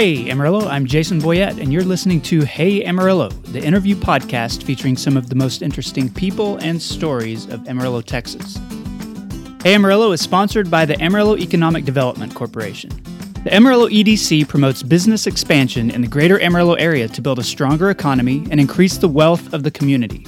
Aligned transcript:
Hey 0.00 0.30
Amarillo, 0.30 0.66
I'm 0.66 0.86
Jason 0.86 1.20
Boyette, 1.20 1.60
and 1.60 1.70
you're 1.70 1.84
listening 1.84 2.22
to 2.22 2.40
Hey 2.40 2.82
Amarillo, 2.86 3.28
the 3.28 3.62
interview 3.62 3.94
podcast 3.94 4.62
featuring 4.62 4.96
some 4.96 5.14
of 5.14 5.28
the 5.28 5.34
most 5.34 5.60
interesting 5.60 6.08
people 6.08 6.56
and 6.62 6.80
stories 6.80 7.44
of 7.44 7.68
Amarillo, 7.68 8.00
Texas. 8.00 8.58
Hey 9.62 9.74
Amarillo 9.74 10.12
is 10.12 10.22
sponsored 10.22 10.70
by 10.70 10.86
the 10.86 10.98
Amarillo 11.02 11.36
Economic 11.36 11.84
Development 11.84 12.34
Corporation. 12.34 12.88
The 13.44 13.54
Amarillo 13.54 13.90
EDC 13.90 14.48
promotes 14.48 14.82
business 14.82 15.26
expansion 15.26 15.90
in 15.90 16.00
the 16.00 16.08
greater 16.08 16.40
Amarillo 16.40 16.76
area 16.76 17.06
to 17.06 17.20
build 17.20 17.38
a 17.38 17.44
stronger 17.44 17.90
economy 17.90 18.46
and 18.50 18.58
increase 18.58 18.96
the 18.96 19.06
wealth 19.06 19.52
of 19.52 19.64
the 19.64 19.70
community. 19.70 20.26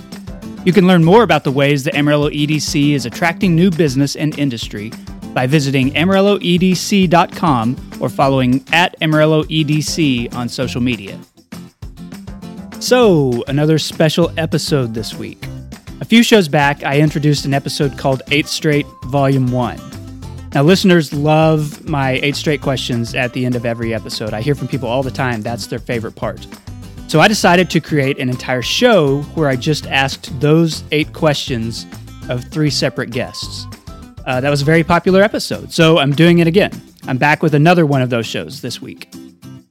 You 0.66 0.74
can 0.74 0.86
learn 0.86 1.02
more 1.02 1.22
about 1.22 1.44
the 1.44 1.50
ways 1.50 1.82
the 1.82 1.96
Amarillo 1.96 2.28
EDC 2.28 2.92
is 2.92 3.06
attracting 3.06 3.56
new 3.56 3.70
business 3.70 4.16
and 4.16 4.38
industry 4.38 4.92
by 5.34 5.46
visiting 5.46 5.90
amarilloedc.com 5.92 7.76
or 8.00 8.08
following 8.08 8.64
at 8.72 8.98
amarilloedc 9.00 10.34
on 10.34 10.48
social 10.48 10.80
media. 10.80 11.18
So, 12.80 13.44
another 13.46 13.78
special 13.78 14.32
episode 14.36 14.92
this 14.92 15.14
week. 15.14 15.44
A 16.00 16.04
few 16.04 16.22
shows 16.24 16.48
back, 16.48 16.82
I 16.82 16.98
introduced 16.98 17.44
an 17.44 17.54
episode 17.54 17.96
called 17.96 18.22
Eight 18.32 18.48
Straight 18.48 18.86
Volume 19.04 19.52
1. 19.52 19.78
Now, 20.52 20.62
listeners 20.62 21.12
love 21.12 21.88
my 21.88 22.18
8 22.22 22.36
straight 22.36 22.60
questions 22.60 23.14
at 23.14 23.32
the 23.32 23.46
end 23.46 23.54
of 23.54 23.64
every 23.64 23.94
episode. 23.94 24.34
I 24.34 24.42
hear 24.42 24.54
from 24.54 24.68
people 24.68 24.88
all 24.88 25.02
the 25.02 25.10
time 25.10 25.40
that's 25.40 25.68
their 25.68 25.78
favorite 25.78 26.16
part. 26.16 26.46
So 27.06 27.20
I 27.20 27.28
decided 27.28 27.70
to 27.70 27.80
create 27.80 28.18
an 28.18 28.28
entire 28.28 28.62
show 28.62 29.22
where 29.34 29.48
I 29.48 29.54
just 29.54 29.86
asked 29.86 30.40
those 30.40 30.82
eight 30.92 31.12
questions 31.12 31.86
of 32.28 32.44
three 32.44 32.70
separate 32.70 33.10
guests. 33.10 33.66
Uh, 34.26 34.40
that 34.40 34.50
was 34.50 34.62
a 34.62 34.64
very 34.64 34.84
popular 34.84 35.22
episode, 35.22 35.72
so 35.72 35.98
I'm 35.98 36.12
doing 36.12 36.38
it 36.38 36.46
again. 36.46 36.70
I'm 37.06 37.18
back 37.18 37.42
with 37.42 37.54
another 37.54 37.86
one 37.86 38.02
of 38.02 38.10
those 38.10 38.26
shows 38.26 38.60
this 38.60 38.80
week. 38.80 39.12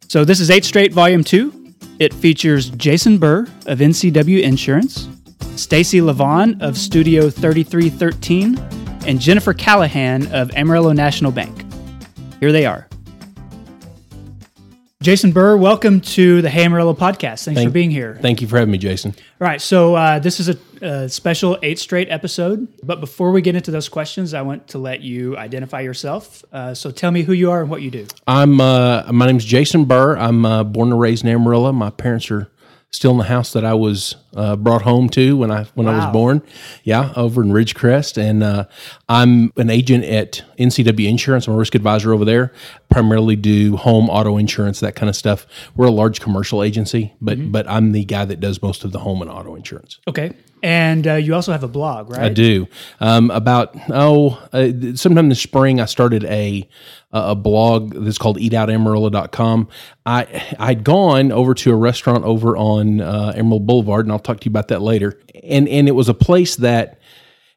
So 0.07 0.25
this 0.25 0.39
is 0.39 0.51
8 0.51 0.65
Straight 0.65 0.93
Volume 0.93 1.23
2. 1.23 1.73
It 1.99 2.13
features 2.13 2.69
Jason 2.71 3.17
Burr 3.17 3.47
of 3.65 3.79
NCW 3.79 4.41
Insurance, 4.41 5.07
Stacy 5.55 5.99
Levon 5.99 6.61
of 6.61 6.77
Studio 6.77 7.29
3313, 7.29 8.57
and 9.07 9.19
Jennifer 9.19 9.53
Callahan 9.53 10.27
of 10.33 10.51
Amarillo 10.55 10.91
National 10.91 11.31
Bank. 11.31 11.65
Here 12.39 12.51
they 12.51 12.65
are. 12.65 12.87
Jason 15.01 15.31
Burr, 15.31 15.57
welcome 15.57 15.99
to 15.99 16.43
the 16.43 16.49
Hey 16.51 16.63
Amarillo 16.63 16.93
podcast. 16.93 17.43
Thanks 17.43 17.57
Thank- 17.57 17.69
for 17.69 17.73
being 17.73 17.89
here. 17.89 18.19
Thank 18.21 18.39
you 18.39 18.47
for 18.47 18.59
having 18.59 18.71
me, 18.71 18.77
Jason. 18.77 19.15
All 19.41 19.47
right, 19.47 19.59
so 19.59 19.95
uh, 19.95 20.19
this 20.19 20.39
is 20.39 20.49
a, 20.49 20.57
a 20.85 21.09
special 21.09 21.57
eight 21.63 21.79
straight 21.79 22.07
episode. 22.11 22.67
But 22.83 22.99
before 22.99 23.31
we 23.31 23.41
get 23.41 23.55
into 23.55 23.71
those 23.71 23.89
questions, 23.89 24.35
I 24.35 24.43
want 24.43 24.67
to 24.69 24.77
let 24.77 25.01
you 25.01 25.35
identify 25.37 25.81
yourself. 25.81 26.45
Uh, 26.53 26.75
so 26.75 26.91
tell 26.91 27.09
me 27.09 27.23
who 27.23 27.33
you 27.33 27.49
are 27.49 27.61
and 27.61 27.69
what 27.71 27.81
you 27.81 27.89
do. 27.89 28.05
I'm 28.27 28.61
uh, 28.61 29.11
my 29.11 29.25
name's 29.25 29.43
Jason 29.43 29.85
Burr. 29.85 30.17
I'm 30.17 30.45
uh, 30.45 30.63
born 30.63 30.91
and 30.91 30.99
raised 30.99 31.23
in 31.25 31.31
Amarillo. 31.31 31.71
My 31.71 31.89
parents 31.89 32.29
are 32.29 32.47
still 32.91 33.11
in 33.11 33.17
the 33.17 33.23
house 33.23 33.53
that 33.53 33.63
I 33.63 33.73
was 33.73 34.15
uh, 34.35 34.55
brought 34.55 34.81
home 34.81 35.09
to 35.09 35.37
when 35.37 35.49
I 35.49 35.63
when 35.75 35.87
I 35.87 35.97
was 35.97 36.13
born. 36.13 36.41
Yeah, 36.83 37.13
over 37.15 37.41
in 37.41 37.49
Ridgecrest, 37.51 38.17
and 38.17 38.43
uh, 38.43 38.65
I'm 39.07 39.51
an 39.57 39.69
agent 39.69 40.03
at 40.05 40.43
NCW 40.59 41.07
Insurance. 41.07 41.47
I'm 41.47 41.53
a 41.53 41.57
risk 41.57 41.73
advisor 41.75 42.13
over 42.13 42.25
there. 42.25 42.51
Primarily 42.89 43.35
do 43.35 43.77
home 43.77 44.09
auto 44.09 44.37
insurance, 44.37 44.81
that 44.81 44.95
kind 44.95 45.09
of 45.09 45.15
stuff. 45.15 45.47
We're 45.75 45.87
a 45.87 45.91
large 45.91 46.19
commercial 46.19 46.63
agency, 46.63 47.13
but 47.21 47.51
but 47.51 47.67
I'm 47.69 47.93
the 47.93 48.03
guy 48.05 48.25
that 48.25 48.39
does 48.39 48.61
most 48.61 48.83
of 48.83 48.91
the 48.91 48.99
home 48.99 49.21
and 49.21 49.31
auto 49.31 49.55
insurance. 49.55 49.99
Okay. 50.07 50.33
And 50.63 51.07
uh, 51.07 51.15
you 51.15 51.33
also 51.33 51.51
have 51.51 51.63
a 51.63 51.67
blog, 51.67 52.11
right? 52.11 52.21
I 52.21 52.29
do. 52.29 52.67
Um, 52.99 53.31
about 53.31 53.75
oh, 53.89 54.41
uh, 54.53 54.69
sometime 54.95 55.29
this 55.29 55.41
spring, 55.41 55.79
I 55.79 55.85
started 55.85 56.23
a 56.25 56.67
a 57.11 57.35
blog 57.35 57.93
that's 57.93 58.17
called 58.17 58.37
EatOutAmarillo.com. 58.37 59.67
I 60.05 60.55
I'd 60.59 60.83
gone 60.83 61.31
over 61.31 61.53
to 61.55 61.71
a 61.71 61.75
restaurant 61.75 62.23
over 62.25 62.55
on 62.55 63.01
uh, 63.01 63.33
Amarillo 63.35 63.59
Boulevard, 63.59 64.05
and 64.05 64.11
I'll 64.11 64.19
talk 64.19 64.39
to 64.41 64.45
you 64.45 64.51
about 64.51 64.67
that 64.67 64.81
later. 64.81 65.19
And 65.43 65.67
and 65.67 65.87
it 65.87 65.93
was 65.93 66.09
a 66.09 66.13
place 66.13 66.57
that 66.57 66.99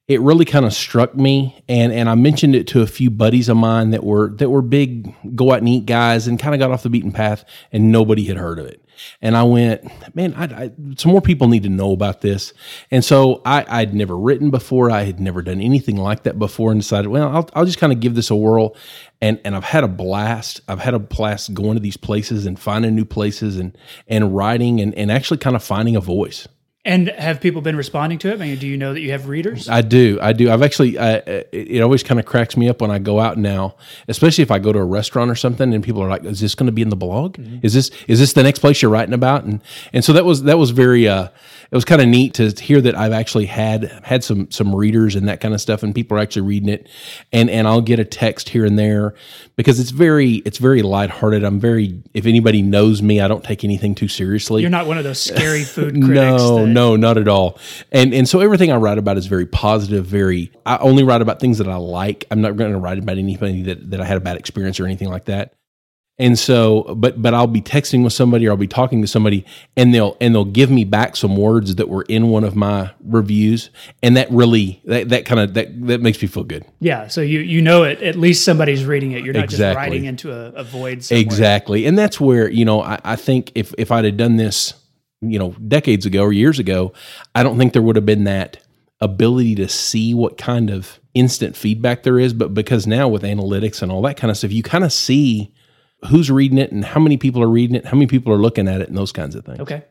it 0.06 0.20
really 0.20 0.44
kind 0.44 0.64
of 0.64 0.74
struck 0.74 1.14
me 1.14 1.62
and 1.68 1.92
and 1.92 2.10
I 2.10 2.14
mentioned 2.14 2.54
it 2.54 2.66
to 2.68 2.82
a 2.82 2.86
few 2.86 3.10
buddies 3.10 3.48
of 3.48 3.56
mine 3.56 3.90
that 3.90 4.04
were 4.04 4.30
that 4.36 4.50
were 4.50 4.62
big 4.62 5.14
go 5.34 5.52
out 5.52 5.58
and 5.58 5.68
eat 5.68 5.86
guys 5.86 6.26
and 6.26 6.38
kind 6.38 6.54
of 6.54 6.58
got 6.58 6.70
off 6.70 6.82
the 6.82 6.90
beaten 6.90 7.12
path 7.12 7.44
and 7.72 7.90
nobody 7.90 8.24
had 8.24 8.36
heard 8.36 8.58
of 8.58 8.66
it. 8.66 8.83
And 9.20 9.36
I 9.36 9.42
went, 9.42 9.84
man, 10.14 10.34
I, 10.34 10.44
I, 10.44 10.70
some 10.96 11.12
more 11.12 11.20
people 11.20 11.48
need 11.48 11.62
to 11.64 11.68
know 11.68 11.92
about 11.92 12.20
this. 12.20 12.52
And 12.90 13.04
so 13.04 13.42
I, 13.44 13.64
I'd 13.68 13.94
never 13.94 14.16
written 14.16 14.50
before. 14.50 14.90
I 14.90 15.04
had 15.04 15.20
never 15.20 15.42
done 15.42 15.60
anything 15.60 15.96
like 15.96 16.24
that 16.24 16.38
before 16.38 16.72
and 16.72 16.80
decided, 16.80 17.08
well, 17.08 17.28
I'll, 17.28 17.50
I'll 17.54 17.64
just 17.64 17.78
kind 17.78 17.92
of 17.92 18.00
give 18.00 18.14
this 18.14 18.30
a 18.30 18.36
whirl. 18.36 18.76
And, 19.20 19.40
and 19.44 19.56
I've 19.56 19.64
had 19.64 19.84
a 19.84 19.88
blast. 19.88 20.60
I've 20.68 20.80
had 20.80 20.94
a 20.94 20.98
blast 20.98 21.54
going 21.54 21.74
to 21.74 21.80
these 21.80 21.96
places 21.96 22.46
and 22.46 22.58
finding 22.58 22.94
new 22.94 23.04
places 23.04 23.56
and, 23.56 23.76
and 24.06 24.34
writing 24.36 24.80
and, 24.80 24.94
and 24.94 25.10
actually 25.10 25.38
kind 25.38 25.56
of 25.56 25.62
finding 25.62 25.96
a 25.96 26.00
voice. 26.00 26.46
And 26.86 27.08
have 27.08 27.40
people 27.40 27.62
been 27.62 27.76
responding 27.76 28.18
to 28.18 28.28
it? 28.30 28.34
I 28.34 28.36
mean, 28.36 28.58
do 28.58 28.66
you 28.66 28.76
know 28.76 28.92
that 28.92 29.00
you 29.00 29.12
have 29.12 29.26
readers? 29.26 29.70
I 29.70 29.80
do. 29.80 30.18
I 30.20 30.34
do. 30.34 30.50
I've 30.50 30.60
actually, 30.62 30.98
uh, 30.98 31.22
it, 31.26 31.48
it 31.52 31.80
always 31.80 32.02
kind 32.02 32.20
of 32.20 32.26
cracks 32.26 32.58
me 32.58 32.68
up 32.68 32.82
when 32.82 32.90
I 32.90 32.98
go 32.98 33.20
out 33.20 33.38
now, 33.38 33.76
especially 34.06 34.42
if 34.42 34.50
I 34.50 34.58
go 34.58 34.70
to 34.70 34.80
a 34.80 34.84
restaurant 34.84 35.30
or 35.30 35.34
something 35.34 35.72
and 35.72 35.82
people 35.82 36.02
are 36.02 36.10
like, 36.10 36.24
is 36.24 36.40
this 36.40 36.54
going 36.54 36.66
to 36.66 36.72
be 36.72 36.82
in 36.82 36.90
the 36.90 36.96
blog? 36.96 37.38
Is 37.62 37.72
this, 37.72 37.90
is 38.06 38.18
this 38.18 38.34
the 38.34 38.42
next 38.42 38.58
place 38.58 38.82
you're 38.82 38.90
writing 38.90 39.14
about? 39.14 39.44
And, 39.44 39.62
and 39.94 40.04
so 40.04 40.12
that 40.12 40.26
was, 40.26 40.42
that 40.42 40.58
was 40.58 40.72
very, 40.72 41.08
uh, 41.08 41.28
it 41.70 41.74
was 41.74 41.86
kind 41.86 42.02
of 42.02 42.06
neat 42.08 42.34
to 42.34 42.50
hear 42.50 42.82
that 42.82 42.94
I've 42.94 43.12
actually 43.12 43.46
had, 43.46 43.84
had 44.04 44.22
some, 44.22 44.50
some 44.50 44.74
readers 44.74 45.14
and 45.16 45.26
that 45.26 45.40
kind 45.40 45.54
of 45.54 45.62
stuff 45.62 45.82
and 45.82 45.94
people 45.94 46.18
are 46.18 46.20
actually 46.20 46.42
reading 46.42 46.68
it. 46.68 46.86
And, 47.32 47.48
and 47.48 47.66
I'll 47.66 47.80
get 47.80 47.98
a 47.98 48.04
text 48.04 48.50
here 48.50 48.66
and 48.66 48.78
there 48.78 49.14
because 49.56 49.80
it's 49.80 49.90
very, 49.90 50.34
it's 50.44 50.58
very 50.58 50.82
lighthearted. 50.82 51.44
I'm 51.44 51.60
very, 51.60 52.02
if 52.12 52.26
anybody 52.26 52.60
knows 52.60 53.00
me, 53.00 53.22
I 53.22 53.28
don't 53.28 53.42
take 53.42 53.64
anything 53.64 53.94
too 53.94 54.08
seriously. 54.08 54.60
You're 54.60 54.70
not 54.70 54.86
one 54.86 54.98
of 54.98 55.04
those 55.04 55.18
scary 55.18 55.64
food 55.64 55.94
critics. 55.94 56.42
No, 56.42 56.66
that- 56.66 56.73
no, 56.74 56.96
not 56.96 57.16
at 57.16 57.28
all. 57.28 57.58
And 57.92 58.12
and 58.12 58.28
so 58.28 58.40
everything 58.40 58.70
I 58.70 58.76
write 58.76 58.98
about 58.98 59.16
is 59.16 59.26
very 59.26 59.46
positive. 59.46 60.04
Very, 60.04 60.52
I 60.66 60.76
only 60.78 61.04
write 61.04 61.22
about 61.22 61.40
things 61.40 61.58
that 61.58 61.68
I 61.68 61.76
like. 61.76 62.26
I'm 62.30 62.40
not 62.40 62.56
going 62.56 62.72
to 62.72 62.78
write 62.78 62.98
about 62.98 63.16
anything 63.16 63.64
that 63.64 63.90
that 63.90 64.00
I 64.00 64.04
had 64.04 64.16
a 64.16 64.20
bad 64.20 64.36
experience 64.36 64.78
or 64.80 64.84
anything 64.84 65.08
like 65.08 65.24
that. 65.26 65.54
And 66.16 66.38
so, 66.38 66.94
but 66.96 67.20
but 67.20 67.34
I'll 67.34 67.48
be 67.48 67.60
texting 67.60 68.04
with 68.04 68.12
somebody 68.12 68.46
or 68.46 68.52
I'll 68.52 68.56
be 68.56 68.68
talking 68.68 69.02
to 69.02 69.08
somebody, 69.08 69.44
and 69.76 69.92
they'll 69.92 70.16
and 70.20 70.32
they'll 70.32 70.44
give 70.44 70.70
me 70.70 70.84
back 70.84 71.16
some 71.16 71.36
words 71.36 71.74
that 71.74 71.88
were 71.88 72.04
in 72.08 72.28
one 72.28 72.44
of 72.44 72.54
my 72.54 72.92
reviews, 73.02 73.70
and 74.00 74.16
that 74.16 74.30
really 74.30 74.80
that 74.84 75.08
that 75.08 75.26
kind 75.26 75.40
of 75.40 75.54
that 75.54 75.86
that 75.88 76.00
makes 76.02 76.22
me 76.22 76.28
feel 76.28 76.44
good. 76.44 76.64
Yeah, 76.78 77.08
so 77.08 77.20
you 77.20 77.40
you 77.40 77.60
know 77.60 77.82
it. 77.82 78.00
At 78.00 78.14
least 78.14 78.44
somebody's 78.44 78.84
reading 78.84 79.10
it. 79.10 79.24
You're 79.24 79.34
not 79.34 79.48
just 79.48 79.60
writing 79.60 80.04
into 80.04 80.30
a, 80.30 80.52
a 80.52 80.62
void. 80.62 81.02
Somewhere. 81.02 81.20
Exactly. 81.20 81.84
And 81.84 81.98
that's 81.98 82.20
where, 82.20 82.48
you 82.48 82.64
know, 82.64 82.80
I, 82.80 83.00
I 83.02 83.16
think 83.16 83.50
if, 83.56 83.74
if 83.76 83.90
I'd 83.90 84.04
have 84.04 84.16
done 84.16 84.36
this, 84.36 84.74
you 85.30 85.38
know, 85.38 85.50
decades 85.66 86.06
ago 86.06 86.22
or 86.22 86.32
years 86.32 86.58
ago, 86.58 86.92
I 87.34 87.42
don't 87.42 87.58
think 87.58 87.72
there 87.72 87.82
would 87.82 87.96
have 87.96 88.06
been 88.06 88.24
that 88.24 88.58
ability 89.00 89.54
to 89.56 89.68
see 89.68 90.14
what 90.14 90.38
kind 90.38 90.70
of 90.70 91.00
instant 91.14 91.56
feedback 91.56 92.02
there 92.02 92.18
is. 92.18 92.32
But 92.32 92.54
because 92.54 92.86
now 92.86 93.08
with 93.08 93.22
analytics 93.22 93.82
and 93.82 93.90
all 93.90 94.02
that 94.02 94.16
kind 94.16 94.30
of 94.30 94.36
stuff, 94.36 94.52
you 94.52 94.62
kind 94.62 94.84
of 94.84 94.92
see 94.92 95.52
who's 96.08 96.30
reading 96.30 96.58
it 96.58 96.72
and 96.72 96.84
how 96.84 97.00
many 97.00 97.16
people 97.16 97.42
are 97.42 97.48
reading 97.48 97.76
it, 97.76 97.86
how 97.86 97.96
many 97.96 98.06
people 98.06 98.32
are 98.32 98.38
looking 98.38 98.68
at 98.68 98.80
it, 98.80 98.88
and 98.88 98.96
those 98.96 99.12
kinds 99.12 99.34
of 99.34 99.44
things. 99.44 99.60
Okay. 99.60 99.84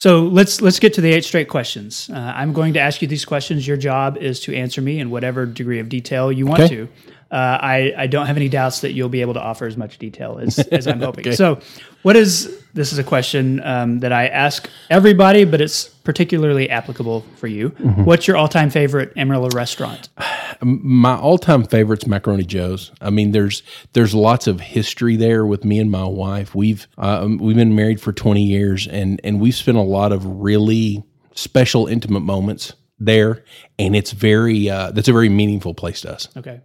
So 0.00 0.22
let's 0.22 0.62
let's 0.62 0.78
get 0.78 0.94
to 0.94 1.02
the 1.02 1.12
eight 1.12 1.24
straight 1.24 1.48
questions. 1.48 2.08
Uh, 2.10 2.16
I'm 2.16 2.54
going 2.54 2.72
to 2.72 2.80
ask 2.80 3.02
you 3.02 3.08
these 3.08 3.26
questions. 3.26 3.66
Your 3.66 3.76
job 3.76 4.16
is 4.16 4.40
to 4.40 4.56
answer 4.56 4.80
me 4.80 4.98
in 4.98 5.10
whatever 5.10 5.44
degree 5.44 5.78
of 5.78 5.90
detail 5.90 6.32
you 6.32 6.46
want 6.46 6.62
Okay. 6.62 6.76
to. 6.76 6.88
Uh, 7.30 7.58
I 7.60 7.92
I 7.96 8.06
don't 8.06 8.26
have 8.26 8.38
any 8.38 8.48
doubts 8.48 8.80
that 8.80 8.92
you'll 8.92 9.10
be 9.10 9.20
able 9.20 9.34
to 9.34 9.40
offer 9.40 9.66
as 9.66 9.76
much 9.76 9.98
detail 9.98 10.38
as, 10.42 10.58
as 10.72 10.86
I'm 10.86 11.00
hoping. 11.00 11.30
So, 11.32 11.60
what 12.00 12.16
is 12.16 12.62
this 12.72 12.92
is 12.92 12.98
a 12.98 13.04
question 13.04 13.62
um, 13.62 14.00
that 14.00 14.10
I 14.10 14.28
ask 14.28 14.70
everybody, 14.88 15.44
but 15.44 15.60
it's 15.60 15.88
particularly 15.88 16.70
applicable 16.70 17.26
for 17.36 17.46
you. 17.46 17.68
Mm-hmm. 17.70 18.04
What's 18.04 18.26
your 18.26 18.38
all 18.38 18.48
time 18.48 18.70
favorite 18.70 19.12
Amarillo 19.16 19.50
restaurant? 19.50 20.08
my 20.62 21.16
all-time 21.16 21.64
favorite's 21.64 22.06
macaroni 22.06 22.44
joe's. 22.44 22.92
I 23.00 23.10
mean 23.10 23.32
there's 23.32 23.62
there's 23.92 24.14
lots 24.14 24.46
of 24.46 24.60
history 24.60 25.16
there 25.16 25.44
with 25.46 25.64
me 25.64 25.78
and 25.78 25.90
my 25.90 26.04
wife. 26.04 26.54
We've 26.54 26.86
um, 26.98 27.38
we've 27.38 27.56
been 27.56 27.74
married 27.74 28.00
for 28.00 28.12
20 28.12 28.42
years 28.42 28.86
and 28.86 29.20
and 29.24 29.40
we've 29.40 29.54
spent 29.54 29.78
a 29.78 29.82
lot 29.82 30.12
of 30.12 30.24
really 30.24 31.02
special 31.34 31.86
intimate 31.86 32.20
moments 32.20 32.74
there 32.98 33.44
and 33.78 33.96
it's 33.96 34.10
very 34.12 34.68
uh 34.68 34.90
that's 34.90 35.08
a 35.08 35.12
very 35.12 35.28
meaningful 35.28 35.74
place 35.74 36.02
to 36.02 36.12
us. 36.12 36.28
Okay, 36.36 36.60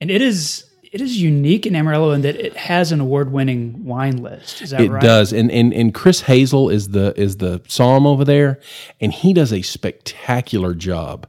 and 0.00 0.10
it 0.10 0.22
is 0.22 0.69
it 0.92 1.00
is 1.00 1.22
unique 1.22 1.66
in 1.66 1.76
Amarillo 1.76 2.10
in 2.10 2.22
that 2.22 2.34
it 2.34 2.56
has 2.56 2.90
an 2.90 3.00
award 3.00 3.30
winning 3.30 3.84
wine 3.84 4.16
list. 4.16 4.60
Is 4.60 4.70
that 4.70 4.80
it 4.80 4.90
right? 4.90 5.02
It 5.02 5.06
does 5.06 5.32
and 5.32 5.50
and 5.50 5.72
and 5.72 5.94
chris 5.94 6.22
hazel 6.22 6.68
is 6.68 6.88
the 6.88 7.18
is 7.20 7.36
the 7.36 7.62
psalm 7.68 8.06
over 8.06 8.24
there 8.24 8.58
and 9.00 9.12
he 9.12 9.32
does 9.32 9.52
a 9.52 9.62
spectacular 9.62 10.74
job 10.74 11.28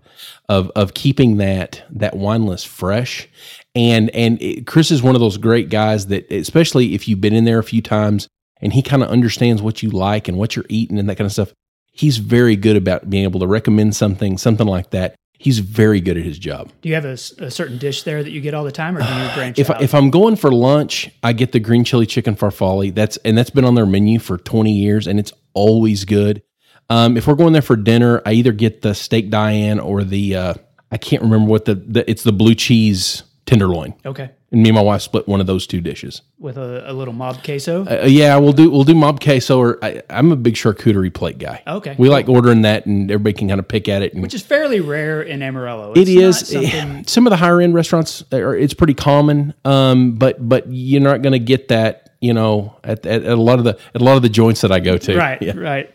of 0.49 0.71
of 0.71 0.93
keeping 0.93 1.37
that 1.37 1.83
that 1.91 2.15
wine 2.15 2.45
list 2.45 2.67
fresh 2.67 3.27
and 3.75 4.09
and 4.11 4.41
it, 4.41 4.65
chris 4.65 4.89
is 4.89 5.03
one 5.03 5.15
of 5.15 5.21
those 5.21 5.37
great 5.37 5.69
guys 5.69 6.07
that 6.07 6.29
especially 6.31 6.95
if 6.95 7.07
you've 7.07 7.21
been 7.21 7.33
in 7.33 7.45
there 7.45 7.59
a 7.59 7.63
few 7.63 7.81
times 7.81 8.27
and 8.61 8.73
he 8.73 8.81
kind 8.81 9.03
of 9.03 9.09
understands 9.09 9.61
what 9.61 9.83
you 9.83 9.89
like 9.89 10.27
and 10.27 10.37
what 10.37 10.55
you're 10.55 10.65
eating 10.69 10.97
and 10.97 11.07
that 11.07 11.15
kind 11.15 11.25
of 11.25 11.31
stuff 11.31 11.53
he's 11.91 12.17
very 12.17 12.55
good 12.55 12.75
about 12.75 13.09
being 13.09 13.23
able 13.23 13.39
to 13.39 13.47
recommend 13.47 13.95
something 13.95 14.37
something 14.37 14.67
like 14.67 14.89
that 14.89 15.15
He's 15.41 15.57
very 15.59 15.99
good 16.01 16.17
at 16.17 16.23
his 16.23 16.37
job. 16.37 16.71
Do 16.81 16.89
you 16.89 16.93
have 16.95 17.05
a 17.05 17.17
certain 17.17 17.79
dish 17.79 18.03
there 18.03 18.23
that 18.23 18.29
you 18.29 18.41
get 18.41 18.53
all 18.53 18.63
the 18.63 18.71
time, 18.71 18.95
or 18.95 19.01
do 19.01 19.07
you 19.07 19.29
branch 19.33 19.57
If, 19.57 19.71
out? 19.71 19.81
if 19.81 19.95
I'm 19.95 20.11
going 20.11 20.35
for 20.35 20.51
lunch, 20.51 21.09
I 21.23 21.33
get 21.33 21.51
the 21.51 21.59
green 21.59 21.83
chili 21.83 22.05
chicken 22.05 22.35
farfalle. 22.35 22.93
That's 22.93 23.17
and 23.17 23.35
that's 23.35 23.49
been 23.49 23.65
on 23.65 23.73
their 23.73 23.87
menu 23.87 24.19
for 24.19 24.37
20 24.37 24.71
years, 24.71 25.07
and 25.07 25.19
it's 25.19 25.33
always 25.55 26.05
good. 26.05 26.43
Um, 26.91 27.17
if 27.17 27.25
we're 27.25 27.35
going 27.35 27.53
there 27.53 27.61
for 27.63 27.75
dinner, 27.75 28.21
I 28.25 28.33
either 28.33 28.51
get 28.51 28.83
the 28.83 28.93
steak 28.93 29.29
Diane 29.31 29.79
or 29.79 30.03
the 30.03 30.35
uh, 30.35 30.53
I 30.91 30.97
can't 30.97 31.23
remember 31.23 31.49
what 31.49 31.65
the, 31.65 31.75
the 31.75 32.09
it's 32.09 32.21
the 32.23 32.33
blue 32.33 32.53
cheese 32.53 33.23
tenderloin. 33.47 33.95
okay, 34.05 34.29
And 34.51 34.63
me 34.63 34.69
and 34.69 34.75
my 34.75 34.81
wife 34.81 35.01
split 35.01 35.29
one 35.29 35.39
of 35.39 35.47
those 35.47 35.65
two 35.65 35.79
dishes. 35.79 36.21
with 36.37 36.57
a, 36.57 36.91
a 36.91 36.93
little 36.93 37.13
mob 37.13 37.41
queso. 37.41 37.85
Uh, 37.85 38.05
yeah, 38.05 38.35
we'll 38.37 38.51
do 38.51 38.69
we'll 38.69 38.83
do 38.83 38.93
mob 38.93 39.21
queso 39.21 39.57
or 39.57 39.79
I, 39.81 40.01
I'm 40.09 40.31
a 40.33 40.35
big 40.35 40.55
charcuterie 40.55 41.13
plate 41.13 41.37
guy. 41.37 41.63
Okay, 41.65 41.95
we 41.97 42.09
like 42.09 42.27
ordering 42.27 42.63
that, 42.63 42.85
and 42.85 43.09
everybody 43.09 43.33
can 43.33 43.47
kind 43.47 43.59
of 43.59 43.67
pick 43.67 43.87
at 43.87 44.01
it. 44.01 44.13
And 44.13 44.21
which 44.21 44.33
is 44.33 44.41
fairly 44.41 44.81
rare 44.81 45.21
in 45.21 45.41
Amarillo. 45.41 45.93
it 45.93 46.09
It's 46.09 46.49
something- 46.49 47.07
some 47.07 47.25
of 47.27 47.31
the 47.31 47.37
higher 47.37 47.61
end 47.61 47.73
restaurants 47.75 48.23
are, 48.33 48.55
it's 48.55 48.73
pretty 48.73 48.93
common 48.93 49.53
um 49.65 50.13
but 50.13 50.47
but 50.47 50.65
you're 50.69 51.01
not 51.01 51.21
going 51.21 51.33
to 51.33 51.39
get 51.39 51.69
that 51.69 52.09
you 52.19 52.33
know 52.33 52.75
at, 52.83 53.05
at, 53.05 53.23
at 53.23 53.31
a 53.37 53.41
lot 53.41 53.57
of 53.59 53.65
the 53.65 53.77
at 53.95 54.01
a 54.01 54.03
lot 54.03 54.15
of 54.17 54.21
the 54.21 54.29
joints 54.29 54.61
that 54.61 54.71
i 54.71 54.79
go 54.79 54.97
to 54.97 55.17
right, 55.17 55.41
yeah. 55.41 55.57
right. 55.57 55.89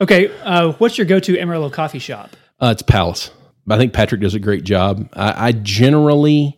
Okay, 0.00 0.30
uh, 0.42 0.72
what's 0.72 0.98
your 0.98 1.06
go-to 1.06 1.38
Amarillo 1.38 1.70
coffee 1.70 1.98
shop? 1.98 2.30
uh, 2.60 2.68
it's 2.72 2.82
palace 2.82 3.30
i 3.68 3.76
think 3.76 3.92
patrick 3.92 4.20
does 4.20 4.34
a 4.34 4.38
great 4.38 4.62
job 4.64 5.08
i, 5.14 5.48
I 5.48 5.52
generally 5.52 6.55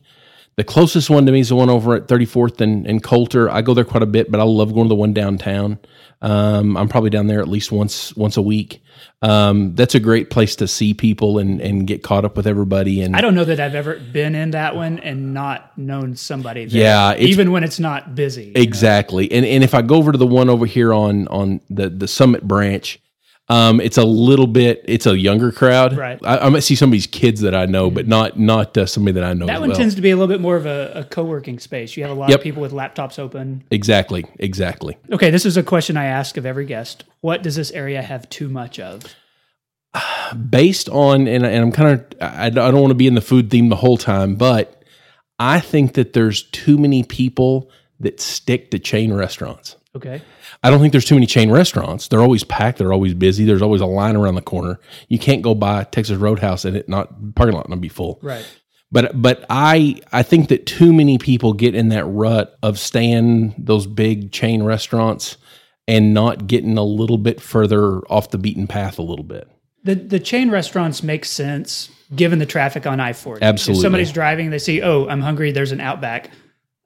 the 0.59 0.65
closest 0.65 1.09
one 1.09 1.25
to 1.25 1.33
me 1.33 1.39
is 1.41 1.49
the 1.49 1.57
one 1.57 1.71
over 1.71 1.95
at 1.95 2.09
34th 2.09 2.61
and, 2.61 2.87
and 2.87 3.03
coulter 3.03 3.49
i 3.49 3.63
go 3.63 3.73
there 3.73 3.85
quite 3.85 4.03
a 4.03 4.07
bit 4.07 4.31
but 4.31 4.41
i 4.41 4.43
love 4.43 4.75
going 4.75 4.87
to 4.87 4.91
the 4.91 4.95
one 4.95 5.15
downtown 5.15 5.79
um, 6.21 6.77
i'm 6.77 6.89
probably 6.89 7.11
down 7.11 7.29
there 7.29 7.41
at 7.41 7.49
least 7.49 7.71
once 7.73 8.15
once 8.17 8.37
a 8.37 8.43
week 8.43 8.83
um, 9.23 9.75
that's 9.75 9.95
a 9.95 10.01
great 10.01 10.31
place 10.31 10.57
to 10.57 10.67
see 10.67 10.93
people 10.95 11.39
and, 11.39 11.61
and 11.61 11.87
get 11.87 12.03
caught 12.03 12.25
up 12.25 12.37
with 12.37 12.47
everybody 12.47 13.01
and 13.03 13.15
I 13.17 13.21
don't 13.21 13.35
know 13.35 13.45
that 13.45 13.61
I've 13.61 13.75
ever 13.75 13.99
been 13.99 14.35
in 14.35 14.51
that 14.53 14.75
one 14.77 14.99
and 14.99 15.35
not 15.35 15.77
known 15.77 16.17
somebody 16.17 16.65
there. 16.67 16.83
Yeah, 16.83 17.17
even 17.17 17.53
when 17.53 17.65
it's 17.65 17.79
not 17.81 18.15
busy. 18.15 18.47
you 18.47 18.53
know? 18.53 18.61
Exactly. 18.61 19.31
And 19.31 19.45
and 19.45 19.65
if 19.65 19.75
I 19.75 19.83
go 19.83 19.97
over 19.97 20.13
to 20.13 20.19
the 20.19 20.27
one 20.27 20.49
over 20.49 20.67
here 20.67 20.93
on 20.93 21.29
on 21.29 21.61
the 21.71 21.89
the 21.89 22.09
Summit 22.09 22.47
branch, 22.47 23.01
um, 23.51 23.81
it's 23.81 23.97
a 23.97 24.05
little 24.05 24.47
bit. 24.47 24.85
It's 24.87 25.07
a 25.07 25.19
younger 25.19 25.51
crowd. 25.51 25.97
Right. 25.97 26.19
I, 26.23 26.39
I 26.39 26.49
might 26.51 26.61
see 26.65 26.75
some 26.75 26.91
of 26.91 26.93
these 26.93 27.07
kids 27.07 27.41
that 27.41 27.55
I 27.55 27.65
know, 27.67 27.91
but 27.91 28.07
not 28.07 28.39
not 28.39 28.77
uh, 28.77 28.85
somebody 28.87 29.15
that 29.15 29.25
I 29.25 29.33
know. 29.33 29.47
That 29.47 29.61
one 29.61 29.71
well. 29.71 29.79
tends 29.79 29.95
to 29.95 30.03
be 30.03 30.11
a 30.11 30.17
little 30.17 30.29
bit 30.33 30.41
more 30.41 30.57
of 30.57 30.67
a, 30.67 30.93
a 30.97 31.05
co-working 31.05 31.59
space. 31.59 31.97
You 31.97 32.03
have 32.05 32.13
a 32.13 32.19
lot 32.19 32.29
Yep. 32.31 32.41
of 32.41 32.43
people 32.45 32.61
with 32.63 32.73
laptops 32.73 33.19
open. 33.19 33.65
exactly. 33.71 34.27
Exactly. 34.39 34.99
Okay, 35.11 35.31
this 35.31 35.47
is 35.47 35.57
a 35.57 35.63
question 35.63 35.97
I 35.97 36.05
ask 36.07 36.37
of 36.37 36.45
every 36.45 36.67
guest. 36.67 37.05
What 37.21 37.43
does 37.43 37.57
this 37.57 37.71
area 37.71 38.03
have 38.03 38.29
too 38.29 38.49
much 38.49 38.79
of? 38.79 39.03
Based 40.51 40.89
on 40.91 41.27
and, 41.27 41.45
and 41.45 41.57
I'm 41.65 41.73
kind 41.73 42.01
of 42.01 42.07
I, 42.21 42.47
I 42.47 42.51
don't 42.51 42.81
want 42.81 42.91
to 42.91 42.95
be 42.95 43.07
in 43.07 43.15
the 43.15 43.21
food 43.23 43.51
theme 43.51 43.69
the 43.71 43.77
whole 43.77 43.97
time, 43.97 44.35
but 44.35 44.83
I 45.39 45.61
think 45.61 45.95
that 45.95 46.13
there's 46.13 46.43
too 46.51 46.77
many 46.77 47.03
people 47.03 47.71
that 48.01 48.21
stick 48.21 48.71
to 48.73 48.79
chain 48.79 49.13
restaurants. 49.13 49.77
Okay. 49.97 50.21
I 50.63 50.71
don't 50.71 50.81
think 50.81 50.93
there's 50.93 51.05
too 51.05 51.15
many 51.15 51.27
chain 51.27 51.51
restaurants. 51.51 52.09
They're 52.09 52.21
always 52.21 52.45
packed. 52.45 52.79
They're 52.79 52.93
always 52.93 53.15
busy. 53.15 53.45
There's 53.45 53.63
always 53.63 53.81
a 53.81 53.87
line 53.87 54.17
around 54.17 54.35
the 54.35 54.43
corner. 54.43 54.81
You 55.09 55.19
can't 55.19 55.43
go 55.43 55.55
by 55.55 55.85
Texas 55.85 56.19
Roadhouse 56.19 56.65
and 56.65 56.77
it 56.77 56.89
not 56.89 57.35
parking 57.35 57.55
lot 57.55 57.69
not 57.69 57.81
be 57.81 57.89
full. 57.89 58.19
Right. 58.23 58.45
But 58.91 59.21
but 59.21 59.45
I 59.51 60.01
I 60.13 60.23
think 60.23 60.49
that 60.49 60.67
too 60.67 60.93
many 60.93 61.19
people 61.19 61.53
get 61.53 61.75
in 61.75 61.91
that 61.91 62.05
rut 62.07 62.57
of 62.63 62.79
staying 62.79 63.55
those 63.59 63.87
big 63.87 64.33
chain 64.33 64.63
restaurants 64.63 65.37
and 65.87 66.13
not 66.15 66.47
getting 66.47 66.77
a 66.77 66.85
little 66.85 67.19
bit 67.19 67.41
further 67.41 67.99
off 68.09 68.31
the 68.31 68.39
beaten 68.39 68.67
path 68.67 68.99
a 68.99 69.03
little 69.03 69.25
bit. 69.25 69.49
The 69.85 69.95
the 69.95 70.21
chain 70.21 70.51
restaurants 70.51 71.03
make 71.03 71.25
sense 71.25 71.91
given 72.15 72.39
the 72.39 72.47
traffic 72.47 72.87
on 72.87 72.99
I 72.99 73.13
forty. 73.13 73.43
Absolutely. 73.43 73.81
If 73.81 73.83
somebody's 73.83 74.13
driving, 74.13 74.51
they 74.51 74.59
see, 74.59 74.83
oh, 74.83 75.07
I'm 75.07 75.21
hungry. 75.21 75.53
There's 75.53 75.73
an 75.73 75.81
Outback. 75.81 76.31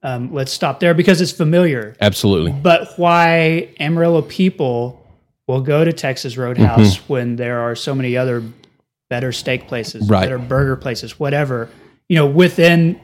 Um, 0.02 0.32
let's 0.34 0.52
stop 0.52 0.80
there 0.80 0.94
because 0.94 1.20
it's 1.20 1.32
familiar. 1.32 1.94
Absolutely. 2.00 2.52
But 2.52 2.98
why 2.98 3.68
Amarillo 3.78 4.22
people 4.22 5.06
will 5.46 5.60
go 5.60 5.84
to 5.84 5.92
Texas 5.92 6.36
Roadhouse 6.36 6.96
when 7.08 7.36
there 7.36 7.60
are 7.60 7.74
so 7.76 7.94
many 7.94 8.16
other 8.16 8.42
better 9.08 9.30
steak 9.30 9.68
places, 9.68 10.08
Right. 10.08 10.22
better 10.22 10.38
burger 10.38 10.76
places, 10.76 11.20
whatever, 11.20 11.68
you 12.08 12.16
know, 12.16 12.26
within 12.26 13.00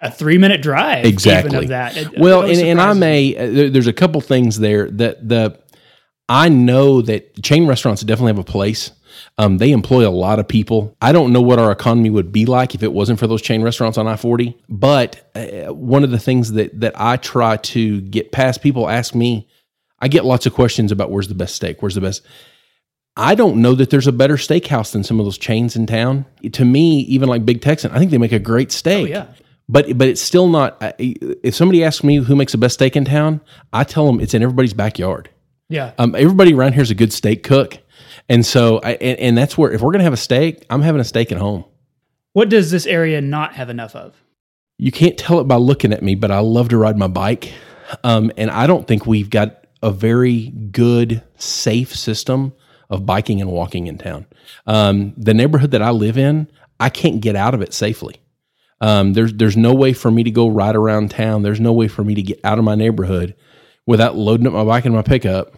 a 0.00 0.10
three 0.10 0.38
minute 0.38 0.62
drive, 0.62 1.00
even 1.00 1.12
Exactly. 1.12 1.58
of 1.58 1.68
that. 1.68 1.96
It 1.96 2.18
Well, 2.18 2.42
and, 2.42 2.58
and 2.58 2.80
I 2.80 2.92
may 2.94 3.36
uh, 3.36 3.70
there's 3.70 3.86
a 3.86 3.92
couple 3.92 4.20
things 4.20 4.58
there 4.58 4.90
that 4.92 5.28
the 5.28 5.60
I 6.28 6.48
know 6.48 7.02
that 7.02 7.42
chain 7.42 7.66
restaurants 7.66 8.02
definitely 8.02 8.30
have 8.30 8.38
a 8.38 8.44
place. 8.44 8.92
Um, 9.38 9.58
they 9.58 9.72
employ 9.72 10.06
a 10.06 10.10
lot 10.10 10.38
of 10.38 10.48
people. 10.48 10.96
I 11.00 11.12
don't 11.12 11.32
know 11.32 11.40
what 11.40 11.58
our 11.58 11.72
economy 11.72 12.10
would 12.10 12.32
be 12.32 12.46
like 12.46 12.74
if 12.74 12.82
it 12.82 12.92
wasn't 12.92 13.18
for 13.18 13.26
those 13.26 13.42
chain 13.42 13.62
restaurants 13.62 13.98
on 13.98 14.06
I 14.06 14.16
forty. 14.16 14.56
But 14.68 15.30
uh, 15.34 15.72
one 15.72 16.04
of 16.04 16.10
the 16.10 16.18
things 16.18 16.52
that 16.52 16.78
that 16.80 16.94
I 16.96 17.16
try 17.16 17.56
to 17.56 18.00
get 18.00 18.32
past, 18.32 18.62
people 18.62 18.88
ask 18.88 19.14
me, 19.14 19.48
I 19.98 20.08
get 20.08 20.24
lots 20.24 20.46
of 20.46 20.54
questions 20.54 20.92
about 20.92 21.10
where's 21.10 21.28
the 21.28 21.34
best 21.34 21.54
steak, 21.54 21.82
where's 21.82 21.94
the 21.94 22.00
best. 22.00 22.22
I 23.16 23.34
don't 23.34 23.60
know 23.60 23.74
that 23.74 23.90
there's 23.90 24.06
a 24.06 24.12
better 24.12 24.36
steakhouse 24.36 24.92
than 24.92 25.02
some 25.04 25.18
of 25.18 25.26
those 25.26 25.36
chains 25.36 25.76
in 25.76 25.86
town. 25.86 26.24
To 26.52 26.64
me, 26.64 27.00
even 27.00 27.28
like 27.28 27.44
Big 27.44 27.60
Texan, 27.60 27.90
I 27.90 27.98
think 27.98 28.10
they 28.10 28.18
make 28.18 28.32
a 28.32 28.38
great 28.38 28.72
steak. 28.72 29.06
Oh, 29.06 29.08
yeah. 29.08 29.26
But 29.68 29.98
but 29.98 30.08
it's 30.08 30.22
still 30.22 30.48
not. 30.48 30.82
If 30.98 31.54
somebody 31.54 31.84
asks 31.84 32.02
me 32.02 32.16
who 32.16 32.34
makes 32.34 32.52
the 32.52 32.58
best 32.58 32.74
steak 32.74 32.96
in 32.96 33.04
town, 33.04 33.40
I 33.72 33.84
tell 33.84 34.06
them 34.06 34.20
it's 34.20 34.34
in 34.34 34.42
everybody's 34.42 34.74
backyard. 34.74 35.28
Yeah. 35.68 35.92
Um, 35.98 36.16
everybody 36.16 36.54
around 36.54 36.72
here 36.72 36.82
is 36.82 36.90
a 36.90 36.96
good 36.96 37.12
steak 37.12 37.44
cook, 37.44 37.78
and 38.30 38.46
so 38.46 38.80
I, 38.82 38.92
and, 38.92 39.18
and 39.18 39.38
that's 39.38 39.58
where 39.58 39.72
if 39.72 39.82
we're 39.82 39.92
gonna 39.92 40.04
have 40.04 40.14
a 40.14 40.16
steak, 40.16 40.64
I'm 40.70 40.80
having 40.80 41.00
a 41.00 41.04
steak 41.04 41.32
at 41.32 41.38
home. 41.38 41.64
What 42.32 42.48
does 42.48 42.70
this 42.70 42.86
area 42.86 43.20
not 43.20 43.54
have 43.54 43.68
enough 43.68 43.94
of? 43.96 44.14
You 44.78 44.92
can't 44.92 45.18
tell 45.18 45.40
it 45.40 45.44
by 45.44 45.56
looking 45.56 45.92
at 45.92 46.02
me, 46.02 46.14
but 46.14 46.30
I 46.30 46.38
love 46.38 46.70
to 46.70 46.78
ride 46.78 46.96
my 46.96 47.08
bike, 47.08 47.52
um, 48.04 48.32
and 48.38 48.50
I 48.50 48.66
don't 48.66 48.86
think 48.86 49.04
we've 49.04 49.28
got 49.28 49.66
a 49.82 49.90
very 49.90 50.48
good, 50.48 51.22
safe 51.36 51.94
system 51.94 52.52
of 52.88 53.04
biking 53.04 53.40
and 53.40 53.50
walking 53.50 53.88
in 53.88 53.98
town. 53.98 54.26
Um, 54.66 55.12
the 55.16 55.34
neighborhood 55.34 55.72
that 55.72 55.82
I 55.82 55.90
live 55.90 56.16
in, 56.16 56.48
I 56.78 56.88
can't 56.88 57.20
get 57.20 57.36
out 57.36 57.54
of 57.54 57.62
it 57.62 57.74
safely. 57.74 58.16
Um, 58.80 59.12
there's 59.12 59.34
there's 59.34 59.56
no 59.56 59.74
way 59.74 59.92
for 59.92 60.10
me 60.10 60.22
to 60.22 60.30
go 60.30 60.48
ride 60.48 60.76
around 60.76 61.10
town. 61.10 61.42
There's 61.42 61.60
no 61.60 61.72
way 61.72 61.88
for 61.88 62.02
me 62.04 62.14
to 62.14 62.22
get 62.22 62.40
out 62.44 62.58
of 62.58 62.64
my 62.64 62.74
neighborhood 62.76 63.34
without 63.86 64.16
loading 64.16 64.46
up 64.46 64.52
my 64.52 64.64
bike 64.64 64.86
in 64.86 64.92
my 64.92 65.02
pickup 65.02 65.54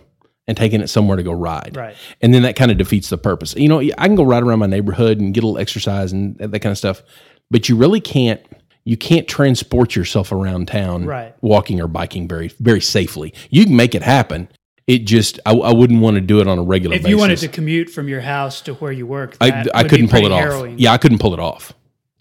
and 0.53 0.57
taking 0.59 0.83
it 0.83 0.89
somewhere 0.89 1.17
to 1.17 1.23
go 1.23 1.33
ride. 1.33 1.75
Right. 1.75 1.97
And 2.21 2.35
then 2.35 2.43
that 2.43 2.57
kind 2.57 2.71
of 2.71 2.77
defeats 2.77 3.09
the 3.09 3.17
purpose. 3.17 3.55
You 3.57 3.69
know, 3.69 3.81
I 3.81 4.07
can 4.07 4.15
go 4.15 4.23
ride 4.23 4.43
around 4.43 4.59
my 4.59 4.67
neighborhood 4.67 5.19
and 5.19 5.33
get 5.33 5.43
a 5.43 5.47
little 5.47 5.59
exercise 5.61 6.13
and 6.13 6.37
that 6.39 6.61
kind 6.61 6.71
of 6.71 6.77
stuff, 6.79 7.03
but 7.51 7.69
you 7.69 7.77
really 7.77 8.01
can't. 8.01 8.41
You 8.85 8.97
can't 8.97 9.29
transport 9.29 9.95
yourself 9.95 10.33
around 10.33 10.67
town, 10.67 11.05
Right. 11.07 11.35
walking 11.41 11.81
or 11.81 11.87
biking 11.87 12.27
very, 12.27 12.49
very 12.59 12.81
safely. 12.81 13.33
You 13.49 13.65
can 13.65 13.77
make 13.77 13.95
it 13.95 14.03
happen. 14.03 14.49
It 14.89 15.05
just, 15.07 15.39
I, 15.47 15.53
I 15.53 15.73
wouldn't 15.73 16.01
want 16.01 16.17
to 16.17 16.21
do 16.21 16.41
it 16.41 16.49
on 16.49 16.59
a 16.59 16.63
regular 16.65 16.97
If 16.97 17.03
basis. 17.03 17.11
you 17.11 17.17
wanted 17.17 17.39
to 17.39 17.49
commute 17.49 17.89
from 17.91 18.09
your 18.09 18.21
house 18.21 18.61
to 18.63 18.75
where 18.75 18.91
you 18.91 19.07
work, 19.07 19.37
I, 19.41 19.65
I 19.73 19.83
would 19.83 19.91
couldn't 19.91 20.09
pull 20.09 20.27
it 20.27 20.33
off. 20.33 20.41
harrowing. 20.41 20.81
Yeah, 20.81 20.91
I 20.93 20.99
couldn't 20.99 21.19
pull 21.19 21.33
it 21.33 21.39
off. 21.39 21.73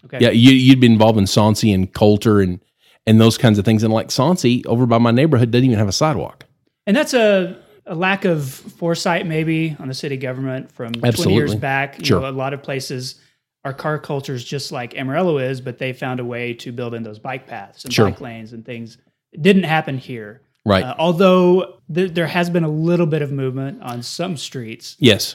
Okay. 0.04 0.18
Yeah, 0.20 0.30
you, 0.30 0.52
you'd 0.52 0.78
be 0.80 0.86
involved 0.86 1.18
in 1.18 1.24
Soncy 1.24 1.74
and 1.74 1.92
Coulter 1.92 2.40
and 2.40 2.60
and 3.08 3.20
those 3.20 3.36
kinds 3.36 3.58
of 3.58 3.64
things. 3.64 3.82
And 3.82 3.92
like 3.92 4.08
Soncy 4.08 4.64
over 4.66 4.86
by 4.86 4.98
my 4.98 5.10
neighborhood 5.10 5.50
doesn't 5.50 5.64
even 5.66 5.78
have 5.78 5.88
a 5.88 5.92
sidewalk. 5.92 6.44
And 6.86 6.96
that's 6.96 7.12
a, 7.14 7.56
a 7.86 7.94
lack 7.94 8.24
of 8.24 8.48
foresight, 8.48 9.26
maybe, 9.26 9.76
on 9.78 9.88
the 9.88 9.94
city 9.94 10.16
government 10.16 10.70
from 10.72 10.92
20 10.92 11.32
years 11.34 11.54
back. 11.54 11.98
You 11.98 12.04
Sure. 12.04 12.20
know, 12.20 12.28
a 12.28 12.30
lot 12.30 12.52
of 12.54 12.62
places, 12.62 13.16
our 13.64 13.72
car 13.72 13.98
culture 13.98 14.34
is 14.34 14.44
just 14.44 14.72
like 14.72 14.96
Amarillo 14.96 15.38
is, 15.38 15.60
but 15.60 15.78
they 15.78 15.92
found 15.92 16.20
a 16.20 16.24
way 16.24 16.54
to 16.54 16.72
build 16.72 16.94
in 16.94 17.02
those 17.02 17.18
bike 17.18 17.46
paths 17.46 17.84
and 17.84 17.92
Sure. 17.92 18.06
bike 18.06 18.20
lanes 18.20 18.52
and 18.52 18.64
things. 18.64 18.98
It 19.32 19.42
didn't 19.42 19.64
happen 19.64 19.98
here. 19.98 20.42
Right. 20.64 20.84
Uh, 20.84 20.94
although 20.98 21.78
th- 21.92 22.12
there 22.14 22.26
has 22.28 22.48
been 22.50 22.62
a 22.64 22.68
little 22.68 23.06
bit 23.06 23.20
of 23.22 23.32
movement 23.32 23.82
on 23.82 24.02
some 24.02 24.36
streets. 24.36 24.96
yes. 25.00 25.34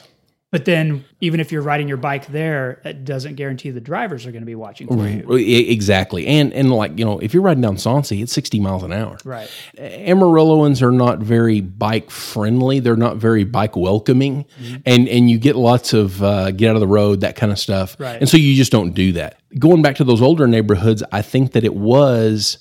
But 0.50 0.64
then, 0.64 1.04
even 1.20 1.40
if 1.40 1.52
you're 1.52 1.60
riding 1.60 1.88
your 1.88 1.98
bike 1.98 2.26
there, 2.28 2.80
it 2.82 3.04
doesn't 3.04 3.34
guarantee 3.34 3.70
the 3.70 3.82
drivers 3.82 4.24
are 4.24 4.32
going 4.32 4.40
to 4.40 4.46
be 4.46 4.54
watching 4.54 4.86
for 4.88 5.06
you. 5.06 5.36
E- 5.36 5.70
Exactly. 5.70 6.26
And 6.26 6.54
and 6.54 6.72
like, 6.72 6.98
you 6.98 7.04
know, 7.04 7.18
if 7.18 7.34
you're 7.34 7.42
riding 7.42 7.60
down 7.60 7.76
Soncy, 7.76 8.22
it's 8.22 8.32
60 8.32 8.58
miles 8.58 8.82
an 8.82 8.90
hour. 8.92 9.18
Right. 9.26 9.50
Amarilloans 9.76 10.80
are 10.82 10.90
not 10.92 11.18
very 11.18 11.60
bike 11.60 12.10
friendly. 12.10 12.80
They're 12.80 12.96
not 12.96 13.16
very 13.16 13.44
bike 13.44 13.76
welcoming, 13.76 14.44
Mm-hmm. 14.60 14.76
and 14.86 15.08
and 15.08 15.30
you 15.30 15.38
get 15.38 15.56
lots 15.56 15.92
of 15.92 16.22
uh, 16.22 16.50
get 16.52 16.70
out 16.70 16.76
of 16.76 16.80
the 16.80 16.86
road 16.86 17.20
that 17.20 17.36
kind 17.36 17.52
of 17.52 17.58
stuff. 17.58 17.96
Right. 17.98 18.18
And 18.20 18.28
so 18.28 18.36
you 18.36 18.54
just 18.54 18.72
don't 18.72 18.92
do 18.92 19.12
that. 19.12 19.38
Going 19.58 19.82
back 19.82 19.96
to 19.96 20.04
those 20.04 20.22
older 20.22 20.46
neighborhoods, 20.46 21.02
I 21.12 21.22
think 21.22 21.52
that 21.52 21.64
it 21.64 21.74
was, 21.74 22.58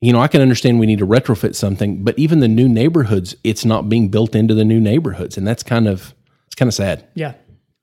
you 0.00 0.12
know, 0.12 0.20
I 0.20 0.28
can 0.28 0.40
understand 0.42 0.78
we 0.80 0.86
need 0.86 0.98
to 0.98 1.06
retrofit 1.06 1.54
something, 1.54 2.04
but 2.04 2.18
even 2.18 2.40
the 2.40 2.48
new 2.48 2.68
neighborhoods, 2.68 3.34
it's 3.44 3.64
not 3.64 3.88
being 3.88 4.08
built 4.08 4.34
into 4.34 4.54
the 4.54 4.64
new 4.64 4.80
neighborhoods, 4.80 5.36
and 5.38 5.46
that's 5.46 5.62
kind 5.62 5.88
of 5.88 6.14
kind 6.56 6.68
of 6.68 6.74
sad. 6.74 7.06
Yeah. 7.14 7.34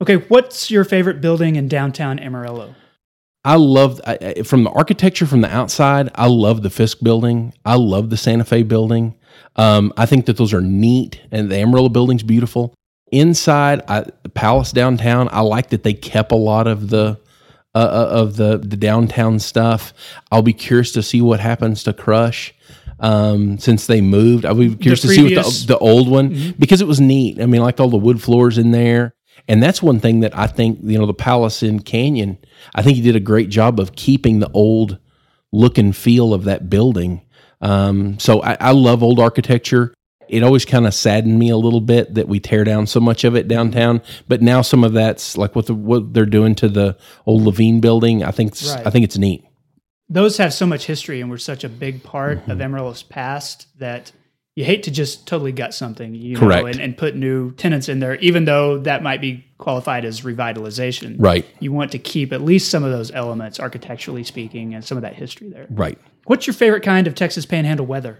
Okay. 0.01 0.15
What's 0.15 0.69
your 0.69 0.83
favorite 0.83 1.21
building 1.21 1.55
in 1.55 1.67
downtown 1.67 2.19
Amarillo? 2.19 2.75
I 3.45 3.55
love 3.55 3.99
from 4.45 4.63
the 4.63 4.69
architecture 4.69 5.25
from 5.25 5.41
the 5.41 5.53
outside. 5.53 6.09
I 6.15 6.27
love 6.27 6.61
the 6.61 6.69
Fisk 6.69 6.99
building. 7.01 7.53
I 7.65 7.75
love 7.75 8.09
the 8.09 8.17
Santa 8.17 8.45
Fe 8.45 8.63
building. 8.63 9.15
Um, 9.57 9.91
I 9.97 10.05
think 10.05 10.27
that 10.27 10.37
those 10.37 10.53
are 10.53 10.61
neat, 10.61 11.21
and 11.31 11.51
the 11.51 11.57
Amarillo 11.57 11.89
building's 11.89 12.23
beautiful. 12.23 12.73
Inside, 13.11 13.81
I, 13.87 14.05
the 14.23 14.29
Palace 14.29 14.71
downtown, 14.71 15.27
I 15.31 15.41
like 15.41 15.69
that 15.69 15.83
they 15.83 15.93
kept 15.93 16.31
a 16.31 16.37
lot 16.37 16.67
of 16.67 16.89
the 16.89 17.19
uh, 17.75 17.79
uh, 17.79 18.09
of 18.11 18.37
the 18.37 18.59
the 18.59 18.77
downtown 18.77 19.39
stuff. 19.39 19.93
I'll 20.31 20.41
be 20.41 20.53
curious 20.53 20.91
to 20.93 21.03
see 21.03 21.21
what 21.21 21.39
happens 21.39 21.83
to 21.83 21.93
Crush 21.93 22.53
um, 23.03 23.57
since 23.59 23.85
they 23.87 24.01
moved. 24.01 24.45
I'll 24.45 24.55
be 24.55 24.73
curious 24.75 25.01
to 25.01 25.07
see 25.09 25.23
what 25.23 25.29
the, 25.67 25.73
the 25.73 25.77
old 25.77 26.07
one 26.09 26.55
because 26.57 26.81
it 26.81 26.87
was 26.87 26.99
neat. 27.01 27.39
I 27.41 27.45
mean, 27.45 27.61
I 27.61 27.65
liked 27.65 27.79
all 27.79 27.89
the 27.89 27.97
wood 27.97 28.21
floors 28.21 28.57
in 28.57 28.71
there. 28.71 29.13
And 29.47 29.61
that's 29.61 29.81
one 29.83 29.99
thing 29.99 30.21
that 30.21 30.35
I 30.37 30.47
think, 30.47 30.79
you 30.83 30.97
know, 30.97 31.05
the 31.05 31.13
Palace 31.13 31.63
in 31.63 31.81
Canyon, 31.81 32.37
I 32.73 32.81
think 32.81 32.95
he 32.95 33.03
did 33.03 33.15
a 33.17 33.19
great 33.19 33.49
job 33.49 33.77
of 33.79 33.93
keeping 33.95 34.39
the 34.39 34.49
old 34.53 34.99
look 35.51 35.77
and 35.77 35.93
feel 35.95 36.33
of 36.33 36.45
that 36.45 36.69
building. 36.69 37.21
Um, 37.61 38.17
so 38.19 38.41
I, 38.41 38.55
I 38.59 38.71
love 38.71 39.03
old 39.03 39.19
architecture. 39.19 39.93
It 40.29 40.43
always 40.43 40.63
kind 40.63 40.87
of 40.87 40.93
saddened 40.93 41.37
me 41.37 41.49
a 41.49 41.57
little 41.57 41.81
bit 41.81 42.13
that 42.13 42.29
we 42.29 42.39
tear 42.39 42.63
down 42.63 42.87
so 42.87 42.99
much 43.01 43.25
of 43.25 43.35
it 43.35 43.49
downtown. 43.49 44.01
But 44.29 44.41
now 44.41 44.61
some 44.61 44.83
of 44.85 44.93
that's 44.93 45.37
like 45.37 45.55
what 45.55 45.65
the, 45.65 45.75
what 45.75 46.13
they're 46.13 46.25
doing 46.25 46.55
to 46.55 46.69
the 46.69 46.97
old 47.25 47.41
Levine 47.41 47.81
building. 47.81 48.23
I 48.23 48.31
think 48.31 48.53
it's- 48.53 48.73
Right. 48.73 48.87
I 48.87 48.89
think 48.91 49.03
it's 49.03 49.17
neat. 49.17 49.43
Those 50.09 50.37
have 50.37 50.53
so 50.53 50.65
much 50.65 50.85
history 50.85 51.21
and 51.21 51.29
were 51.29 51.37
such 51.37 51.63
a 51.63 51.69
big 51.69 52.03
part 52.03 52.39
Mm-hmm. 52.39 52.51
of 52.51 52.61
Amarillo's 52.61 53.03
past 53.03 53.67
that 53.79 54.11
you 54.55 54.63
hate 54.63 54.83
to 54.83 54.91
just 54.91 55.25
totally 55.25 55.51
gut 55.51 55.73
something, 55.73 56.13
you 56.13 56.35
know, 56.35 56.39
Correct. 56.41 56.67
and, 56.67 56.79
and 56.79 56.95
put 56.97 57.15
new 57.15 57.51
tenants 57.53 57.89
in 57.89 57.99
there, 57.99 58.15
even 58.17 58.45
though 58.45 58.77
that 58.79 59.01
might 59.01 59.19
be 59.19 59.43
qualified 59.57 60.05
as 60.05 60.21
revitalization. 60.21 61.15
Right. 61.17 61.45
You 61.59 61.71
want 61.71 61.91
to 61.93 61.97
keep 61.99 62.31
at 62.31 62.41
least 62.41 62.69
some 62.69 62.83
of 62.83 62.91
those 62.91 63.09
elements, 63.11 63.59
architecturally 63.59 64.23
speaking, 64.23 64.75
and 64.75 64.85
some 64.85 64.95
of 64.97 65.01
that 65.01 65.15
history 65.15 65.49
there. 65.49 65.65
Right. 65.71 65.97
What's 66.25 66.45
your 66.45 66.53
favorite 66.53 66.83
kind 66.83 67.07
of 67.07 67.15
Texas 67.15 67.47
Panhandle 67.47 67.87
weather? 67.87 68.19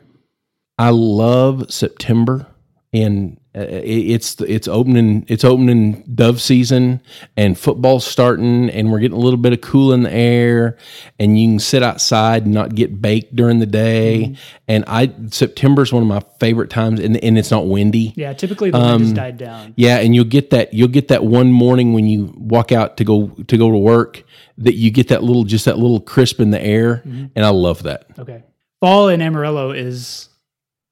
I 0.80 0.90
love 0.90 1.72
September, 1.72 2.48
and 2.92 3.38
Uh, 3.56 3.68
it's 3.70 4.42
it's 4.42 4.68
opening 4.68 5.26
it's 5.28 5.44
opening 5.44 6.02
dove 6.16 6.42
season, 6.42 7.02
and 7.38 7.58
football's 7.58 8.06
starting, 8.06 8.70
and 8.72 8.92
we're 8.92 9.00
getting 9.00 9.18
a 9.18 9.20
little 9.22 9.38
bit 9.38 9.54
of 9.54 9.62
cool 9.62 9.94
in 9.94 10.02
the 10.02 10.12
air, 10.12 10.76
and 11.20 11.40
you 11.40 11.50
can 11.50 11.60
sit 11.60 11.84
outside 11.84 12.46
and 12.46 12.54
not 12.54 12.74
get 12.74 13.00
baked 13.00 13.36
during 13.36 13.60
the 13.60 13.68
day. 13.68 14.24
Mm-hmm. 14.24 14.34
And 14.68 14.84
I 14.88 15.14
September 15.30 15.84
is 15.84 15.94
one 15.94 16.02
of 16.02 16.10
my 16.10 16.22
favorite 16.40 16.72
times, 16.72 17.00
and 17.00 17.16
and 17.24 17.38
it's 17.38 17.52
not 17.52 17.68
windy. 17.68 18.14
Yeah, 18.16 18.34
typically 18.34 18.72
the 18.72 18.80
wind 18.80 19.02
has 19.02 19.10
um, 19.10 19.16
died 19.16 19.38
down. 19.38 19.74
Yeah, 19.78 19.98
and 19.98 20.16
you'll 20.16 20.26
get 20.26 20.50
that 20.50 20.74
you'll 20.74 20.88
get 20.88 21.10
that 21.10 21.24
one 21.24 21.52
morning 21.52 21.94
when 21.94 22.08
you 22.08 22.34
walk 22.36 22.72
out 22.72 22.98
to 22.98 23.04
go 23.04 23.28
to 23.28 23.58
go 23.58 23.70
to 23.70 23.78
work 23.78 24.24
that 24.58 24.76
you 24.76 24.92
get 24.92 25.10
that 25.10 25.24
little 25.24 25.44
just 25.44 25.66
that 25.66 25.78
little 25.78 26.00
crisp 26.00 26.40
in 26.40 26.50
the 26.50 26.62
air, 26.62 27.04
mm-hmm. 27.06 27.26
and 27.36 27.46
I 27.46 27.50
love 27.50 27.84
that. 27.84 28.08
Okay. 28.18 28.44
Fall 28.80 29.10
in 29.10 29.22
Amarillo 29.22 29.72
is 29.72 30.30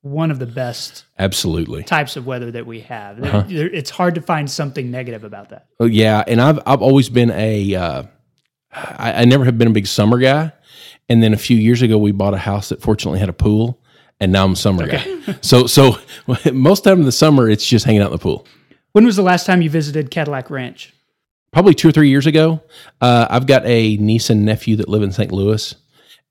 one 0.02 0.32
of 0.32 0.40
the 0.40 0.48
best 0.48 1.06
Absolutely. 1.20 1.84
types 1.84 2.16
of 2.16 2.26
weather 2.26 2.52
that 2.52 2.66
we 2.66 2.82
have. 2.82 3.24
Uh-huh. 3.24 3.44
It's 3.48 3.90
hard 3.90 4.16
to 4.16 4.22
find 4.22 4.50
something 4.50 4.90
negative 4.90 5.24
about 5.24 5.50
that. 5.50 5.68
Oh 5.80 5.86
yeah, 5.86 6.24
and 6.28 6.42
I've 6.42 6.60
I've 6.66 6.82
always 6.82 7.10
been 7.10 7.32
a 7.32 7.76
uh, 7.76 8.04
I, 8.74 9.22
I 9.22 9.26
never 9.26 9.46
have 9.46 9.58
been 9.58 9.68
a 9.68 9.72
big 9.72 9.88
summer 9.88 10.20
guy, 10.20 10.52
and 11.10 11.22
then 11.22 11.34
a 11.34 11.38
few 11.38 11.58
years 11.58 11.82
ago 11.82 11.98
we 11.98 12.12
bought 12.12 12.34
a 12.34 12.38
house 12.40 12.70
that 12.70 12.82
fortunately 12.82 13.20
had 13.20 13.30
a 13.30 13.34
pool, 13.34 13.80
and 14.20 14.32
now 14.32 14.44
I'm 14.44 14.54
a 14.54 14.56
summer 14.56 14.88
guy. 14.88 15.06
So 15.42 15.68
so 15.68 15.98
most 16.54 16.84
time 16.84 17.00
in 17.00 17.06
the 17.06 17.12
summer 17.12 17.50
it's 17.50 17.66
just 17.66 17.86
hanging 17.86 18.02
out 18.02 18.08
in 18.08 18.14
the 18.14 18.18
pool. 18.18 18.48
When 18.94 19.06
was 19.06 19.16
the 19.16 19.22
last 19.22 19.46
time 19.46 19.62
you 19.62 19.70
visited 19.70 20.12
Cadillac 20.12 20.50
Ranch? 20.50 20.94
Probably 21.54 21.74
two 21.74 21.90
or 21.90 21.92
three 21.92 22.10
years 22.10 22.28
ago, 22.28 22.62
uh, 23.02 23.28
I've 23.30 23.46
got 23.46 23.66
a 23.66 23.98
niece 23.98 24.30
and 24.30 24.46
nephew 24.46 24.78
that 24.78 24.88
live 24.88 25.04
in 25.04 25.12
St. 25.12 25.32
Louis. 25.32 25.76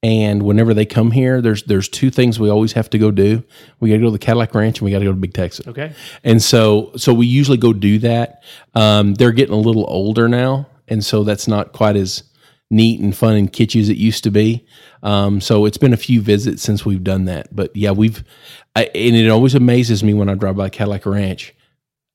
And 0.03 0.43
whenever 0.43 0.73
they 0.73 0.87
come 0.87 1.11
here, 1.11 1.43
there's 1.43 1.63
there's 1.65 1.89
two 1.89 2.11
things 2.11 2.41
we 2.41 2.49
always 2.49 2.73
have 2.73 2.89
to 2.91 2.99
go 2.99 3.11
do. 3.11 3.45
We 3.81 3.91
got 3.91 3.97
to 3.97 4.01
go 4.01 4.07
to 4.07 4.13
the 4.13 4.19
Cadillac 4.19 4.55
Ranch, 4.55 4.79
and 4.79 4.87
we 4.87 4.91
got 4.91 5.01
to 5.01 5.05
go 5.05 5.13
to 5.13 5.17
Big 5.19 5.35
Texas. 5.35 5.67
Okay. 5.67 5.93
And 6.25 6.43
so, 6.43 6.93
so 6.97 7.13
we 7.13 7.27
usually 7.27 7.59
go 7.59 7.75
do 7.75 7.99
that. 7.99 8.43
Um, 8.75 9.13
they're 9.15 9.33
getting 9.33 9.55
a 9.55 9.59
little 9.59 9.85
older 9.89 10.27
now, 10.27 10.67
and 10.89 11.05
so 11.05 11.23
that's 11.23 11.47
not 11.47 11.73
quite 11.73 11.97
as 11.97 12.23
neat 12.71 13.01
and 13.01 13.15
fun 13.15 13.35
and 13.35 13.53
kitschy 13.53 13.81
as 13.81 13.89
it 13.89 13.97
used 13.99 14.25
to 14.25 14.31
be. 14.31 14.67
Um, 15.03 15.41
so 15.41 15.67
it's 15.67 15.79
been 15.79 15.93
a 15.93 15.99
few 15.99 16.21
visits 16.21 16.63
since 16.63 16.87
we've 16.87 17.05
done 17.05 17.25
that. 17.27 17.55
But 17.55 17.75
yeah, 17.75 17.91
we've, 17.91 18.25
I, 18.77 18.85
and 18.85 19.17
it 19.17 19.29
always 19.29 19.55
amazes 19.55 20.05
me 20.05 20.15
when 20.15 20.29
I 20.29 20.35
drive 20.35 20.57
by 20.57 20.69
Cadillac 20.69 21.05
Ranch. 21.05 21.55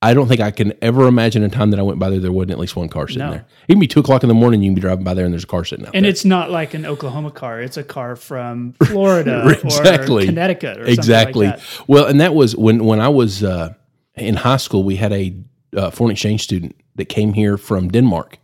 I 0.02 0.12
don't 0.14 0.28
think 0.28 0.40
I 0.40 0.50
can 0.50 0.74
ever 0.82 1.08
imagine 1.08 1.42
a 1.42 1.48
time 1.48 1.70
that 1.70 1.80
I 1.80 1.82
went 1.82 1.98
by 1.98 2.10
there 2.10 2.20
there 2.20 2.30
wasn't 2.30 2.52
at 2.52 2.58
least 2.58 2.76
one 2.76 2.88
car 2.88 3.08
sitting 3.08 3.24
No. 3.24 3.30
there. 3.30 3.46
It 3.66 3.72
can 3.72 3.80
be 3.80 3.86
two 3.86 4.00
o'clock 4.00 4.22
in 4.22 4.28
the 4.28 4.34
morning, 4.34 4.62
you 4.62 4.68
can 4.70 4.74
be 4.74 4.80
driving 4.82 5.04
by 5.04 5.14
there 5.14 5.24
and 5.24 5.32
there's 5.32 5.44
a 5.44 5.46
car 5.46 5.64
sitting 5.64 5.86
out 5.86 5.94
And 5.96 6.04
there. 6.04 6.10
it's 6.10 6.24
not 6.24 6.50
like 6.50 6.74
an 6.74 6.84
Oklahoma 6.84 7.30
car; 7.30 7.60
it's 7.60 7.76
a 7.78 7.82
car 7.82 8.14
from 8.16 8.74
Florida 8.84 9.48
Exactly. 9.64 10.24
or 10.24 10.26
Connecticut 10.26 10.78
or 10.78 10.84
exactly. 10.84 11.46
like 11.46 11.56
that. 11.56 11.88
Well, 11.88 12.06
and 12.06 12.20
that 12.20 12.34
was 12.34 12.54
when 12.56 12.84
when 12.84 13.00
I 13.00 13.08
was 13.08 13.42
uh, 13.42 13.74
in 14.16 14.36
high 14.36 14.58
school. 14.58 14.84
We 14.84 14.96
had 14.96 15.12
a 15.12 15.34
uh, 15.76 15.90
foreign 15.90 16.12
exchange 16.12 16.42
student 16.42 16.76
that 16.96 17.06
came 17.06 17.32
here 17.32 17.56
from 17.58 17.88
Denmark. 17.88 18.38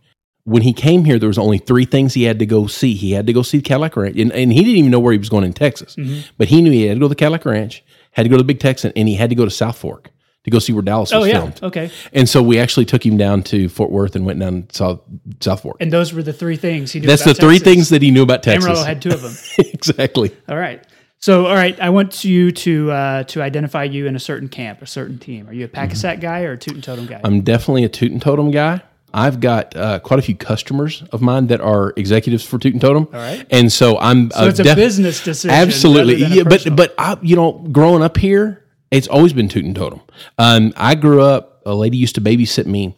When 0.45 0.61
he 0.63 0.73
came 0.73 1.05
here, 1.05 1.17
there 1.19 1.29
was 1.29 1.37
only 1.37 1.57
three 1.57 1.85
things 1.85 2.13
he 2.15 2.23
had 2.23 2.37
to 2.39 2.45
go 2.45 2.67
see. 2.67 2.95
He 2.95 3.13
had 3.13 3.25
to 3.27 3.33
go 3.33 3.43
see 3.43 3.61
Cadillac 3.61 3.95
Ranch, 3.95 4.17
and, 4.19 4.31
and 4.33 4.51
he 4.51 4.59
didn't 4.59 4.75
even 4.77 4.91
know 4.91 4.99
where 4.99 5.13
he 5.13 5.17
was 5.17 5.29
going 5.29 5.45
in 5.45 5.53
Texas. 5.53 5.95
Mm-hmm. 5.95 6.29
But 6.37 6.49
he 6.49 6.61
knew 6.61 6.69
he 6.71 6.85
had 6.87 6.95
to 6.95 6.99
go 6.99 7.05
to 7.05 7.09
the 7.09 7.15
Cadillac 7.15 7.45
Ranch, 7.45 7.81
had 8.11 8.23
to 8.23 8.29
go 8.29 8.35
to 8.35 8.43
the 8.43 8.47
Big 8.47 8.59
Texan, 8.59 8.91
and 8.97 9.07
he 9.07 9.15
had 9.15 9.29
to 9.29 9.35
go 9.37 9.45
to 9.45 9.51
South 9.51 9.77
Fork 9.77 10.09
to 10.43 10.51
go 10.51 10.59
see 10.59 10.73
where 10.73 10.81
Dallas 10.81 11.11
was 11.11 11.23
Oh 11.23 11.25
yeah. 11.25 11.39
filmed. 11.39 11.63
Okay. 11.63 11.91
And 12.11 12.27
so 12.27 12.41
we 12.43 12.59
actually 12.59 12.85
took 12.85 13.05
him 13.05 13.17
down 13.17 13.43
to 13.43 13.69
Fort 13.69 13.91
Worth 13.91 14.15
and 14.15 14.25
went 14.25 14.39
down 14.39 14.53
and 14.53 14.71
saw 14.71 14.97
South 15.39 15.61
Fork. 15.61 15.77
And 15.79 15.91
those 15.91 16.13
were 16.13 16.23
the 16.23 16.33
three 16.33 16.57
things 16.57 16.91
he 16.91 16.99
knew. 16.99 17.07
That's 17.07 17.23
the 17.23 17.31
about 17.31 17.39
three 17.41 17.59
Texas. 17.59 17.73
things 17.73 17.89
that 17.89 18.01
he 18.01 18.11
knew 18.11 18.23
about 18.23 18.43
Texas. 18.43 18.65
Amarillo 18.65 18.85
had 18.85 19.01
two 19.01 19.09
of 19.09 19.21
them. 19.21 19.33
exactly. 19.73 20.35
All 20.49 20.57
right. 20.57 20.83
So, 21.19 21.45
all 21.45 21.55
right, 21.55 21.79
I 21.79 21.89
want 21.89 22.25
you 22.25 22.51
to 22.51 22.91
uh, 22.91 23.23
to 23.23 23.41
identify 23.41 23.85
you 23.85 24.07
in 24.07 24.15
a 24.17 24.19
certain 24.19 24.49
camp, 24.49 24.81
a 24.81 24.85
certain 24.85 25.17
team. 25.19 25.47
Are 25.47 25.53
you 25.53 25.63
a 25.63 25.67
Pak-A-Sak 25.69 26.19
guy 26.19 26.41
or 26.41 26.51
a 26.51 26.57
Toot 26.57 26.73
and 26.75 26.83
Totum 26.83 27.07
guy? 27.07 27.15
Mm-hmm. 27.15 27.25
I'm 27.25 27.41
definitely 27.41 27.85
a 27.85 27.89
Toot 27.89 28.11
and 28.11 28.21
Totum 28.21 28.51
guy. 28.51 28.81
I've 29.13 29.39
got 29.39 29.73
uh, 29.77 29.99
quite 29.99 30.19
a 30.19 30.21
few 30.21 30.35
customers 30.35 31.01
of 31.13 31.21
mine 31.21 31.47
that 31.47 31.61
are 31.61 31.93
executives 31.95 32.43
for 32.43 32.57
Toot 32.59 32.73
and 32.73 32.81
Totum. 32.81 33.05
All 33.13 33.19
right. 33.21 33.45
and 33.51 33.71
so 33.71 33.97
I'm. 33.99 34.31
so 34.31 34.47
it's 34.47 34.59
a 34.59 34.75
business 34.75 35.23
decision. 35.23 35.51
Absolutely, 35.55 36.15
rather 36.15 36.25
than 36.25 36.33
a 36.33 36.35
yeah. 36.35 36.43
But 36.43 36.75
but 36.75 36.95
I, 36.97 37.17
you 37.21 37.37
know, 37.37 37.53
growing 37.71 38.03
up 38.03 38.17
here, 38.17 38.62
it's 38.93 39.07
always 39.07 39.33
been 39.33 39.47
Toot 39.49 39.65
and 39.65 39.75
Totum. 39.75 40.01
Um, 40.37 40.73
I 40.77 40.95
grew 40.95 41.21
up. 41.21 41.61
A 41.65 41.73
lady 41.73 41.97
used 41.97 42.15
to 42.15 42.21
babysit 42.21 42.65
me 42.65 42.95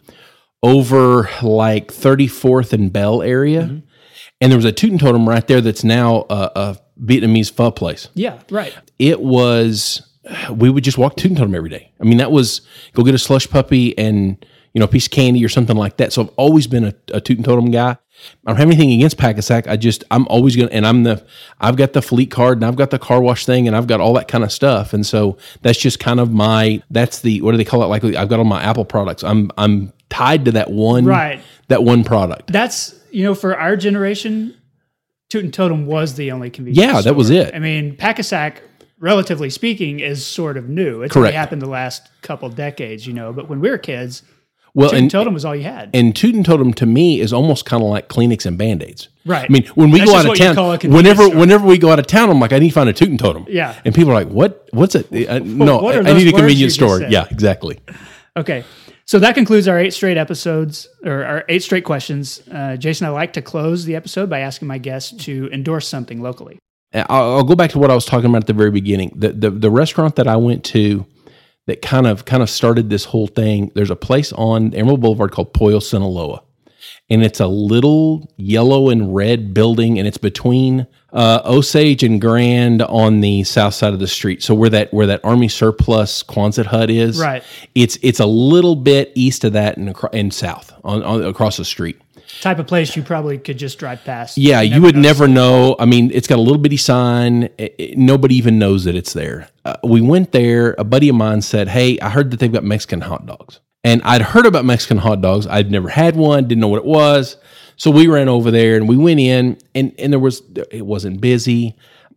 over 0.64 1.30
like 1.44 1.90
34th 1.90 2.74
and 2.74 2.92
Bell 2.92 3.22
area, 3.22 3.64
Mm-hmm. 3.64 3.80
and 4.42 4.52
there 4.52 4.58
was 4.58 4.66
a 4.66 4.72
Toot 4.72 4.92
and 4.92 5.00
Totum 5.00 5.28
right 5.28 5.46
there 5.48 5.62
that's 5.62 5.84
now 5.84 6.26
a, 6.30 6.52
a 6.56 6.78
Vietnamese 7.04 7.52
pho 7.52 7.72
place 7.72 8.10
yeah, 8.16 8.40
right. 8.50 8.74
it 8.98 9.20
was 9.22 10.02
we 10.52 10.70
would 10.72 10.84
just 10.84 10.98
walk 10.98 11.16
to 11.18 11.28
and 11.28 11.38
Totum 11.38 11.54
every 11.56 11.70
day. 11.70 11.92
I 12.02 12.04
mean, 12.06 12.18
that 12.18 12.32
was 12.32 12.62
go 12.94 13.04
get 13.04 13.14
a 13.14 13.20
slush 13.20 13.48
puppy 13.50 13.96
and 13.98 14.44
you 14.76 14.80
know 14.80 14.86
a 14.86 14.88
piece 14.90 15.06
of 15.08 15.12
candy 15.12 15.44
or 15.44 15.50
something 15.50 15.76
like 15.76 15.98
that. 15.98 16.14
So 16.14 16.22
I've 16.22 16.30
always 16.38 16.68
been 16.68 16.84
a, 16.84 16.94
a 17.14 17.20
toot 17.22 17.38
and 17.38 17.46
totum 17.46 17.72
guy. 17.72 17.92
I 18.46 18.52
don't 18.52 18.58
have 18.58 18.68
anything 18.68 18.92
against 18.92 19.18
Pak-A-Sak. 19.18 19.68
I 19.68 19.76
just 19.76 20.04
I'm 20.12 20.28
always 20.28 20.56
gonna 20.56 20.70
and 20.72 20.86
I'm 20.86 21.04
the 21.04 21.26
I've 21.60 21.76
got 21.76 21.94
the 21.94 22.02
fleet 22.02 22.30
card 22.30 22.60
and 22.60 22.66
I've 22.66 22.76
got 22.76 22.92
the 22.92 23.00
car 23.00 23.20
wash 23.22 23.46
thing 23.46 23.68
and 23.68 23.76
I've 23.76 23.88
got 23.88 24.00
all 24.00 24.14
that 24.14 24.28
kind 24.28 24.44
of 24.44 24.52
stuff. 24.52 24.94
And 24.94 25.06
so 25.06 25.38
that's 25.64 25.80
just 25.80 26.00
kind 26.00 26.20
of 26.20 26.32
my 26.32 26.82
that's 26.92 27.22
the 27.22 27.42
what 27.42 27.52
do 27.52 27.58
they 27.58 27.66
call 27.66 27.82
it? 27.84 27.88
Like 27.88 28.04
I've 28.04 28.30
got 28.30 28.38
all 28.40 28.46
my 28.46 28.62
Apple 28.64 28.86
products. 28.86 29.24
I'm 29.24 29.50
I'm 29.58 29.92
tied 30.10 30.46
to 30.46 30.52
that 30.52 30.70
one 30.72 31.06
Right. 31.06 31.42
that 31.70 31.84
one 31.84 32.04
product. 32.04 32.52
That's 32.54 32.94
you 33.12 33.24
know, 33.24 33.34
for 33.36 33.58
our 33.58 33.76
generation, 33.78 34.54
Toot 35.30 35.44
and 35.46 35.54
Totum 35.54 35.86
was 35.86 36.16
the 36.16 36.32
only 36.32 36.50
convenience. 36.50 36.86
Yeah, 36.94 37.02
that 37.02 37.16
was 37.16 37.30
it. 37.30 37.56
I 37.56 37.60
mean, 37.60 37.96
Pak-A-Sak, 37.96 38.62
relatively 39.00 39.50
speaking, 39.50 40.02
is 40.02 40.26
sort 40.26 40.58
of 40.58 40.68
new. 40.70 41.02
It's 41.02 41.14
Correct. 41.14 41.28
only 41.32 41.38
happened 41.38 41.62
the 41.62 41.70
last 41.70 42.10
couple 42.22 42.50
decades, 42.50 43.08
you 43.08 43.14
know. 43.14 43.32
But 43.34 43.48
when 43.50 43.60
we 43.62 43.70
were 43.70 43.78
kids, 43.78 44.22
Well, 44.76 44.94
and 44.94 45.10
Totum 45.10 45.34
was 45.34 45.46
all 45.46 45.56
you 45.56 45.64
had. 45.64 45.90
and 45.94 46.16
Toot 46.16 46.36
and 46.36 46.46
Totum 46.46 46.76
to 46.76 46.86
me 46.86 47.20
is 47.22 47.32
almost 47.34 47.66
kind 47.66 47.82
of 47.82 47.90
like 47.90 48.10
Kleenex 48.10 48.46
and 48.46 48.58
Band 48.58 48.84
Aids. 48.84 49.08
Right. 49.26 49.46
I 49.50 49.52
mean, 49.52 49.66
when 49.68 49.90
we 49.90 50.00
That's 50.00 50.12
go 50.12 50.18
out 50.18 50.26
of 50.30 50.38
town, 50.38 50.54
call 50.54 50.74
a 50.74 50.78
convenience 50.78 51.04
whenever 51.18 51.24
store. 51.30 51.40
whenever 51.40 51.66
we 51.66 51.78
go 51.78 51.90
out 51.92 51.98
of 51.98 52.06
town, 52.08 52.30
I'm 52.30 52.40
like, 52.40 52.52
I 52.54 52.60
need 52.60 52.70
to 52.70 52.76
find 52.76 52.90
a 52.90 52.94
Toot 52.94 53.10
and 53.10 53.18
Totum. 53.20 53.46
Yeah. 53.50 53.74
And 53.86 53.96
people 53.96 54.12
are 54.12 54.16
like, 54.16 54.28
what? 54.28 54.68
What's 54.72 54.94
it? 54.96 55.08
Uh, 55.28 55.40
no, 55.40 55.80
What 55.80 55.96
I, 55.96 56.12
I 56.12 56.14
need 56.14 56.28
a 56.28 56.32
convenience 56.34 56.74
store. 56.76 57.02
Yeah, 57.02 57.26
exactly. 57.32 57.80
Okay. 58.38 58.64
So 59.06 59.20
that 59.20 59.34
concludes 59.36 59.68
our 59.68 59.80
eight 59.80 59.94
straight 59.94 60.18
episodes 60.18 60.90
or 61.06 61.24
our 61.24 61.46
eight 61.48 61.64
straight 61.64 61.86
questions. 61.86 62.42
Uh, 62.52 62.76
Jason, 62.76 63.08
I 63.08 63.12
like 63.12 63.34
to 63.34 63.42
close 63.42 63.86
the 63.86 63.96
episode 63.96 64.30
by 64.30 64.40
asking 64.40 64.68
my 64.68 64.78
guests 64.80 65.24
to 65.26 65.50
endorse 65.54 65.88
something 65.88 66.22
locally. 66.22 66.60
I'll, 66.94 67.36
I'll 67.38 67.44
go 67.44 67.56
back 67.56 67.72
to 67.72 67.80
what 67.80 67.92
I 67.92 67.96
was 67.96 68.06
talking 68.06 68.30
about 68.30 68.44
at 68.44 68.48
the 68.48 68.54
very 68.54 68.72
beginning. 68.72 69.12
The, 69.16 69.32
the 69.34 69.52
the 69.52 69.70
restaurant 69.72 70.16
that 70.16 70.28
I 70.28 70.38
went 70.38 70.64
to 70.66 71.06
that 71.68 71.82
kind 71.82 72.06
of 72.08 72.26
kind 72.26 72.44
of 72.44 72.50
started 72.50 72.90
this 72.90 73.06
whole 73.06 73.28
thing. 73.28 73.72
There's 73.76 73.92
a 73.92 73.96
place 73.96 74.32
on 74.34 74.74
Amarillo 74.76 74.98
Boulevard 74.98 75.32
called 75.32 75.54
Pollo 75.54 75.80
Sinaloa, 75.80 76.42
and 77.10 77.24
it's 77.24 77.40
a 77.40 77.48
little 77.48 78.32
yellow 78.38 78.90
and 78.90 79.16
red 79.16 79.54
building, 79.54 79.98
and 79.98 80.08
it's 80.08 80.18
between 80.18 80.86
uh, 81.14 81.42
Osage 81.46 82.04
and 82.04 82.20
Grand 82.20 82.82
on 82.84 83.22
the 83.22 83.44
south 83.46 83.74
side 83.74 83.94
of 83.94 84.00
the 84.00 84.08
street. 84.08 84.44
So 84.44 84.54
where 84.54 84.70
that 84.70 84.94
where 84.94 85.08
that 85.08 85.22
Army 85.24 85.48
surplus 85.48 86.22
Quonset 86.24 86.66
hut 86.66 86.90
is, 86.90 87.20
Right. 87.20 87.44
It's 87.74 87.98
it's 88.02 88.20
a 88.20 88.26
little 88.26 88.76
bit 88.76 89.12
east 89.16 89.44
of 89.44 89.54
that 89.54 89.78
and 89.78 89.90
acro- 89.90 90.10
and 90.14 90.34
south 90.34 90.74
on, 90.84 91.02
on 91.04 91.24
across 91.24 91.58
the 91.58 91.66
street. 91.66 92.00
Type 92.42 92.60
of 92.60 92.68
place 92.68 92.96
you 92.98 93.02
probably 93.04 93.38
could 93.38 93.58
just 93.58 93.80
drive 93.80 94.04
past. 94.04 94.38
Yeah, 94.38 94.60
you 94.62 94.82
would 94.82 94.96
notice 94.96 95.04
never 95.20 95.28
know. 95.28 95.76
I 95.80 95.86
mean, 95.86 96.12
it's 96.14 96.28
got 96.28 96.38
a 96.38 96.42
little 96.42 96.58
bitty 96.58 96.76
sign. 96.78 97.44
It- 97.58 97.76
it- 97.78 97.98
nobody 97.98 98.36
even 98.36 98.60
knows 98.60 98.84
that 98.84 98.96
it's 98.96 99.14
there. 99.14 99.48
Uh, 99.66 99.76
we 99.84 100.00
went 100.00 100.32
there. 100.32 100.76
A 100.78 100.84
buddy 100.84 101.10
of 101.10 101.16
mine 101.16 101.42
said, 101.42 101.68
"Hey, 101.68 102.00
I 102.00 102.10
heard 102.10 102.32
that 102.32 102.40
they've 102.40 102.52
got 102.52 102.64
Mexican 102.64 103.02
hot 103.02 103.26
dogs." 103.26 103.60
And 103.84 104.02
I'd 104.04 104.22
heard 104.22 104.46
about 104.46 104.66
Mexican 104.66 104.98
hot 104.98 105.22
dogs. 105.22 105.46
I'd 105.48 105.70
never 105.70 105.90
had 105.90 106.16
one. 106.16 106.48
Didn't 106.48 106.62
know 106.62 106.68
what 106.68 106.80
it 106.80 106.86
was. 106.86 107.38
So 107.78 107.92
we 107.92 108.08
ran 108.08 108.30
over 108.30 108.52
there 108.52 108.78
and 108.78 108.88
we 108.88 108.98
went 108.98 109.20
in 109.20 109.58
and 109.74 109.94
and 110.00 110.14
there 110.14 110.20
was 110.20 110.42
it 110.72 110.86
wasn't 110.86 111.22
busy. 111.22 111.76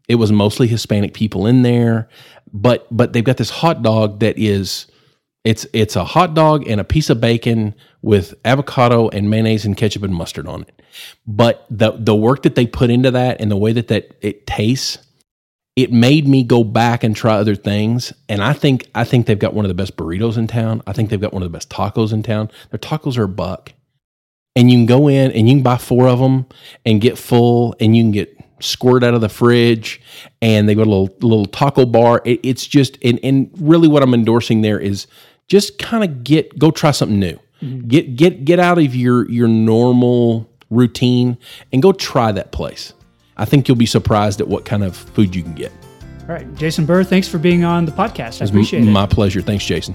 It 0.08 0.14
was 0.14 0.32
mostly 0.32 0.66
Hispanic 0.66 1.12
people 1.14 1.46
in 1.46 1.62
there, 1.62 2.08
but 2.52 2.86
but 2.90 3.12
they've 3.12 3.24
got 3.24 3.36
this 3.36 3.50
hot 3.50 3.82
dog 3.82 4.20
that 4.20 4.38
is 4.38 4.86
it's 5.44 5.66
it's 5.72 5.96
a 5.96 6.04
hot 6.04 6.34
dog 6.34 6.66
and 6.68 6.80
a 6.80 6.84
piece 6.84 7.10
of 7.10 7.20
bacon 7.20 7.74
with 8.02 8.34
avocado 8.44 9.08
and 9.08 9.28
mayonnaise 9.30 9.64
and 9.64 9.76
ketchup 9.76 10.02
and 10.04 10.14
mustard 10.14 10.46
on 10.46 10.62
it. 10.62 10.82
But 11.26 11.66
the 11.70 11.92
the 11.98 12.14
work 12.14 12.42
that 12.44 12.54
they 12.54 12.66
put 12.66 12.90
into 12.90 13.10
that 13.10 13.40
and 13.40 13.50
the 13.50 13.56
way 13.56 13.72
that 13.72 13.88
that 13.88 14.16
it 14.20 14.46
tastes, 14.46 14.98
it 15.78 15.92
made 15.92 16.26
me 16.26 16.42
go 16.42 16.64
back 16.64 17.04
and 17.04 17.14
try 17.14 17.36
other 17.36 17.54
things. 17.54 18.12
And 18.28 18.42
I 18.42 18.52
think 18.52 18.90
I 18.96 19.04
think 19.04 19.26
they've 19.26 19.38
got 19.38 19.54
one 19.54 19.64
of 19.64 19.68
the 19.68 19.74
best 19.74 19.96
burritos 19.96 20.36
in 20.36 20.48
town. 20.48 20.82
I 20.88 20.92
think 20.92 21.08
they've 21.08 21.20
got 21.20 21.32
one 21.32 21.44
of 21.44 21.52
the 21.52 21.56
best 21.56 21.70
tacos 21.70 22.12
in 22.12 22.24
town. 22.24 22.50
Their 22.70 22.80
tacos 22.80 23.16
are 23.16 23.22
a 23.22 23.28
buck, 23.28 23.72
and 24.56 24.72
you 24.72 24.76
can 24.76 24.86
go 24.86 25.06
in 25.06 25.30
and 25.30 25.48
you 25.48 25.54
can 25.54 25.62
buy 25.62 25.76
four 25.76 26.08
of 26.08 26.18
them 26.18 26.46
and 26.84 27.00
get 27.00 27.16
full, 27.16 27.76
and 27.78 27.96
you 27.96 28.02
can 28.02 28.10
get 28.10 28.36
squirt 28.58 29.04
out 29.04 29.14
of 29.14 29.20
the 29.20 29.28
fridge. 29.28 30.00
And 30.42 30.68
they 30.68 30.74
got 30.74 30.88
a 30.88 30.90
little 30.90 31.16
little 31.20 31.46
taco 31.46 31.86
bar. 31.86 32.22
It, 32.24 32.40
it's 32.42 32.66
just 32.66 32.98
and 33.04 33.20
and 33.22 33.48
really 33.60 33.86
what 33.86 34.02
I'm 34.02 34.14
endorsing 34.14 34.62
there 34.62 34.80
is 34.80 35.06
just 35.46 35.78
kind 35.78 36.02
of 36.02 36.24
get 36.24 36.58
go 36.58 36.72
try 36.72 36.90
something 36.90 37.20
new. 37.20 37.38
Mm-hmm. 37.62 37.86
Get 37.86 38.16
get 38.16 38.44
get 38.44 38.58
out 38.58 38.78
of 38.78 38.96
your 38.96 39.30
your 39.30 39.46
normal 39.46 40.50
routine 40.70 41.38
and 41.72 41.80
go 41.80 41.92
try 41.92 42.32
that 42.32 42.50
place. 42.50 42.94
I 43.38 43.44
think 43.44 43.68
you'll 43.68 43.76
be 43.76 43.86
surprised 43.86 44.40
at 44.40 44.48
what 44.48 44.64
kind 44.64 44.82
of 44.84 44.96
food 44.96 45.34
you 45.34 45.42
can 45.42 45.54
get. 45.54 45.72
All 46.22 46.34
right, 46.34 46.52
Jason 46.56 46.84
Burr, 46.86 47.04
thanks 47.04 47.26
for 47.28 47.38
being 47.38 47.64
on 47.64 47.84
the 47.84 47.92
podcast. 47.92 48.40
I 48.40 48.44
It's 48.44 48.50
appreciate 48.50 48.82
m- 48.82 48.88
it. 48.88 48.92
my 48.92 49.06
pleasure. 49.06 49.40
Thanks, 49.40 49.64
Jason. 49.64 49.94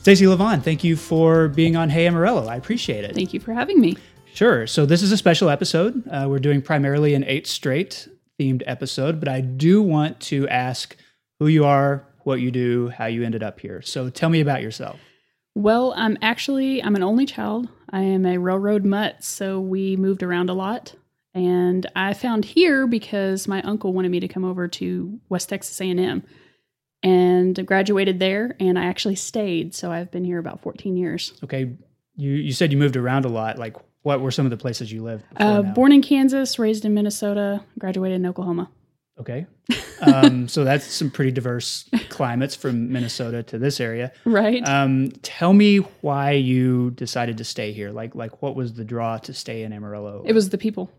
Stacey 0.00 0.24
Levon, 0.24 0.62
thank 0.62 0.82
you 0.82 0.96
for 0.96 1.48
being 1.48 1.76
on 1.76 1.88
Hey 1.88 2.06
Amarillo. 2.06 2.46
I 2.46 2.56
appreciate 2.56 3.04
it. 3.04 3.14
Thank 3.14 3.32
you 3.32 3.40
for 3.40 3.52
having 3.52 3.80
me. 3.80 3.96
Sure. 4.34 4.66
So 4.66 4.84
this 4.84 5.02
is 5.02 5.12
a 5.12 5.16
special 5.16 5.48
episode. 5.48 6.06
Uh, 6.08 6.26
we're 6.28 6.38
doing 6.40 6.60
primarily 6.60 7.14
an 7.14 7.22
eight 7.24 7.46
straight 7.46 8.08
themed 8.40 8.62
episode, 8.66 9.20
but 9.20 9.28
I 9.28 9.40
do 9.42 9.80
want 9.82 10.18
to 10.20 10.48
ask 10.48 10.96
who 11.38 11.46
you 11.46 11.64
are, 11.64 12.04
what 12.24 12.40
you 12.40 12.50
do, 12.50 12.88
how 12.88 13.06
you 13.06 13.22
ended 13.22 13.42
up 13.42 13.60
here. 13.60 13.80
So 13.82 14.10
tell 14.10 14.28
me 14.30 14.40
about 14.40 14.62
yourself. 14.62 14.98
Well, 15.54 15.92
I'm 15.96 16.16
actually 16.22 16.82
I'm 16.82 16.96
an 16.96 17.02
only 17.02 17.26
child. 17.26 17.68
I 17.92 18.00
am 18.00 18.24
a 18.24 18.38
railroad 18.38 18.84
mutt, 18.84 19.22
so 19.22 19.60
we 19.60 19.96
moved 19.96 20.22
around 20.22 20.50
a 20.50 20.54
lot. 20.54 20.94
And 21.34 21.86
I 21.96 22.14
found 22.14 22.44
here 22.44 22.86
because 22.86 23.48
my 23.48 23.62
uncle 23.62 23.92
wanted 23.92 24.10
me 24.10 24.20
to 24.20 24.28
come 24.28 24.44
over 24.44 24.68
to 24.68 25.20
West 25.28 25.48
Texas 25.48 25.80
A&M 25.80 26.22
and 27.02 27.66
graduated 27.66 28.18
there 28.18 28.54
and 28.60 28.78
I 28.78 28.84
actually 28.84 29.16
stayed, 29.16 29.74
so 29.74 29.90
I've 29.90 30.10
been 30.10 30.24
here 30.24 30.38
about 30.38 30.62
14 30.62 30.96
years. 30.96 31.32
Okay. 31.42 31.76
You 32.16 32.32
you 32.32 32.52
said 32.52 32.70
you 32.70 32.78
moved 32.78 32.96
around 32.96 33.24
a 33.24 33.28
lot. 33.28 33.58
Like 33.58 33.76
what 34.02 34.20
were 34.20 34.30
some 34.30 34.44
of 34.46 34.50
the 34.50 34.56
places 34.56 34.92
you 34.92 35.02
lived? 35.02 35.24
Uh, 35.36 35.62
born 35.62 35.92
in 35.92 36.02
Kansas, 36.02 36.58
raised 36.58 36.84
in 36.84 36.92
Minnesota, 36.92 37.62
graduated 37.78 38.16
in 38.16 38.26
Oklahoma. 38.26 38.70
Okay. 39.20 39.46
Um, 40.00 40.48
so 40.48 40.64
that's 40.64 40.84
some 40.84 41.10
pretty 41.10 41.30
diverse 41.30 41.88
climates 42.08 42.56
from 42.56 42.90
Minnesota 42.90 43.42
to 43.44 43.58
this 43.58 43.80
area. 43.80 44.10
Right. 44.24 44.66
Um, 44.66 45.10
tell 45.22 45.52
me 45.52 45.78
why 46.00 46.32
you 46.32 46.90
decided 46.92 47.38
to 47.38 47.44
stay 47.44 47.72
here. 47.72 47.92
Like, 47.92 48.14
like 48.14 48.42
what 48.42 48.56
was 48.56 48.72
the 48.72 48.84
draw 48.84 49.18
to 49.18 49.32
stay 49.32 49.62
in 49.62 49.72
Amarillo? 49.72 50.24
It 50.26 50.32
was 50.32 50.48
the 50.48 50.58
people. 50.58 50.90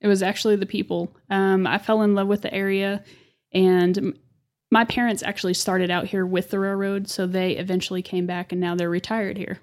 It 0.00 0.06
was 0.06 0.22
actually 0.22 0.56
the 0.56 0.66
people. 0.66 1.14
Um, 1.28 1.66
I 1.66 1.78
fell 1.78 2.02
in 2.02 2.14
love 2.14 2.28
with 2.28 2.42
the 2.42 2.54
area, 2.54 3.02
and 3.52 4.16
my 4.70 4.84
parents 4.84 5.22
actually 5.22 5.54
started 5.54 5.90
out 5.90 6.06
here 6.06 6.24
with 6.24 6.50
the 6.50 6.58
railroad, 6.58 7.08
so 7.08 7.26
they 7.26 7.52
eventually 7.52 8.02
came 8.02 8.26
back, 8.26 8.52
and 8.52 8.60
now 8.60 8.74
they're 8.74 8.90
retired 8.90 9.36
here. 9.36 9.58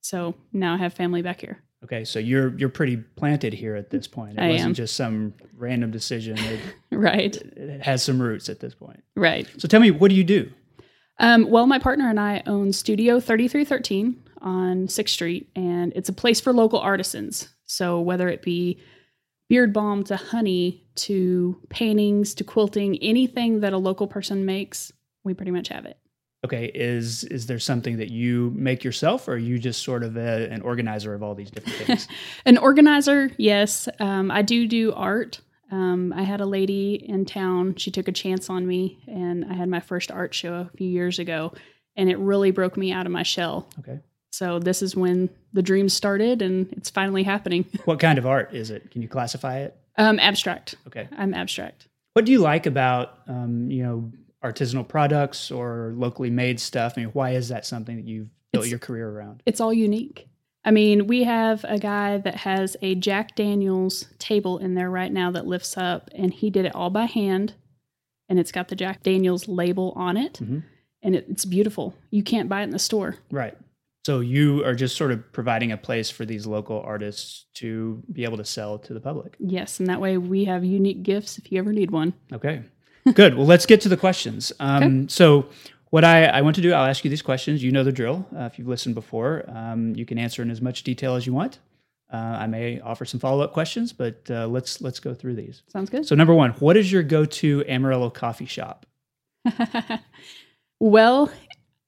So 0.00 0.34
now 0.52 0.74
I 0.74 0.78
have 0.78 0.92
family 0.92 1.22
back 1.22 1.40
here. 1.40 1.62
Okay. 1.84 2.04
So 2.04 2.18
you're 2.18 2.56
you're 2.58 2.68
pretty 2.68 2.96
planted 2.96 3.52
here 3.52 3.74
at 3.76 3.90
this 3.90 4.06
point. 4.06 4.38
It 4.38 4.42
I 4.42 4.48
wasn't 4.50 4.68
am. 4.70 4.74
just 4.74 4.96
some 4.96 5.34
random 5.56 5.90
decision. 5.90 6.36
It, 6.38 6.60
Right. 6.90 7.36
it 7.36 7.82
has 7.82 8.02
some 8.02 8.20
roots 8.20 8.48
at 8.48 8.60
this 8.60 8.74
point. 8.74 9.02
Right. 9.14 9.48
So 9.58 9.68
tell 9.68 9.80
me, 9.80 9.90
what 9.90 10.08
do 10.08 10.14
you 10.14 10.24
do? 10.24 10.50
Um, 11.18 11.48
well, 11.50 11.66
my 11.66 11.78
partner 11.78 12.08
and 12.10 12.20
I 12.20 12.42
own 12.46 12.72
Studio 12.72 13.20
3313 13.20 14.22
on 14.42 14.86
6th 14.86 15.08
Street, 15.08 15.48
and 15.56 15.92
it's 15.96 16.08
a 16.10 16.12
place 16.12 16.40
for 16.40 16.52
local 16.52 16.78
artisans. 16.78 17.48
So 17.64 18.00
whether 18.00 18.28
it 18.28 18.42
be 18.42 18.78
beard 19.48 19.72
balm 19.72 20.04
to 20.04 20.16
honey 20.16 20.84
to 20.96 21.58
paintings 21.70 22.34
to 22.34 22.44
quilting, 22.44 22.98
anything 23.02 23.60
that 23.60 23.72
a 23.72 23.78
local 23.78 24.06
person 24.06 24.44
makes, 24.44 24.92
we 25.24 25.32
pretty 25.34 25.52
much 25.52 25.68
have 25.68 25.86
it. 25.86 25.98
Okay, 26.44 26.66
is 26.74 27.24
is 27.24 27.46
there 27.46 27.58
something 27.58 27.96
that 27.96 28.10
you 28.10 28.52
make 28.54 28.84
yourself, 28.84 29.26
or 29.26 29.32
are 29.32 29.38
you 29.38 29.58
just 29.58 29.82
sort 29.82 30.04
of 30.04 30.16
a, 30.16 30.48
an 30.50 30.62
organizer 30.62 31.14
of 31.14 31.22
all 31.22 31.34
these 31.34 31.50
different 31.50 31.78
things? 31.78 32.08
An 32.46 32.58
organizer, 32.58 33.30
yes. 33.38 33.88
Um, 33.98 34.30
I 34.30 34.42
do 34.42 34.68
do 34.68 34.92
art. 34.92 35.40
Um, 35.72 36.12
I 36.12 36.22
had 36.22 36.40
a 36.40 36.46
lady 36.46 36.94
in 36.94 37.24
town. 37.24 37.74
She 37.76 37.90
took 37.90 38.06
a 38.06 38.12
chance 38.12 38.48
on 38.48 38.66
me, 38.66 38.98
and 39.08 39.44
I 39.46 39.54
had 39.54 39.68
my 39.68 39.80
first 39.80 40.12
art 40.12 40.32
show 40.34 40.54
a 40.54 40.70
few 40.76 40.88
years 40.88 41.18
ago, 41.18 41.52
and 41.96 42.08
it 42.08 42.18
really 42.18 42.52
broke 42.52 42.76
me 42.76 42.92
out 42.92 43.06
of 43.06 43.10
my 43.12 43.24
shell. 43.24 43.66
okay, 43.80 43.98
So 44.30 44.60
this 44.60 44.82
is 44.82 44.94
when 44.94 45.28
the 45.52 45.62
dream 45.62 45.88
started, 45.88 46.42
and 46.42 46.70
it's 46.74 46.90
finally 46.90 47.24
happening. 47.24 47.64
what 47.86 47.98
kind 47.98 48.18
of 48.18 48.26
art 48.26 48.54
is 48.54 48.70
it? 48.70 48.90
Can 48.92 49.02
you 49.02 49.08
classify 49.08 49.58
it? 49.60 49.74
um, 49.98 50.20
abstract. 50.20 50.76
Okay, 50.86 51.08
I'm 51.16 51.34
abstract. 51.34 51.88
what 52.12 52.24
do 52.26 52.30
you 52.30 52.38
like 52.38 52.66
about 52.66 53.18
um, 53.26 53.68
you 53.70 53.82
know 53.82 54.12
artisanal 54.44 54.86
products 54.86 55.50
or 55.50 55.92
locally 55.96 56.30
made 56.30 56.60
stuff? 56.60 56.94
I 56.96 57.00
mean, 57.02 57.10
why 57.10 57.30
is 57.32 57.48
that 57.48 57.66
something 57.66 57.96
that 57.96 58.04
you've 58.06 58.28
built 58.52 58.64
It's- 58.64 58.70
your 58.70 58.78
career 58.78 59.08
around? 59.08 59.42
It's 59.46 59.60
all 59.60 59.72
unique. 59.72 60.28
I 60.64 60.72
mean, 60.72 61.06
we 61.06 61.22
have 61.22 61.64
a 61.68 61.78
guy 61.78 62.18
that 62.18 62.34
has 62.38 62.76
a 62.82 62.96
Jack 62.96 63.36
Daniels 63.36 64.06
table 64.18 64.58
in 64.58 64.74
there 64.74 64.90
right 64.90 65.12
now 65.12 65.30
that 65.30 65.46
lifts 65.46 65.76
up, 65.78 66.10
and 66.14 66.34
he 66.34 66.50
did 66.50 66.64
it 66.64 66.74
all 66.74 66.90
by 66.90 67.04
hand, 67.04 67.54
and 68.28 68.38
it's 68.40 68.50
got 68.50 68.66
the 68.68 68.74
Jack 68.74 69.04
Daniels 69.04 69.46
label 69.46 69.92
on 69.94 70.16
it, 70.16 70.40
Mhm. 70.42 70.64
and 71.02 71.14
it, 71.14 71.26
it's 71.28 71.44
beautiful. 71.44 71.94
You 72.10 72.24
can't 72.24 72.48
buy 72.48 72.62
it 72.62 72.64
in 72.64 72.70
the 72.70 72.80
store. 72.80 73.14
Right. 73.30 73.56
So 74.04 74.18
you 74.20 74.64
are 74.64 74.74
just 74.74 74.96
sort 74.96 75.12
of 75.12 75.32
providing 75.32 75.70
a 75.70 75.76
place 75.76 76.10
for 76.10 76.24
these 76.24 76.46
local 76.48 76.80
artists 76.80 77.46
to 77.54 78.02
be 78.12 78.24
able 78.24 78.36
to 78.36 78.44
sell 78.44 78.78
to 78.80 78.92
the 78.94 79.00
public. 79.00 79.36
Yes, 79.38 79.78
and 79.78 79.88
that 79.88 80.00
way 80.00 80.18
we 80.18 80.44
have 80.46 80.64
unique 80.64 81.04
gifts 81.04 81.38
if 81.38 81.50
you 81.52 81.58
ever 81.60 81.72
need 81.72 81.92
one. 81.92 82.14
Okay. 82.32 82.62
Good. 83.14 83.36
Well, 83.36 83.46
let's 83.46 83.66
get 83.66 83.80
to 83.82 83.88
the 83.88 83.96
questions. 83.96 84.52
Um, 84.60 85.08
So, 85.08 85.46
what 85.90 86.04
I, 86.04 86.24
I 86.26 86.42
want 86.42 86.56
to 86.56 86.62
do, 86.62 86.72
I'll 86.72 86.84
ask 86.86 87.04
you 87.04 87.10
these 87.10 87.22
questions. 87.22 87.62
You 87.62 87.70
know 87.72 87.84
the 87.84 87.92
drill. 87.92 88.26
Uh, 88.36 88.42
if 88.42 88.58
you've 88.58 88.66
listened 88.68 88.94
before, 88.94 89.44
um, 89.48 89.94
you 89.94 90.04
can 90.04 90.18
answer 90.18 90.42
in 90.42 90.50
as 90.50 90.60
much 90.60 90.82
detail 90.82 91.14
as 91.14 91.26
you 91.26 91.32
want. 91.32 91.58
Uh, 92.12 92.16
I 92.16 92.46
may 92.46 92.80
offer 92.80 93.04
some 93.04 93.18
follow 93.20 93.42
up 93.42 93.52
questions, 93.52 93.92
but 93.92 94.20
uh, 94.30 94.46
let's 94.48 94.80
let's 94.80 95.00
go 95.00 95.14
through 95.14 95.34
these. 95.36 95.62
Sounds 95.68 95.90
good. 95.90 96.06
So, 96.06 96.14
number 96.14 96.34
one, 96.34 96.50
what 96.52 96.76
is 96.76 96.90
your 96.90 97.02
go 97.02 97.24
to 97.24 97.64
Amarillo 97.68 98.10
coffee 98.10 98.46
shop? 98.46 98.86
well, 100.80 101.30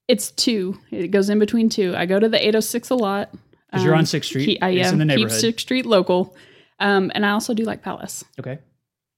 it's 0.07 0.31
two. 0.31 0.79
It 0.91 1.09
goes 1.09 1.29
in 1.31 1.39
between 1.39 1.69
two. 1.69 1.95
I 1.97 2.07
go 2.07 2.19
to 2.19 2.29
the 2.29 2.39
806 2.39 2.91
a 2.91 2.95
lot. 2.95 3.31
Because 3.71 3.85
you're 3.85 3.95
on 3.95 4.01
Um, 4.01 4.07
Sixth 4.07 4.29
Street. 4.31 4.47
Keep, 4.47 4.63
I 4.63 4.71
it's 4.71 4.91
in 4.93 4.99
the 4.99 5.13
am. 5.13 5.19
Keep. 5.19 5.31
Sixth 5.31 5.61
Street 5.61 5.85
local. 5.85 6.35
Um, 6.81 7.13
and 7.15 7.27
I 7.27 7.31
also 7.31 7.53
do 7.55 7.65
like 7.65 7.83
Palace. 7.83 8.25
Okay. 8.41 8.59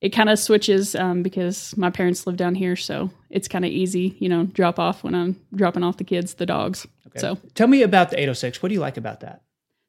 It 0.01 0.11
kind 0.11 0.31
of 0.31 0.39
switches 0.39 0.95
um, 0.95 1.23
because 1.23 1.77
my 1.77 1.91
parents 1.91 2.27
live 2.27 2.37
down 2.37 2.55
here, 2.55 2.75
so 2.77 3.11
it's 3.29 3.49
kind 3.49 3.65
of 3.67 3.71
easy, 3.71 4.17
you 4.19 4.29
know, 4.31 4.45
drop 4.47 4.79
off 4.79 5.05
when 5.05 5.15
I'm 5.15 5.37
dropping 5.55 5.83
off 5.83 5.99
the 5.99 6.05
kids, 6.05 6.35
the 6.35 6.47
dogs. 6.47 6.87
Okay. 7.09 7.19
So 7.19 7.37
Tell 7.55 7.69
me 7.69 7.83
about 7.83 8.11
the 8.11 8.17
806. 8.17 8.63
What 8.63 8.71
do 8.71 8.75
you 8.75 8.81
like 8.81 8.97
about 8.97 9.21
that? 9.21 9.43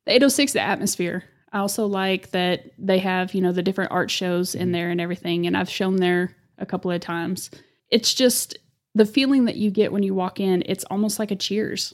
the 0.06 0.12
806, 0.14 0.54
the 0.54 0.60
atmosphere. 0.62 1.24
I 1.54 1.60
also 1.60 1.86
like 1.86 2.32
that 2.32 2.72
they 2.78 3.00
have, 3.00 3.34
you 3.34 3.42
know, 3.42 3.52
the 3.52 3.62
different 3.64 3.92
art 3.92 4.10
shows 4.12 4.52
Mm-hmm. 4.52 4.62
in 4.62 4.72
there 4.72 4.90
and 4.90 5.00
everything. 5.00 5.48
And 5.48 5.56
I've 5.56 5.70
shown 5.70 5.98
there 5.98 6.36
a 6.58 6.66
couple 6.66 6.92
of 6.92 7.00
times. 7.02 7.50
It's 7.90 8.14
just 8.14 8.58
the 8.96 9.06
feeling 9.06 9.46
that 9.46 9.56
you 9.56 9.70
get 9.72 9.92
when 9.94 10.04
you 10.04 10.14
walk 10.14 10.40
in, 10.40 10.64
it's 10.66 10.84
almost 10.86 11.20
like 11.20 11.32
a 11.32 11.36
cheers. 11.36 11.94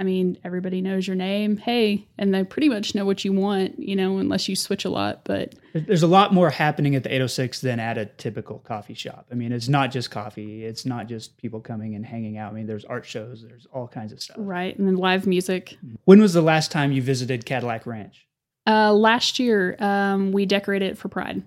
I 0.00 0.04
mean, 0.04 0.38
everybody 0.44 0.80
knows 0.80 1.08
your 1.08 1.16
name. 1.16 1.56
Hey, 1.56 2.06
and 2.16 2.32
they 2.32 2.44
pretty 2.44 2.68
much 2.68 2.94
know 2.94 3.04
what 3.04 3.24
you 3.24 3.32
want, 3.32 3.80
you 3.80 3.96
know, 3.96 4.18
unless 4.18 4.48
you 4.48 4.54
switch 4.54 4.84
a 4.84 4.90
lot. 4.90 5.24
But 5.24 5.56
There's 5.74 6.04
a 6.04 6.06
lot 6.06 6.32
more 6.32 6.50
happening 6.50 6.94
at 6.94 7.02
the 7.02 7.08
806 7.10 7.60
than 7.62 7.80
at 7.80 7.98
a 7.98 8.06
typical 8.06 8.60
coffee 8.60 8.94
shop. 8.94 9.26
I 9.32 9.34
mean, 9.34 9.50
it's 9.50 9.68
not 9.68 9.90
just 9.90 10.12
coffee. 10.12 10.64
It's 10.64 10.86
not 10.86 11.08
just 11.08 11.36
people 11.36 11.60
coming 11.60 11.96
and 11.96 12.06
hanging 12.06 12.38
out. 12.38 12.52
I 12.52 12.54
mean, 12.54 12.66
there's 12.66 12.84
art 12.84 13.06
shows. 13.06 13.44
There's 13.46 13.66
all 13.72 13.88
kinds 13.88 14.12
of 14.12 14.22
stuff. 14.22 14.36
right. 14.38 14.78
And 14.78 14.86
then 14.86 14.96
live 14.96 15.26
music. 15.26 15.76
When 16.04 16.20
was 16.20 16.32
the 16.32 16.42
last 16.42 16.70
time 16.70 16.92
you 16.92 17.02
visited 17.02 17.44
Cadillac 17.44 17.84
Ranch? 17.84 18.24
Uh, 18.68 18.92
last 18.92 19.38
year, 19.40 19.76
um, 19.80 20.30
we 20.30 20.46
decorated 20.46 20.92
it 20.92 20.98
for 20.98 21.08
Pride. 21.08 21.42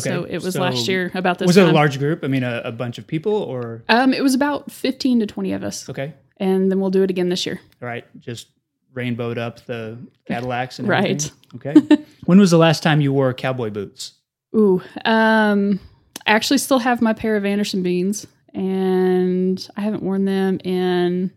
Okay, 0.00 0.08
So 0.08 0.24
it 0.24 0.42
was 0.42 0.54
so 0.54 0.60
last 0.62 0.88
year 0.88 1.12
about 1.14 1.38
this 1.38 1.44
time. 1.44 1.48
was 1.48 1.56
time. 1.56 1.66
it 1.66 1.70
a 1.70 1.74
large 1.74 1.98
group? 1.98 2.24
I 2.24 2.26
mean, 2.26 2.42
a, 2.42 2.62
a 2.64 2.72
bunch 2.72 2.96
of 2.98 3.06
people 3.06 3.34
or? 3.34 3.84
Um, 3.90 4.14
it 4.14 4.22
was 4.22 4.34
about 4.34 4.72
15 4.72 5.20
to 5.20 5.26
20 5.26 5.52
of 5.52 5.62
us. 5.62 5.88
Okay. 5.88 6.14
And 6.42 6.70
then 6.72 6.80
we'll 6.80 6.90
do 6.90 7.04
it 7.04 7.10
again 7.10 7.28
this 7.28 7.46
year. 7.46 7.60
All 7.80 7.86
right. 7.86 8.04
Just 8.20 8.48
rainbowed 8.92 9.38
up 9.38 9.64
the 9.66 9.96
Cadillacs 10.26 10.80
and 10.80 10.88
Right. 10.88 11.30
everything? 11.54 11.80
Okay. 11.94 12.04
when 12.24 12.38
was 12.40 12.50
the 12.50 12.58
last 12.58 12.82
time 12.82 13.00
you 13.00 13.12
wore 13.12 13.32
cowboy 13.32 13.70
boots? 13.70 14.14
Ooh, 14.54 14.82
um, 15.04 15.78
I 16.26 16.32
actually 16.32 16.58
still 16.58 16.80
have 16.80 17.00
my 17.00 17.12
pair 17.12 17.36
of 17.36 17.44
Anderson 17.44 17.82
beans, 17.82 18.26
and 18.52 19.66
I 19.76 19.80
haven't 19.82 20.02
worn 20.02 20.24
them 20.24 20.58
in 20.64 21.30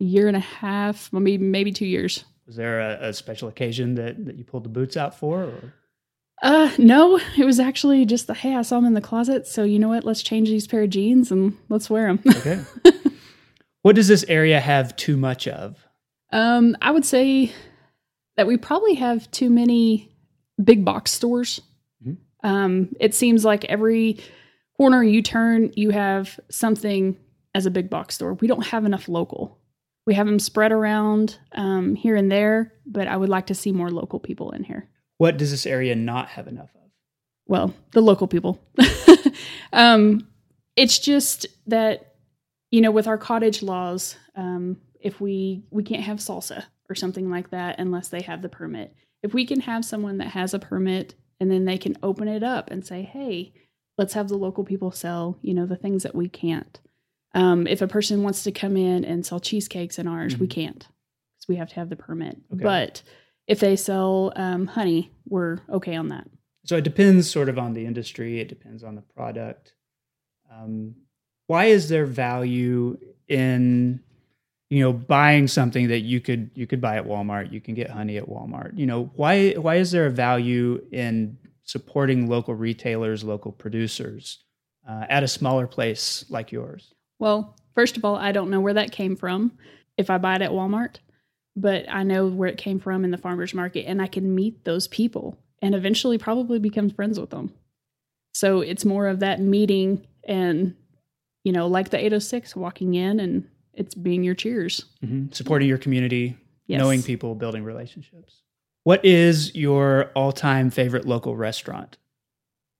a 0.00 0.04
year 0.04 0.28
and 0.28 0.36
a 0.36 0.40
half, 0.40 1.12
maybe 1.12 1.38
maybe 1.38 1.72
two 1.72 1.84
years. 1.86 2.24
Was 2.46 2.56
there 2.56 2.80
a, 2.80 3.08
a 3.08 3.12
special 3.12 3.48
occasion 3.48 3.96
that, 3.96 4.24
that 4.24 4.36
you 4.36 4.44
pulled 4.44 4.64
the 4.64 4.68
boots 4.70 4.96
out 4.96 5.18
for? 5.18 5.42
Or? 5.42 5.74
Uh, 6.42 6.70
no, 6.78 7.20
it 7.36 7.44
was 7.44 7.60
actually 7.60 8.06
just 8.06 8.26
the 8.26 8.34
hey, 8.34 8.54
I 8.54 8.62
saw 8.62 8.76
them 8.76 8.86
in 8.86 8.94
the 8.94 9.00
closet, 9.00 9.46
so 9.46 9.64
you 9.64 9.78
know 9.78 9.88
what? 9.88 10.04
Let's 10.04 10.22
change 10.22 10.48
these 10.48 10.66
pair 10.66 10.82
of 10.84 10.90
jeans 10.90 11.30
and 11.30 11.56
let's 11.68 11.90
wear 11.90 12.06
them. 12.06 12.20
Okay. 12.36 12.60
what 13.82 13.94
does 13.96 14.08
this 14.08 14.24
area 14.28 14.60
have 14.60 14.96
too 14.96 15.16
much 15.16 15.46
of? 15.48 15.86
um, 16.32 16.76
I 16.80 16.90
would 16.90 17.04
say 17.04 17.52
that 18.36 18.46
we 18.46 18.56
probably 18.56 18.94
have 18.94 19.30
too 19.30 19.50
many 19.50 20.16
big 20.62 20.82
box 20.84 21.10
stores. 21.12 21.60
Mhm. 22.02 22.16
Um, 22.42 22.88
it 22.98 23.14
seems 23.14 23.44
like 23.44 23.66
every 23.66 24.18
corner 24.78 25.02
you 25.04 25.20
turn, 25.20 25.70
you 25.76 25.90
have 25.90 26.40
something 26.50 27.18
as 27.54 27.66
a 27.66 27.70
big 27.70 27.90
box 27.90 28.14
store. 28.14 28.32
We 28.34 28.48
don't 28.48 28.66
have 28.66 28.86
enough 28.86 29.08
local. 29.08 29.58
We 30.06 30.14
have 30.14 30.26
them 30.26 30.38
spread 30.38 30.72
around 30.72 31.38
um, 31.54 31.94
here 31.94 32.16
and 32.16 32.32
there, 32.32 32.72
but 32.86 33.06
I 33.08 33.16
would 33.18 33.28
like 33.28 33.46
to 33.48 33.54
see 33.54 33.70
more 33.70 33.90
local 33.90 34.18
people 34.18 34.52
in 34.52 34.64
here. 34.64 34.88
What 35.18 35.36
does 35.36 35.50
this 35.50 35.66
area 35.66 35.94
not 35.94 36.28
have 36.30 36.48
enough 36.48 36.70
of? 36.74 36.80
well, 37.46 37.74
the 37.92 38.00
local 38.00 38.26
people. 38.26 38.58
um, 39.74 40.26
it's 40.76 40.98
just 40.98 41.46
that 41.66 42.11
you 42.72 42.80
know, 42.80 42.90
with 42.90 43.06
our 43.06 43.18
cottage 43.18 43.62
laws, 43.62 44.16
um, 44.34 44.78
if 45.00 45.20
we 45.20 45.62
we 45.70 45.84
can't 45.84 46.02
have 46.02 46.18
salsa 46.18 46.64
or 46.88 46.94
something 46.96 47.30
like 47.30 47.50
that 47.50 47.78
unless 47.78 48.08
they 48.08 48.22
have 48.22 48.42
the 48.42 48.48
permit. 48.48 48.94
If 49.22 49.32
we 49.34 49.46
can 49.46 49.60
have 49.60 49.84
someone 49.84 50.18
that 50.18 50.28
has 50.28 50.52
a 50.54 50.58
permit 50.58 51.14
and 51.38 51.50
then 51.50 51.64
they 51.64 51.78
can 51.78 51.96
open 52.02 52.26
it 52.26 52.42
up 52.42 52.70
and 52.70 52.84
say, 52.84 53.02
"Hey, 53.02 53.52
let's 53.98 54.14
have 54.14 54.28
the 54.28 54.36
local 54.38 54.64
people 54.64 54.90
sell," 54.90 55.38
you 55.42 55.54
know, 55.54 55.66
the 55.66 55.76
things 55.76 56.02
that 56.02 56.14
we 56.14 56.28
can't. 56.28 56.80
Um, 57.34 57.66
if 57.66 57.80
a 57.82 57.86
person 57.88 58.22
wants 58.22 58.42
to 58.44 58.52
come 58.52 58.76
in 58.76 59.04
and 59.04 59.24
sell 59.24 59.40
cheesecakes 59.40 59.98
in 59.98 60.06
ours, 60.08 60.36
we 60.38 60.46
Mhm. 60.46 60.50
can't 60.50 60.78
because 61.36 61.48
we 61.48 61.56
have 61.56 61.68
to 61.70 61.74
have 61.76 61.88
the 61.88 61.96
permit. 61.96 62.36
Okay. 62.52 62.62
But 62.62 63.02
if 63.46 63.58
they 63.60 63.76
sell 63.76 64.32
um, 64.36 64.66
honey, 64.66 65.10
we're 65.26 65.58
okay 65.68 65.96
on 65.96 66.08
that. 66.08 66.28
So 66.64 66.76
it 66.76 66.84
depends 66.84 67.28
sort 67.30 67.48
of 67.48 67.58
on 67.58 67.72
the 67.74 67.84
industry. 67.86 68.38
It 68.40 68.48
depends 68.48 68.84
on 68.84 68.94
the 68.94 69.02
product. 69.02 69.74
Um, 70.50 70.94
why 71.52 71.66
is 71.66 71.90
there 71.90 72.06
value 72.06 72.96
in 73.28 74.00
you 74.70 74.80
know 74.80 74.90
buying 74.90 75.46
something 75.46 75.88
that 75.88 76.00
you 76.00 76.18
could 76.18 76.50
you 76.54 76.66
could 76.66 76.80
buy 76.80 76.96
at 76.96 77.04
Walmart? 77.04 77.52
You 77.52 77.60
can 77.60 77.74
get 77.74 77.90
honey 77.90 78.16
at 78.16 78.26
Walmart. 78.26 78.78
You 78.78 78.86
know 78.86 79.10
why 79.16 79.52
why 79.52 79.74
is 79.74 79.90
there 79.90 80.06
a 80.06 80.10
value 80.10 80.82
in 80.90 81.36
supporting 81.62 82.26
local 82.26 82.54
retailers, 82.54 83.22
local 83.22 83.52
producers 83.52 84.38
uh, 84.88 85.04
at 85.10 85.24
a 85.24 85.28
smaller 85.28 85.66
place 85.66 86.24
like 86.30 86.52
yours? 86.52 86.94
Well, 87.18 87.54
first 87.74 87.98
of 87.98 88.04
all, 88.06 88.16
I 88.16 88.32
don't 88.32 88.48
know 88.48 88.62
where 88.62 88.72
that 88.72 88.90
came 88.90 89.14
from 89.14 89.52
if 89.98 90.08
I 90.08 90.16
buy 90.16 90.36
it 90.36 90.42
at 90.42 90.52
Walmart, 90.52 91.00
but 91.54 91.84
I 91.86 92.02
know 92.02 92.28
where 92.28 92.48
it 92.48 92.56
came 92.56 92.80
from 92.80 93.04
in 93.04 93.10
the 93.10 93.18
farmer's 93.18 93.52
market 93.52 93.84
and 93.84 94.00
I 94.00 94.06
can 94.06 94.34
meet 94.34 94.64
those 94.64 94.88
people 94.88 95.38
and 95.60 95.74
eventually 95.74 96.16
probably 96.16 96.58
become 96.58 96.88
friends 96.88 97.20
with 97.20 97.28
them. 97.28 97.52
So 98.32 98.62
it's 98.62 98.86
more 98.86 99.06
of 99.06 99.20
that 99.20 99.38
meeting 99.38 100.06
and, 100.26 100.76
you 101.44 101.52
know, 101.52 101.66
like 101.66 101.90
the 101.90 101.98
806 101.98 102.54
walking 102.56 102.94
in 102.94 103.20
and 103.20 103.48
it's 103.74 103.94
being 103.94 104.22
your 104.22 104.34
cheers. 104.34 104.84
Supporting 105.32 105.68
your 105.68 105.78
community, 105.78 106.36
Yes. 106.66 106.78
knowing 106.78 107.02
people, 107.02 107.34
building 107.34 107.64
relationships. 107.64 108.40
What 108.84 109.04
is 109.04 109.54
your 109.54 110.10
all-time 110.14 110.70
favorite 110.70 111.06
local 111.06 111.36
restaurant? 111.36 111.98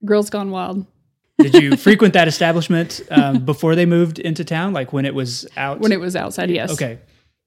Girls 0.05 0.31
Gone 0.31 0.51
Wild. 0.51 0.87
Did 1.39 1.55
you 1.55 1.77
frequent 1.77 2.15
that 2.15 2.29
establishment 2.29 3.01
um, 3.11 3.45
before 3.45 3.75
they 3.75 3.87
moved 3.87 4.19
into 4.19 4.45
town, 4.45 4.73
like 4.73 4.93
when 4.93 5.05
it 5.05 5.15
was 5.15 5.47
out? 5.57 5.81
When 5.81 5.93
it 5.93 6.01
was 6.01 6.15
outside, 6.17 6.51
yes. 6.51 6.73
Okay. 6.73 6.99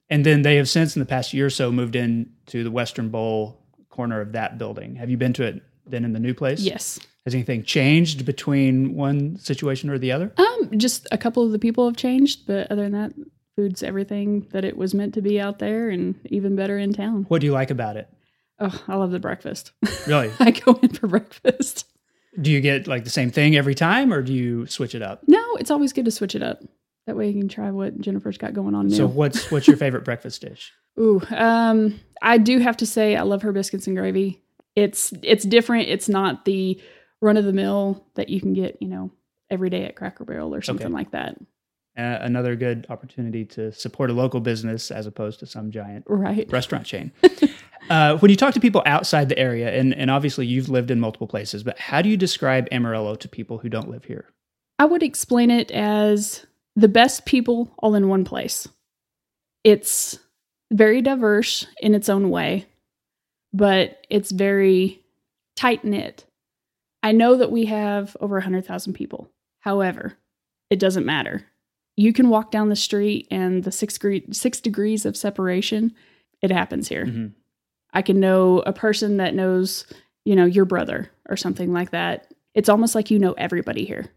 And 0.10 0.25
then 0.25 0.41
they 0.43 0.56
have 0.58 0.69
since, 0.69 0.95
in 0.95 0.99
the 0.99 1.06
past 1.06 1.34
year 1.34 1.47
or 1.47 1.49
so, 1.49 1.71
moved 1.71 1.95
in 1.95 2.32
to 2.47 2.63
the 2.63 2.71
Western 2.71 3.10
Bowl 3.10 3.62
corner 3.89 4.21
of 4.21 4.34
that 4.34 4.58
building. 4.58 4.95
Have 4.95 5.10
you 5.10 5.17
been 5.17 5.34
to 5.34 5.43
it 5.43 5.63
then 5.88 6.06
in 6.06 6.13
the 6.13 6.19
new 6.19 6.34
place? 6.34 6.60
Yes. 6.62 6.99
Has 7.25 7.33
anything 7.33 7.63
changed 7.63 8.23
between 8.23 8.95
one 8.95 9.38
situation 9.38 9.89
or 9.89 9.97
the 9.97 10.11
other? 10.11 10.31
Um, 10.38 10.77
just 10.77 11.07
a 11.11 11.17
couple 11.17 11.43
of 11.43 11.51
the 11.51 11.59
people 11.59 11.88
have 11.88 11.97
changed, 11.97 12.45
but 12.45 12.71
other 12.71 12.83
than 12.83 12.91
that, 12.91 13.13
food's 13.55 13.81
everything 13.81 14.47
that 14.51 14.63
it 14.63 14.77
was 14.77 14.93
meant 14.93 15.15
to 15.15 15.21
be 15.21 15.39
out 15.39 15.57
there 15.57 15.89
and 15.89 16.15
even 16.25 16.55
better 16.55 16.77
in 16.77 16.93
town. 16.93 17.25
What 17.27 17.41
do 17.41 17.47
you 17.47 17.53
like 17.53 17.71
about 17.71 17.97
it? 17.97 18.07
Oh, 18.59 18.83
I 18.88 18.95
love 18.95 19.11
the 19.11 19.19
breakfast. 19.19 19.71
Really? 20.07 20.31
I 20.39 20.51
go 20.51 20.73
in 20.81 20.89
for 20.89 21.07
breakfast. 21.07 21.85
do 22.39 22.51
you 22.51 22.61
get 22.61 22.85
like 22.88 23.03
the 23.03 23.09
same 23.09 23.31
thing 23.31 23.55
every 23.55 23.75
time 23.75 24.13
or 24.13 24.21
do 24.21 24.33
you 24.33 24.67
switch 24.67 24.93
it 24.93 25.01
up? 25.01 25.23
No, 25.27 25.55
it's 25.55 25.71
always 25.71 25.93
good 25.93 26.05
to 26.05 26.11
switch 26.11 26.35
it 26.35 26.43
up. 26.43 26.61
That 27.07 27.15
way 27.15 27.29
you 27.29 27.39
can 27.39 27.49
try 27.49 27.71
what 27.71 27.99
Jennifer's 27.99 28.38
got 28.38 28.53
going 28.53 28.75
on 28.75 28.88
now. 28.88 28.97
So 28.97 29.07
what's 29.07 29.51
what's 29.51 29.67
your 29.67 29.77
favorite 29.77 30.05
breakfast 30.05 30.41
dish? 30.41 30.73
Ooh, 30.99 31.21
um, 31.31 31.99
I 32.21 32.38
do 32.38 32.59
have 32.59 32.77
to 32.77 32.85
say 32.85 33.15
I 33.15 33.21
love 33.21 33.41
her 33.43 33.51
biscuits 33.51 33.88
and 33.88 33.95
gravy. 33.95 34.41
It's 34.75 35.13
it's 35.21 35.43
different. 35.43 35.88
It's 35.89 36.09
not 36.09 36.45
the 36.45 36.81
run 37.25 37.38
of 37.38 37.43
the 37.45 37.53
mill 37.53 38.05
that 38.13 38.29
you 38.29 38.39
can 38.39 38.53
get, 38.53 38.77
you 38.79 38.88
know, 38.88 39.11
every 39.49 39.69
day 39.69 39.83
at 39.85 39.95
Cracker 39.95 40.23
Barrel 40.23 40.53
or 40.53 40.61
something 40.61 40.88
Okay. 40.88 40.93
like 40.93 41.11
that. 41.11 41.35
Uh, 41.97 42.19
another 42.21 42.55
good 42.55 42.85
opportunity 42.89 43.45
to 43.45 43.71
support 43.71 44.09
a 44.09 44.13
local 44.13 44.39
business 44.41 44.91
as 44.91 45.07
opposed 45.07 45.39
to 45.39 45.45
some 45.45 45.71
giant 45.71 46.03
Right. 46.07 46.49
restaurant 46.51 46.85
chain. 46.85 47.11
uh, 47.89 48.17
when 48.17 48.29
you 48.29 48.38
talk 48.38 48.53
to 48.53 48.59
people 48.59 48.83
outside 48.85 49.29
the 49.29 49.39
area, 49.39 49.73
and, 49.73 49.93
and 49.93 50.11
obviously 50.11 50.45
you've 50.45 50.69
lived 50.69 50.91
in 50.91 50.99
multiple 50.99 51.27
places, 51.27 51.63
but 51.63 51.79
how 51.79 52.01
do 52.01 52.09
you 52.09 52.17
describe 52.17 52.67
Amarillo 52.71 53.15
to 53.15 53.27
people 53.27 53.57
who 53.57 53.69
don't 53.69 53.89
live 53.89 54.05
here? 54.05 54.25
I 54.77 54.85
would 54.85 55.03
explain 55.03 55.49
it 55.49 55.71
as 55.71 56.45
the 56.75 56.89
best 56.89 57.25
people 57.25 57.73
all 57.79 57.95
in 57.95 58.07
one 58.09 58.25
place. 58.25 58.67
It's 59.63 60.19
very 60.71 61.01
diverse 61.01 61.65
in 61.79 61.95
its 61.95 62.09
own 62.09 62.29
way, 62.29 62.65
but 63.53 64.05
it's 64.09 64.31
very 64.31 65.01
tight 65.55 65.85
knit. 65.85 66.24
I 67.05 67.11
know 67.11 67.35
that 67.37 67.51
we 67.51 67.65
have 67.65 68.17
over 68.19 68.37
100,000 68.37 68.93
people. 68.93 69.29
However, 69.59 70.17
it 70.71 70.79
doesn't 70.79 71.05
matter. 71.05 71.45
You 71.95 72.11
can 72.11 72.29
walk 72.29 72.49
down 72.49 72.69
the 72.69 72.75
street 72.75 73.27
and 73.29 73.63
the 73.63 73.71
six, 73.71 73.93
degree, 73.93 74.25
six 74.31 74.59
degrees 74.59 75.05
of 75.05 75.15
separation, 75.15 75.93
it 76.41 76.49
happens 76.49 76.87
here. 76.87 77.05
Mhm. 77.05 77.33
I 77.93 78.01
can 78.01 78.19
know 78.19 78.61
a 78.61 78.73
person 78.73 79.17
that 79.17 79.35
knows, 79.35 79.85
you 80.25 80.35
know, 80.35 80.45
your 80.45 80.65
brother 80.65 81.11
or 81.29 81.37
something 81.37 81.71
like 81.71 81.91
that. 81.91 82.33
It's 82.55 82.69
almost 82.69 82.95
like 82.95 83.11
you 83.11 83.19
know 83.19 83.33
everybody 83.33 83.85
here. 83.85 84.07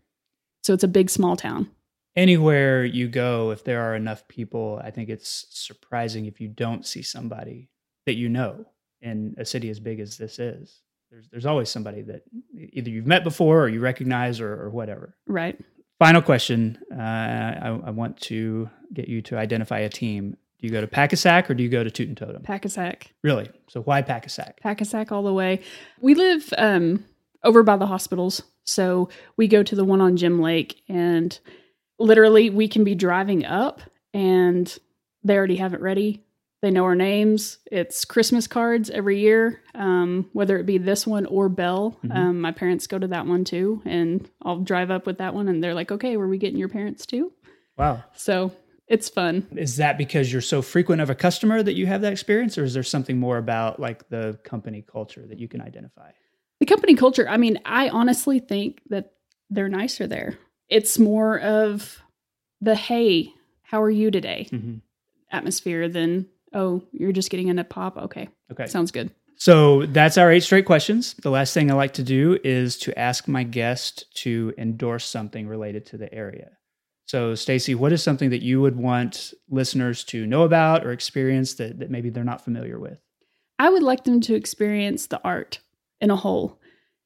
So 0.63 0.73
it's 0.73 0.83
a 0.83 0.89
big 0.89 1.11
small 1.11 1.37
town. 1.37 1.71
Anywhere 2.17 2.87
you 2.87 3.07
go, 3.07 3.51
if 3.51 3.65
there 3.65 3.83
are 3.83 3.97
enough 3.97 4.27
people, 4.29 4.81
I 4.83 4.93
think 4.93 5.11
it's 5.11 5.47
surprising 5.51 6.25
if 6.25 6.41
you 6.41 6.49
don't 6.49 6.87
see 6.87 7.03
somebody 7.03 7.69
that 8.07 8.17
you 8.17 8.31
know 8.31 8.65
in 9.03 9.35
a 9.37 9.45
city 9.45 9.69
as 9.69 9.79
big 9.79 10.01
as 10.01 10.17
this 10.17 10.39
is. 10.39 10.81
There's, 11.11 11.29
there's 11.31 11.47
always 11.47 11.71
somebody 11.71 12.03
that 12.03 12.23
either 12.55 12.91
you've 12.91 13.07
met 13.07 13.25
before 13.25 13.63
or 13.63 13.69
you 13.69 13.81
recognize 13.81 14.41
or, 14.41 14.53
or 14.53 14.71
whatever. 14.71 15.15
Right. 15.27 15.59
Final 15.99 16.23
question. 16.23 16.79
Uh, 16.93 17.01
I, 17.01 17.81
I 17.87 17.91
want 17.91 18.21
to 18.23 18.69
get 18.93 19.09
you 19.09 19.23
to 19.23 19.39
identify 19.39 19.81
a 19.81 19.89
team. 19.89 20.37
Do 20.61 20.67
you 20.67 20.73
go 20.73 20.81
to 20.81 20.87
Pak-A-Sak 20.87 21.51
or 21.51 21.55
do 21.55 21.63
you 21.63 21.69
go 21.69 21.83
to 21.83 21.91
Toot 21.91 22.09
and 22.09 22.17
Totum? 22.17 22.43
Pak-A-Sak. 22.43 23.13
Really? 23.23 23.51
So 23.69 23.81
why 23.83 24.03
Pak-A-Sak? 24.03 24.61
Pak-A-Sak 24.61 25.11
all 25.13 25.23
the 25.23 25.33
way. 25.33 25.61
We 26.01 26.15
live 26.15 26.53
um, 26.59 27.05
over 27.43 27.63
by 27.63 27.77
the 27.77 27.87
hospitals. 27.87 28.43
So 28.65 29.09
we 29.37 29.49
go 29.49 29.63
to 29.63 29.75
the 29.75 29.85
one 29.85 30.01
on 30.01 30.17
Jim 30.17 30.41
Lake 30.41 30.83
and 30.89 31.39
literally 31.99 32.51
we 32.51 32.69
can 32.69 32.85
be 32.85 32.95
driving 32.95 33.45
up 33.45 33.81
and 34.13 34.77
they 35.25 35.37
already 35.37 35.57
have 35.57 35.75
it 35.75 35.81
ready. 35.81 36.25
They 36.61 36.71
know 36.73 36.85
our 36.85 36.97
names. 36.97 37.59
It's 37.71 38.05
Christmas 38.05 38.49
cards 38.49 38.91
every 38.91 39.21
year, 39.21 39.61
um, 39.77 40.29
whether 40.33 40.59
it 40.59 40.67
be 40.67 40.77
this 40.79 41.07
one 41.07 41.25
or 41.27 41.49
Bell. 41.49 41.97
Mhm. 42.05 42.15
Um, 42.17 42.41
my 42.41 42.51
parents 42.51 42.89
go 42.89 42.99
to 42.99 43.07
that 43.09 43.27
one 43.27 43.45
too, 43.45 43.81
and 43.85 44.29
I'll 44.43 44.59
drive 44.61 44.91
up 44.91 45.07
with 45.07 45.19
that 45.19 45.35
one, 45.35 45.49
and 45.49 45.63
they're 45.63 45.75
like, 45.75 45.93
"Okay, 45.93 46.17
were 46.17 46.27
we 46.29 46.37
getting 46.39 46.59
your 46.59 46.69
parents 46.69 47.07
too?" 47.07 47.33
Wow. 47.77 48.03
So 48.15 48.51
it's 48.89 49.09
fun. 49.09 49.47
Is 49.55 49.77
that 49.77 49.99
because 49.99 50.33
you're 50.33 50.41
so 50.43 50.61
frequent 50.61 51.01
of 51.01 51.11
a 51.11 51.15
customer 51.15 51.63
that 51.63 51.75
you 51.75 51.87
have 51.87 52.01
that 52.01 52.13
experience, 52.13 52.59
or 52.59 52.65
is 52.65 52.75
there 52.75 52.83
something 52.83 53.19
more 53.21 53.39
about 53.39 53.79
like 53.79 54.09
the 54.09 54.39
company 54.43 54.83
culture 54.83 55.25
that 55.29 55.39
you 55.39 55.47
can 55.47 55.61
identify? 55.61 56.11
The 56.59 56.67
company 56.67 56.97
culture, 56.97 57.29
I 57.29 57.37
mean, 57.37 57.61
I 57.65 57.89
honestly 57.89 58.41
think 58.41 58.81
that 58.89 59.13
they're 59.49 59.69
nicer 59.69 60.09
there. 60.09 60.39
It's 60.69 60.99
more 60.99 61.39
of 61.39 62.03
the 62.61 62.75
hey, 62.75 63.33
how 63.63 63.81
are 63.81 63.91
you 63.91 64.11
today 64.11 64.49
Mm-hmm. 64.51 64.79
atmosphere 65.31 65.89
than 65.89 66.27
oh, 66.55 66.83
you're 66.93 67.13
just 67.13 67.31
getting 67.31 67.49
in 67.49 67.59
a 67.59 67.65
pop. 67.65 67.97
Okay, 67.97 68.29
Okay. 68.53 68.67
sounds 68.67 68.91
good. 68.91 69.11
So 69.37 69.87
that's 69.87 70.19
our 70.19 70.33
eight 70.33 70.43
straight 70.43 70.65
questions. 70.67 71.15
The 71.23 71.31
last 71.31 71.55
thing 71.55 71.71
I 71.71 71.75
like 71.75 71.93
to 71.95 72.03
do 72.03 72.39
is 72.43 72.77
to 72.79 72.99
ask 72.99 73.29
my 73.29 73.45
guest 73.45 74.07
to 74.23 74.53
endorse 74.59 75.05
something 75.05 75.47
related 75.47 75.87
to 75.87 75.97
the 75.99 76.13
area. 76.13 76.51
So, 77.07 77.35
Stacy, 77.37 77.75
what 77.75 77.93
is 77.93 78.03
something 78.03 78.31
that 78.31 78.43
you 78.43 78.61
would 78.61 78.77
want 78.77 79.33
listeners 79.49 80.05
to 80.05 80.27
know 80.27 80.43
about 80.43 80.85
or 80.85 80.91
experience 80.93 81.55
that, 81.55 81.79
that 81.79 81.91
maybe 81.91 82.11
they're 82.11 82.25
not 82.25 82.45
familiar 82.45 82.79
with? 82.81 82.99
I 83.59 83.71
would 83.71 83.83
like 83.83 84.05
them 84.05 84.21
to 84.23 84.35
experience 84.35 85.07
the 85.07 85.21
art 85.25 85.61
in 86.01 86.11
a 86.11 86.17
whole, 86.17 86.59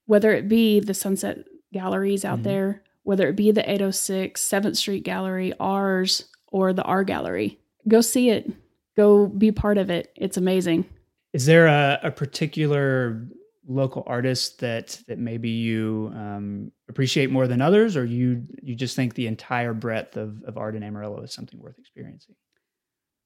whether 0.07 0.33
it 0.33 0.49
be 0.49 0.81
the 0.81 0.95
Sunset 0.95 1.45
Galleries 1.73 2.25
out 2.25 2.41
Mhm. 2.41 2.45
there, 2.45 2.83
whether 3.05 3.29
it 3.29 3.37
be 3.37 3.51
the 3.53 3.71
806, 3.71 4.41
7th 4.41 4.77
Street 4.77 5.05
Gallery, 5.05 5.53
ours, 5.61 6.25
or 6.49 6.73
the 6.73 6.83
R 6.83 7.05
Gallery. 7.05 7.59
Go 7.87 8.01
see 8.01 8.31
it. 8.31 8.51
Go 8.97 9.27
be 9.27 9.53
part 9.53 9.79
of 9.79 9.91
it. 9.91 10.13
It's 10.17 10.37
amazing. 10.37 10.85
Is 11.33 11.47
there 11.47 11.67
a, 11.67 12.01
a 12.03 12.11
particular 12.11 13.27
local 13.67 14.03
artist 14.07 14.59
that 14.61 15.01
that 15.07 15.19
maybe 15.19 15.49
you 15.49 16.11
um, 16.15 16.73
appreciate 16.89 17.31
more 17.31 17.47
than 17.47 17.61
others, 17.61 17.97
or 17.97 18.05
you 18.05 18.45
you 18.63 18.75
just 18.75 18.97
think 18.97 19.15
the 19.15 19.27
entire 19.27 19.73
breadth 19.73 20.17
of, 20.17 20.43
of 20.45 20.59
art 20.59 20.75
in 20.75 20.83
Amarillo 20.83 21.23
is 21.23 21.33
something 21.33 21.61
worth 21.61 21.79
experiencing? 21.79 22.35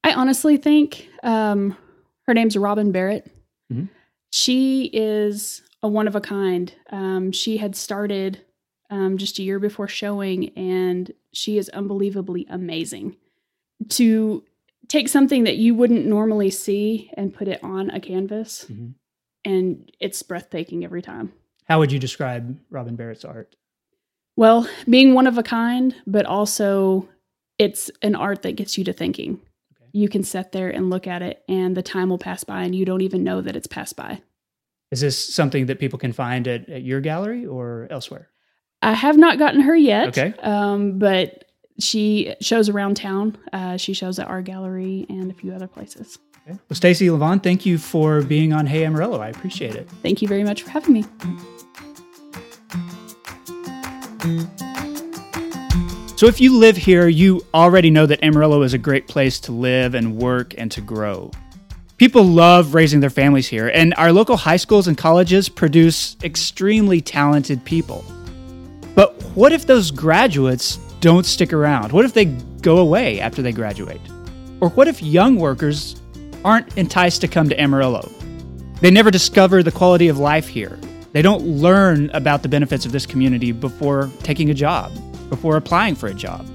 I 0.03 0.13
honestly 0.13 0.57
think 0.57 1.09
um, 1.23 1.75
her 2.27 2.33
name's 2.33 2.55
Robin 2.55 2.91
Barrett. 2.91 3.29
Mhm. 3.71 3.89
She 4.31 4.85
is 4.93 5.63
a 5.81 5.87
one 5.87 6.07
of 6.07 6.15
a 6.15 6.21
kind. 6.21 6.73
Um, 6.91 7.31
she 7.31 7.57
had 7.57 7.75
started 7.75 8.41
um, 8.89 9.17
just 9.17 9.39
a 9.39 9.43
year 9.43 9.59
before 9.59 9.87
showing, 9.87 10.49
and 10.57 11.11
she 11.33 11.57
is 11.57 11.69
unbelievably 11.69 12.45
amazing. 12.49 13.17
To 13.89 14.43
take 14.87 15.07
something 15.09 15.43
that 15.43 15.57
you 15.57 15.75
wouldn't 15.75 16.05
normally 16.05 16.49
see 16.49 17.11
and 17.15 17.33
put 17.33 17.47
it 17.47 17.63
on 17.63 17.89
a 17.89 17.99
canvas, 17.99 18.65
Mhm. 18.69 18.93
and 19.45 19.91
it's 19.99 20.21
breathtaking 20.23 20.83
every 20.83 21.01
time. 21.01 21.33
How 21.65 21.79
would 21.79 21.91
you 21.91 21.99
describe 21.99 22.57
Robin 22.69 22.95
Barrett's 22.95 23.25
art? 23.25 23.55
Well, 24.35 24.69
being 24.89 25.13
one 25.13 25.27
of 25.27 25.37
a 25.37 25.43
kind, 25.43 25.95
but 26.05 26.25
also 26.25 27.09
it's 27.57 27.89
an 28.01 28.15
art 28.15 28.43
that 28.43 28.55
gets 28.55 28.77
you 28.77 28.83
to 28.85 28.93
thinking. 28.93 29.41
Okay. 29.75 29.89
You 29.93 30.07
can 30.09 30.23
sit 30.23 30.51
there 30.51 30.69
and 30.69 30.89
look 30.89 31.07
at 31.07 31.21
it, 31.21 31.43
and 31.49 31.75
the 31.75 31.81
time 31.81 32.09
will 32.09 32.19
pass 32.19 32.43
by, 32.43 32.63
and 32.63 32.75
you 32.75 32.85
don't 32.85 33.01
even 33.01 33.23
know 33.23 33.41
that 33.41 33.55
it's 33.55 33.67
passed 33.67 33.95
by. 33.95 34.21
Is 34.91 35.01
this 35.01 35.17
something 35.17 35.65
that 35.65 35.79
people 35.79 35.99
can 35.99 36.13
find 36.13 36.47
at, 36.47 36.69
at 36.69 36.83
your 36.83 37.01
gallery 37.01 37.45
or 37.45 37.87
elsewhere? 37.89 38.29
I 38.81 38.93
have 38.93 39.17
not 39.17 39.39
gotten 39.39 39.61
her 39.61 39.75
yet. 39.75 40.09
Okay. 40.09 40.33
Um, 40.39 40.99
but 40.99 41.45
she 41.79 42.35
shows 42.41 42.69
around 42.69 42.97
town. 42.97 43.37
Uh, 43.53 43.77
she 43.77 43.93
shows 43.93 44.19
at 44.19 44.27
our 44.27 44.41
gallery 44.41 45.05
and 45.09 45.31
a 45.31 45.33
few 45.33 45.53
other 45.53 45.67
places. 45.67 46.19
Okay. 46.47 46.57
Well, 46.69 46.75
Stacy 46.75 47.07
Levon, 47.07 47.43
thank 47.43 47.65
you 47.65 47.77
for 47.77 48.21
being 48.21 48.53
on 48.53 48.65
Hey 48.65 48.85
Amarillo. 48.85 49.19
I 49.19 49.29
appreciate 49.29 49.75
it. 49.75 49.89
Thank 50.01 50.21
you 50.21 50.27
very 50.27 50.43
much 50.43 50.63
for 50.63 50.69
having 50.69 50.93
me. 50.93 51.05
So, 56.15 56.25
if 56.25 56.41
you 56.41 56.57
live 56.57 56.77
here, 56.77 57.07
you 57.07 57.45
already 57.53 57.91
know 57.91 58.07
that 58.07 58.23
Amarillo 58.23 58.63
is 58.63 58.73
a 58.73 58.79
great 58.79 59.07
place 59.07 59.39
to 59.41 59.51
live 59.51 59.93
and 59.93 60.17
work 60.17 60.55
and 60.57 60.71
to 60.71 60.81
grow. 60.81 61.29
People 61.97 62.23
love 62.23 62.73
raising 62.73 63.01
their 63.01 63.11
families 63.11 63.47
here, 63.47 63.67
and 63.67 63.93
our 63.97 64.11
local 64.11 64.35
high 64.35 64.57
schools 64.57 64.87
and 64.87 64.97
colleges 64.97 65.47
produce 65.47 66.17
extremely 66.23 67.01
talented 67.01 67.63
people. 67.65 68.03
But 68.95 69.21
what 69.35 69.51
if 69.51 69.67
those 69.67 69.91
graduates 69.91 70.79
don't 70.99 71.25
stick 71.25 71.53
around? 71.53 71.91
What 71.91 72.05
if 72.05 72.13
they 72.13 72.25
go 72.25 72.77
away 72.77 73.19
after 73.19 73.41
they 73.41 73.51
graduate? 73.51 74.01
Or 74.61 74.69
what 74.69 74.87
if 74.87 75.01
young 75.01 75.37
workers 75.37 76.01
aren't 76.43 76.77
enticed 76.77 77.21
to 77.21 77.27
come 77.27 77.49
to 77.49 77.59
Amarillo? 77.59 78.09
They 78.81 78.91
never 78.91 79.11
discover 79.11 79.63
the 79.63 79.71
quality 79.71 80.07
of 80.07 80.17
life 80.17 80.47
here. 80.47 80.79
They 81.13 81.21
don't 81.21 81.43
learn 81.43 82.09
about 82.11 82.43
the 82.43 82.49
benefits 82.49 82.85
of 82.85 82.91
this 82.91 83.05
community 83.05 83.51
before 83.51 84.11
taking 84.23 84.49
a 84.49 84.53
job, 84.53 84.91
before 85.29 85.57
applying 85.57 85.95
for 85.95 86.07
a 86.07 86.13
job. 86.13 86.45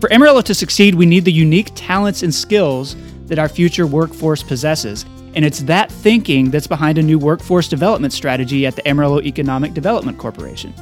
For 0.00 0.12
Amarillo 0.12 0.42
to 0.42 0.54
succeed, 0.54 0.94
we 0.94 1.06
need 1.06 1.24
the 1.24 1.32
unique 1.32 1.70
talents 1.74 2.22
and 2.22 2.34
skills 2.34 2.96
that 3.26 3.38
our 3.38 3.48
future 3.48 3.86
workforce 3.86 4.42
possesses. 4.42 5.04
And 5.34 5.44
it's 5.44 5.60
that 5.60 5.90
thinking 5.90 6.50
that's 6.50 6.66
behind 6.66 6.98
a 6.98 7.02
new 7.02 7.18
workforce 7.18 7.68
development 7.68 8.12
strategy 8.12 8.66
at 8.66 8.76
the 8.76 8.86
Amarillo 8.88 9.20
Economic 9.20 9.74
Development 9.74 10.18
Corporation. 10.18 10.72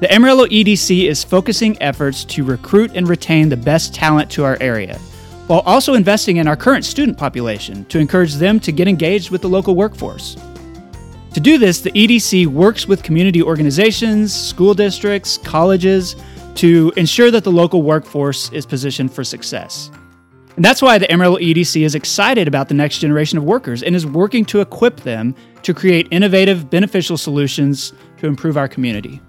The 0.00 0.10
Amarillo 0.10 0.46
EDC 0.46 1.08
is 1.08 1.22
focusing 1.22 1.76
efforts 1.82 2.24
to 2.24 2.42
recruit 2.42 2.92
and 2.94 3.06
retain 3.06 3.50
the 3.50 3.56
best 3.58 3.94
talent 3.94 4.30
to 4.30 4.44
our 4.44 4.56
area, 4.58 4.96
while 5.46 5.60
also 5.66 5.92
investing 5.92 6.38
in 6.38 6.48
our 6.48 6.56
current 6.56 6.86
student 6.86 7.18
population 7.18 7.84
to 7.84 7.98
encourage 7.98 8.36
them 8.36 8.58
to 8.60 8.72
get 8.72 8.88
engaged 8.88 9.28
with 9.28 9.42
the 9.42 9.48
local 9.50 9.76
workforce. 9.76 10.38
To 11.34 11.40
do 11.40 11.58
this, 11.58 11.82
the 11.82 11.90
EDC 11.90 12.46
works 12.46 12.88
with 12.88 13.02
community 13.02 13.42
organizations, 13.42 14.32
school 14.32 14.72
districts, 14.72 15.36
colleges 15.36 16.16
to 16.54 16.90
ensure 16.96 17.30
that 17.30 17.44
the 17.44 17.52
local 17.52 17.82
workforce 17.82 18.50
is 18.54 18.64
positioned 18.64 19.12
for 19.12 19.22
success. 19.22 19.90
And 20.56 20.64
that's 20.64 20.80
why 20.80 20.96
the 20.96 21.12
Amarillo 21.12 21.36
EDC 21.36 21.82
is 21.82 21.94
excited 21.94 22.48
about 22.48 22.68
the 22.68 22.74
next 22.74 23.00
generation 23.00 23.36
of 23.36 23.44
workers 23.44 23.82
and 23.82 23.94
is 23.94 24.06
working 24.06 24.46
to 24.46 24.62
equip 24.62 25.00
them 25.00 25.34
to 25.62 25.74
create 25.74 26.08
innovative, 26.10 26.70
beneficial 26.70 27.18
solutions 27.18 27.92
to 28.16 28.26
improve 28.26 28.56
our 28.56 28.66
community. 28.66 29.20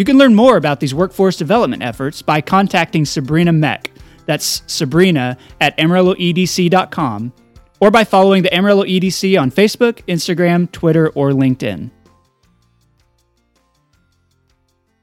You 0.00 0.04
can 0.06 0.16
learn 0.16 0.34
more 0.34 0.56
about 0.56 0.80
these 0.80 0.94
workforce 0.94 1.36
development 1.36 1.82
efforts 1.82 2.22
by 2.22 2.40
contacting 2.40 3.04
Sabrina 3.04 3.52
Meck. 3.52 3.90
That's 4.24 4.62
Sabrina 4.66 5.36
at 5.60 5.76
AmarilloEDC.com 5.76 7.34
or 7.80 7.90
by 7.90 8.04
following 8.04 8.42
the 8.42 8.54
Amarillo 8.54 8.84
EDC 8.84 9.38
on 9.38 9.50
Facebook, 9.50 10.02
Instagram, 10.06 10.72
Twitter, 10.72 11.10
or 11.10 11.32
LinkedIn. 11.32 11.90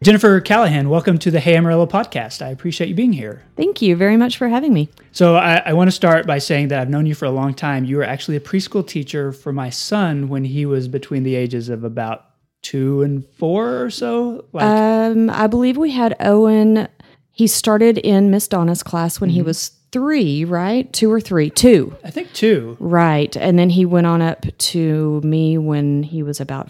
Jennifer 0.02 0.42
Callahan, 0.42 0.90
welcome 0.90 1.20
to 1.20 1.30
the 1.30 1.42
Hey 1.42 1.56
Amarillo 1.56 1.86
podcast. 1.86 2.44
I 2.44 2.50
appreciate 2.50 2.88
you 2.88 2.96
being 2.96 3.14
here. 3.14 3.44
Thank 3.56 3.84
you 3.84 3.96
very 3.96 4.18
much 4.18 4.38
for 4.38 4.48
having 4.48 4.74
me. 4.74 4.90
So, 5.12 5.36
I, 5.36 5.62
I 5.64 5.74
want 5.74 5.90
to 5.90 5.92
start 5.92 6.26
by 6.26 6.40
saying 6.40 6.70
that 6.70 6.82
I've 6.82 6.90
known 6.90 7.06
you 7.06 7.14
for 7.14 7.26
a 7.26 7.32
long 7.32 7.54
time. 7.54 7.86
You 7.86 7.98
were 7.98 8.04
actually 8.04 8.38
a 8.38 8.40
preschool 8.40 8.88
teacher 8.88 9.32
for 9.32 9.54
my 9.54 9.70
son 9.70 10.28
when 10.28 10.44
he 10.44 10.66
was 10.66 10.88
between 10.88 11.22
the 11.22 11.36
ages 11.36 11.70
of 11.70 11.84
about 11.84 12.27
two 12.70 13.02
and 13.02 13.26
four 13.38 13.82
or 13.84 13.90
so. 13.90 14.46
Like, 14.54 14.66
Um, 14.66 15.30
I 15.30 15.48
believe 15.48 15.78
we 15.78 15.92
had 15.92 16.16
Owen. 16.20 16.88
He 17.32 17.48
started 17.48 17.98
in 18.00 18.30
Miss 18.32 18.48
Donna's 18.48 18.84
class 18.84 19.22
when 19.22 19.30
he 19.30 19.42
was 19.42 19.72
three, 19.92 20.44
right? 20.44 20.92
Two 20.92 21.12
or 21.12 21.22
three? 21.22 21.50
Two, 21.50 21.96
I 22.04 22.10
think 22.12 22.34
two. 22.34 22.76
right. 22.80 23.36
And 23.38 23.58
then 23.58 23.70
he 23.70 23.86
went 23.86 24.08
on 24.08 24.22
up 24.22 24.46
to 24.58 25.22
me 25.24 25.58
when 25.58 26.04
he 26.04 26.24
was 26.24 26.42
about 26.42 26.70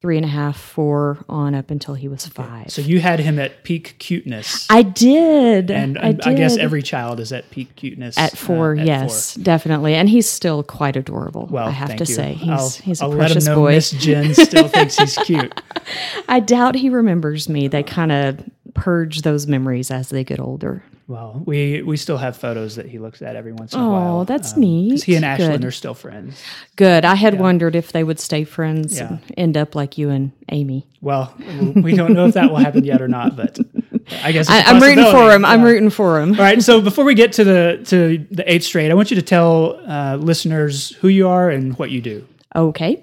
three 0.00 0.16
and 0.16 0.24
a 0.24 0.28
half, 0.28 0.56
four, 0.56 1.24
on 1.28 1.56
up 1.56 1.72
until 1.72 1.94
he 1.94 2.06
was 2.06 2.24
five. 2.26 2.70
So 2.70 2.80
you 2.80 3.00
had 3.00 3.18
him 3.18 3.38
at 3.38 3.64
peak 3.64 3.96
cuteness. 3.98 4.66
I 4.70 4.82
did. 4.82 5.72
and 5.72 5.98
I, 5.98 6.16
I, 6.22 6.34
guess 6.34 6.56
every 6.56 6.82
child 6.82 7.18
is 7.18 7.32
at 7.32 7.50
peak 7.50 7.74
cuteness 7.74 8.16
at 8.16 8.38
four, 8.38 8.76
uh, 8.76 8.80
at 8.80 8.86
yes, 8.86 9.34
definitely. 9.34 9.94
And 9.94 10.08
he's 10.08 10.28
still 10.28 10.62
quite 10.62 10.94
adorable. 10.94 11.48
Well, 11.50 11.66
I 11.66 11.70
have 11.70 11.96
to 11.96 12.04
you. 12.04 12.14
say, 12.14 12.34
he's 12.34 12.48
I'll, 12.48 12.70
he's 12.70 13.00
a 13.00 13.04
I'll 13.04 13.12
precious 13.12 13.46
let 13.46 13.52
him 13.52 13.56
know 13.56 13.62
boy. 13.62 13.72
Miss 13.72 13.90
Jen 13.90 14.34
still 14.34 14.68
thinks 14.68 14.96
he's 14.96 15.16
cute. 15.24 15.60
I 16.28 16.38
doubt 16.40 16.76
he 16.76 16.90
remembers 16.90 17.48
me. 17.48 17.66
They 17.66 17.82
kind 17.82 18.12
of 18.12 18.40
purge 18.74 19.22
those 19.22 19.46
memories 19.46 19.90
as 19.90 20.10
they 20.10 20.24
get 20.24 20.40
older. 20.40 20.82
Well, 21.06 21.42
we 21.46 21.80
we 21.82 21.96
still 21.96 22.18
have 22.18 22.36
photos 22.36 22.76
that 22.76 22.84
he 22.84 22.98
looks 22.98 23.22
at 23.22 23.34
every 23.34 23.52
once 23.54 23.72
in 23.72 23.80
a 23.80 23.88
while. 23.88 24.20
Oh, 24.20 24.24
that's 24.24 24.52
'cause 24.52 24.58
neat. 24.60 25.02
He 25.04 25.14
and 25.14 25.24
Ashlyn 25.24 25.52
Good. 25.52 25.64
are 25.64 25.70
still 25.70 25.94
friends. 25.94 26.42
Good. 26.76 27.06
I 27.06 27.14
had 27.14 27.40
wondered 27.40 27.74
if 27.74 27.92
they 27.92 28.04
would 28.04 28.20
stay 28.20 28.44
friends 28.44 28.98
Yeah. 28.98 29.08
and 29.08 29.20
end 29.38 29.56
up 29.56 29.74
like 29.74 29.96
you 29.96 30.10
and 30.10 30.32
Amy. 30.50 30.86
Well, 31.00 31.32
we 31.76 31.94
don't 31.96 32.12
know 32.12 32.26
if 32.26 32.34
that 32.34 32.50
will 32.50 32.58
happen 32.58 32.84
yet 32.84 33.00
or 33.00 33.08
not, 33.08 33.36
but 33.36 33.58
I 34.22 34.32
guess 34.32 34.48
it's 34.48 34.50
I, 34.50 34.60
a 34.60 34.64
I'm 34.74 34.82
rooting 34.82 35.10
for 35.10 35.32
him. 35.32 35.46
I'm 35.46 35.62
rooting 35.62 35.88
for 35.88 36.20
him. 36.20 36.32
All 36.32 36.40
right. 36.40 36.62
So 36.62 36.82
before 36.82 37.06
we 37.06 37.14
get 37.14 37.32
to 37.34 37.44
the 37.44 37.80
to 37.86 38.26
the 38.30 38.52
eighth 38.52 38.64
straight, 38.64 38.90
I 38.90 38.94
want 38.94 39.10
you 39.10 39.14
to 39.16 39.22
tell 39.22 39.80
uh, 39.88 40.16
listeners 40.16 40.90
who 41.00 41.08
you 41.08 41.26
are 41.26 41.48
and 41.48 41.74
what 41.78 41.90
you 41.90 42.02
do. 42.02 42.26
Okay. 42.54 43.02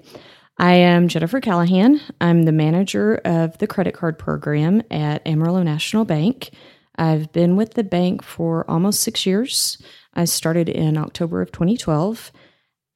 I 0.58 0.74
am 0.74 1.08
Jennifer 1.08 1.40
Callahan. 1.40 2.00
I'm 2.20 2.44
the 2.44 2.52
manager 2.52 3.16
of 3.26 3.58
the 3.58 3.66
credit 3.66 3.92
card 3.92 4.18
program 4.18 4.82
at 4.90 5.26
Amarillo 5.26 5.62
National 5.62 6.06
Bank. 6.06 6.50
I've 6.96 7.30
been 7.32 7.56
with 7.56 7.74
the 7.74 7.84
bank 7.84 8.22
for 8.22 8.68
almost 8.70 9.00
six 9.00 9.26
years. 9.26 9.76
I 10.14 10.24
started 10.24 10.70
in 10.70 10.96
October 10.96 11.42
of 11.42 11.52
2012 11.52 12.32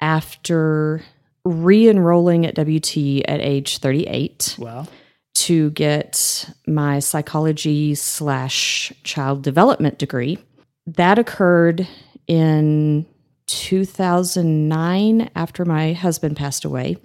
after 0.01 1.03
re 1.45 1.87
enrolling 1.87 2.47
at 2.47 2.55
WT 2.55 3.23
at 3.29 3.41
age 3.41 3.79
38 3.79 4.57
Well, 4.59 4.89
to 5.35 5.71
get 5.73 6.49
my 6.67 6.99
psychology 6.99 7.95
slash 7.95 8.91
child 9.05 9.43
development 9.43 9.99
degree. 9.99 10.39
That 10.87 11.19
occurred 11.19 11.87
in 12.27 13.05
2009 13.49 15.31
after 15.37 15.65
my 15.67 15.93
husband 15.93 16.39
passed 16.39 16.65
away 16.65 16.97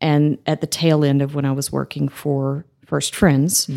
and 0.00 0.38
at 0.46 0.60
the 0.60 0.66
tail 0.66 1.04
end 1.04 1.22
of 1.22 1.34
when 1.34 1.44
I 1.44 1.52
was 1.52 1.70
working 1.72 2.08
for 2.08 2.64
First 2.84 3.14
Friends. 3.14 3.68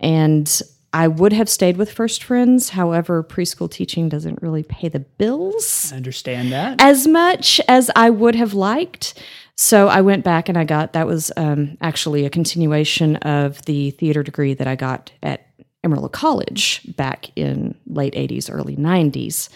And 0.00 0.62
I 0.92 1.08
would 1.08 1.32
have 1.34 1.48
stayed 1.48 1.76
with 1.76 1.92
First 1.92 2.22
Friends. 2.24 2.70
However, 2.70 3.22
preschool 3.22 3.70
teaching 3.70 4.08
doesn't 4.08 4.40
really 4.40 4.62
pay 4.62 4.88
the 4.88 5.00
bills 5.00 5.90
I 5.92 5.96
understand 5.96 6.52
that. 6.52 6.80
as 6.80 7.06
much 7.06 7.60
as 7.68 7.90
I 7.94 8.08
would 8.10 8.34
have 8.34 8.54
liked. 8.54 9.14
So 9.56 9.88
I 9.88 10.00
went 10.00 10.24
back 10.24 10.48
and 10.48 10.56
I 10.58 10.64
got 10.64 10.92
that 10.94 11.06
was 11.06 11.32
um, 11.36 11.76
actually 11.80 12.24
a 12.24 12.30
continuation 12.30 13.16
of 13.16 13.62
the 13.66 13.90
theater 13.92 14.22
degree 14.22 14.54
that 14.54 14.66
I 14.66 14.74
got 14.76 15.12
at 15.22 15.46
Amarillo 15.84 16.08
College 16.08 16.82
back 16.96 17.30
in 17.36 17.74
late 17.86 18.14
80s, 18.14 18.48
early 18.52 18.76
90s. 18.76 19.48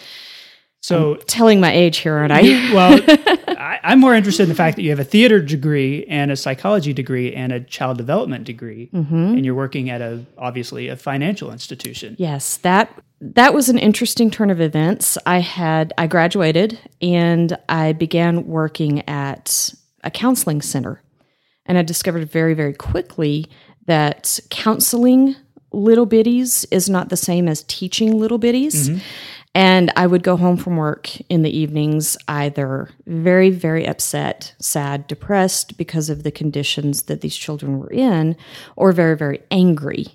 So, 0.82 1.16
Telling 1.26 1.60
my 1.60 1.70
age 1.72 1.98
here, 1.98 2.14
aren't 2.16 2.32
I? 2.32 2.40
well, 2.72 2.98
I, 3.60 3.78
I'm 3.82 4.00
more 4.00 4.14
interested 4.14 4.44
in 4.44 4.48
the 4.48 4.54
fact 4.54 4.76
that 4.76 4.82
you 4.82 4.90
have 4.90 4.98
a 4.98 5.04
theater 5.04 5.40
degree 5.40 6.04
and 6.06 6.30
a 6.30 6.36
psychology 6.36 6.92
degree 6.92 7.34
and 7.34 7.52
a 7.52 7.60
child 7.60 7.98
development 7.98 8.44
degree, 8.44 8.88
mm-hmm. 8.92 9.14
and 9.14 9.44
you're 9.44 9.54
working 9.54 9.90
at 9.90 10.00
a 10.00 10.24
obviously 10.38 10.88
a 10.88 10.96
financial 10.96 11.52
institution. 11.52 12.16
Yes, 12.18 12.56
that 12.58 12.92
that 13.20 13.52
was 13.52 13.68
an 13.68 13.78
interesting 13.78 14.30
turn 14.30 14.50
of 14.50 14.60
events. 14.60 15.18
I 15.26 15.40
had 15.40 15.92
I 15.98 16.06
graduated 16.06 16.78
and 17.02 17.56
I 17.68 17.92
began 17.92 18.46
working 18.46 19.06
at 19.08 19.72
a 20.02 20.10
counseling 20.10 20.62
center. 20.62 21.02
And 21.66 21.78
I 21.78 21.82
discovered 21.82 22.28
very 22.30 22.54
very 22.54 22.72
quickly 22.72 23.46
that 23.86 24.40
counseling 24.50 25.36
little 25.72 26.06
bitties 26.06 26.66
is 26.70 26.88
not 26.88 27.10
the 27.10 27.16
same 27.16 27.46
as 27.46 27.62
teaching 27.64 28.18
little 28.18 28.38
bitties. 28.38 28.88
Mm-hmm. 28.88 28.98
And 29.54 29.92
I 29.96 30.06
would 30.06 30.22
go 30.22 30.36
home 30.36 30.56
from 30.56 30.76
work 30.76 31.10
in 31.28 31.42
the 31.42 31.56
evenings 31.56 32.16
either 32.28 32.88
very, 33.06 33.50
very 33.50 33.84
upset, 33.86 34.54
sad, 34.60 35.06
depressed 35.08 35.76
because 35.76 36.08
of 36.08 36.22
the 36.22 36.30
conditions 36.30 37.02
that 37.02 37.20
these 37.20 37.34
children 37.36 37.78
were 37.78 37.90
in, 37.90 38.36
or 38.76 38.92
very, 38.92 39.16
very 39.16 39.40
angry 39.50 40.06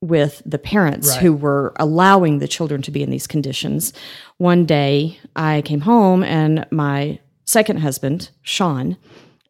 with 0.00 0.40
the 0.46 0.58
parents 0.58 1.10
Right. 1.10 1.20
who 1.20 1.34
were 1.34 1.74
allowing 1.76 2.38
the 2.38 2.48
children 2.48 2.80
to 2.82 2.90
be 2.90 3.02
in 3.02 3.10
these 3.10 3.26
conditions. 3.26 3.92
One 4.38 4.64
day 4.64 5.18
I 5.36 5.60
came 5.60 5.82
home 5.82 6.22
and 6.22 6.66
my 6.70 7.18
second 7.44 7.80
husband, 7.80 8.30
Sean, 8.40 8.96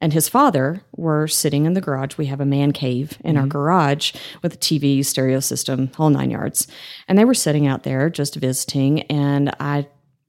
and 0.00 0.12
his 0.12 0.28
father 0.28 0.82
were 0.96 1.28
sitting 1.28 1.66
in 1.66 1.74
the 1.74 1.80
garage. 1.80 2.16
We 2.16 2.26
have 2.26 2.40
a 2.40 2.46
man 2.46 2.72
cave 2.72 3.18
in 3.22 3.36
our 3.36 3.46
garage 3.46 4.12
with 4.42 4.54
a 4.54 4.58
TV, 4.58 5.04
stereo 5.04 5.40
system, 5.40 5.90
whole 5.96 6.10
nine 6.10 6.30
yards. 6.30 6.66
And 7.06 7.18
they 7.18 7.24
were 7.24 7.34
sitting 7.34 7.66
out 7.66 7.82
there 7.82 8.08
just 8.08 8.36
visiting. 8.36 9.02
And 9.02 9.50
I 9.60 9.86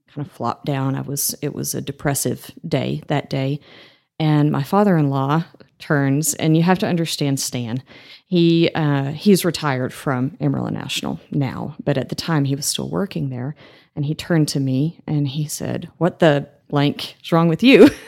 kind 0.08 0.26
of 0.26 0.32
flopped 0.32 0.66
down. 0.66 0.94
I 0.94 1.00
was, 1.00 1.34
it 1.40 1.54
was 1.54 1.74
a 1.74 1.80
depressive 1.80 2.50
day 2.66 3.02
that 3.06 3.30
day. 3.30 3.60
And 4.18 4.52
my 4.52 4.62
father 4.62 4.98
in 4.98 5.08
law 5.08 5.44
turns, 5.78 6.34
and 6.34 6.56
you 6.56 6.62
have 6.62 6.78
to 6.78 6.86
understand 6.86 7.40
Stan. 7.40 7.82
He 8.26 8.70
uh, 8.74 9.10
he's 9.10 9.44
retired 9.44 9.92
from 9.92 10.36
Amarillo 10.40 10.68
National 10.68 11.18
now, 11.32 11.74
but 11.82 11.98
at 11.98 12.08
the 12.08 12.14
time 12.14 12.44
he 12.44 12.54
was 12.54 12.66
still 12.66 12.88
working 12.88 13.30
there. 13.30 13.56
And 13.96 14.06
he 14.06 14.14
turned 14.14 14.48
to 14.48 14.60
me 14.60 15.00
and 15.06 15.26
he 15.26 15.48
said, 15.48 15.90
"What 15.98 16.20
the 16.20 16.48
blank 16.72 17.14
is 17.22 17.30
wrong 17.30 17.46
with 17.46 17.62
you?" 17.62 17.88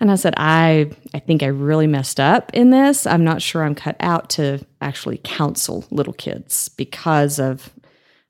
And 0.00 0.10
I 0.10 0.16
said, 0.16 0.34
I, 0.36 0.90
I 1.12 1.18
think 1.20 1.42
I 1.42 1.46
really 1.46 1.86
messed 1.86 2.20
up 2.20 2.52
in 2.54 2.70
this. 2.70 3.06
I'm 3.06 3.24
not 3.24 3.42
sure 3.42 3.62
I'm 3.62 3.74
cut 3.74 3.96
out 4.00 4.30
to 4.30 4.64
actually 4.80 5.20
counsel 5.22 5.84
little 5.90 6.12
kids 6.12 6.68
because 6.68 7.38
of 7.38 7.70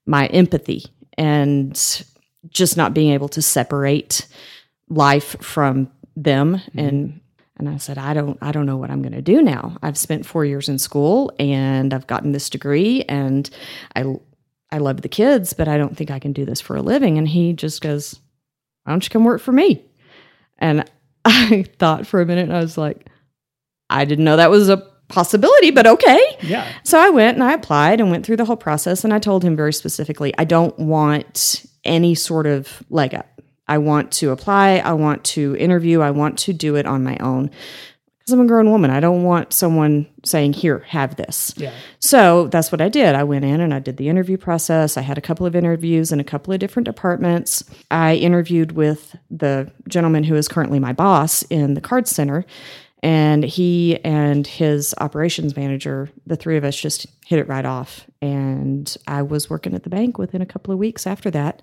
my 0.07 0.27
empathy 0.27 0.85
and 1.17 1.75
just 2.49 2.77
not 2.77 2.95
being 2.95 3.13
able 3.13 3.29
to 3.31 3.43
separate 3.43 4.27
life 4.89 5.37
from 5.41 5.91
them. 6.17 6.57
Mm-hmm. 6.57 6.79
And 6.79 7.21
and 7.57 7.69
I 7.69 7.77
said, 7.77 7.99
I 7.99 8.15
don't 8.15 8.37
I 8.43 8.51
don't 8.51 8.67
know 8.67 8.77
what 8.77 8.91
I'm 8.91 9.03
gonna 9.03 9.23
do 9.23 9.41
now. 9.41 9.77
I've 9.83 9.97
spent 9.97 10.27
four 10.27 10.45
years 10.45 10.69
in 10.69 10.79
school 10.79 11.33
and 11.39 11.95
I've 11.95 12.07
gotten 12.07 12.33
this 12.33 12.51
degree 12.51 13.03
and 13.09 13.49
I 13.95 14.05
I 14.73 14.79
love 14.79 15.03
the 15.03 15.09
kids, 15.09 15.53
but 15.53 15.69
I 15.69 15.79
don't 15.79 15.97
think 15.97 16.11
I 16.11 16.19
can 16.19 16.33
do 16.33 16.45
this 16.45 16.61
for 16.61 16.75
a 16.75 16.83
living. 16.83 17.17
And 17.17 17.29
he 17.29 17.53
just 17.53 17.81
goes, 17.81 18.19
Why 18.85 18.93
don't 18.93 19.05
you 19.05 19.11
come 19.11 19.25
work 19.25 19.41
for 19.41 19.53
me? 19.53 19.85
And 20.59 20.89
I 21.25 21.65
thought 21.79 22.07
for 22.07 22.21
a 22.21 22.27
minute, 22.27 22.45
and 22.45 22.57
I 22.57 22.61
was 22.61 22.79
like, 22.79 23.09
I 23.91 24.05
didn't 24.05 24.25
know 24.25 24.37
that 24.37 24.51
was 24.51 24.69
a 24.69 24.79
possibility, 25.09 25.71
but 25.71 25.87
okay. 25.87 26.21
Yeah. 26.43 26.71
So 26.83 26.99
I 26.99 27.11
went 27.11 27.37
and 27.37 27.45
I 27.45 27.53
applied 27.53 28.01
and 28.01 28.11
went 28.11 28.25
through 28.25 28.37
the 28.37 28.45
whole 28.45 28.57
process. 28.57 29.05
And 29.05 29.13
I 29.13 29.19
told 29.19 29.43
him 29.43 29.57
very 29.57 29.73
specifically, 29.73 30.35
I 30.39 30.45
don't 30.45 30.77
want 30.79 31.65
any 31.85 32.15
sort 32.15 32.47
of 32.47 32.83
leg 32.91 33.15
up. 33.15 33.41
I 33.69 33.79
want 33.79 34.13
to 34.13 34.31
apply. 34.31 34.79
I 34.79 34.93
want 34.93 35.25
to 35.25 35.57
interview. 35.57 36.01
I 36.01 36.11
want 36.11 36.39
to 36.41 36.53
do 36.53 36.77
it 36.77 36.87
on 36.87 37.03
my 37.03 37.17
own 37.19 37.51
because 38.25 38.33
I'm 38.33 38.41
a 38.41 38.49
grown 38.49 38.71
woman. 38.71 38.91
I 38.91 39.01
don't 39.01 39.23
want 39.23 39.53
someone 39.53 40.07
saying, 40.25 40.55
Here, 40.55 40.79
have 40.89 41.17
this. 41.17 41.53
Yeah. 41.59 41.75
So 41.99 42.47
that's 42.49 42.73
what 42.73 42.81
I 42.81 42.89
did. 42.89 43.15
I 43.15 43.23
went 43.23 43.45
in 43.45 43.61
and 43.61 43.75
I 43.75 43.81
did 43.81 43.99
the 43.99 44.09
interview 44.09 44.39
process. 44.39 44.97
I 44.97 45.03
had 45.03 45.19
a 45.19 45.21
couple 45.21 45.45
of 45.45 45.55
interviews 45.55 46.11
in 46.11 46.21
a 46.21 46.25
couple 46.25 46.55
of 46.55 46.59
different 46.59 46.87
departments. 46.87 47.63
I 47.91 48.15
interviewed 48.15 48.73
with 48.73 49.15
the 49.31 49.71
gentleman 49.89 50.25
who 50.25 50.37
is 50.37 50.49
currently 50.49 50.79
my 50.79 50.95
boss 50.95 51.43
in 51.45 51.75
the 51.75 51.83
card 51.83 52.09
center. 52.09 52.47
And 53.03 53.45
he 53.45 54.03
and 54.03 54.47
his 54.47 54.95
operations 54.99 55.55
manager, 55.55 56.09
the 56.27 56.37
three 56.37 56.57
of 56.57 56.65
us 56.65 56.75
just 56.75 57.07
hit 57.27 57.39
it 57.39 57.47
right 57.47 57.67
off. 57.67 58.07
And 58.23 58.97
I 59.07 59.21
was 59.21 59.51
working 59.51 59.75
at 59.75 59.83
the 59.83 59.91
bank 59.91 60.17
within 60.17 60.41
a 60.41 60.47
couple 60.47 60.73
of 60.73 60.79
weeks 60.79 61.07
after 61.07 61.31
that. 61.33 61.61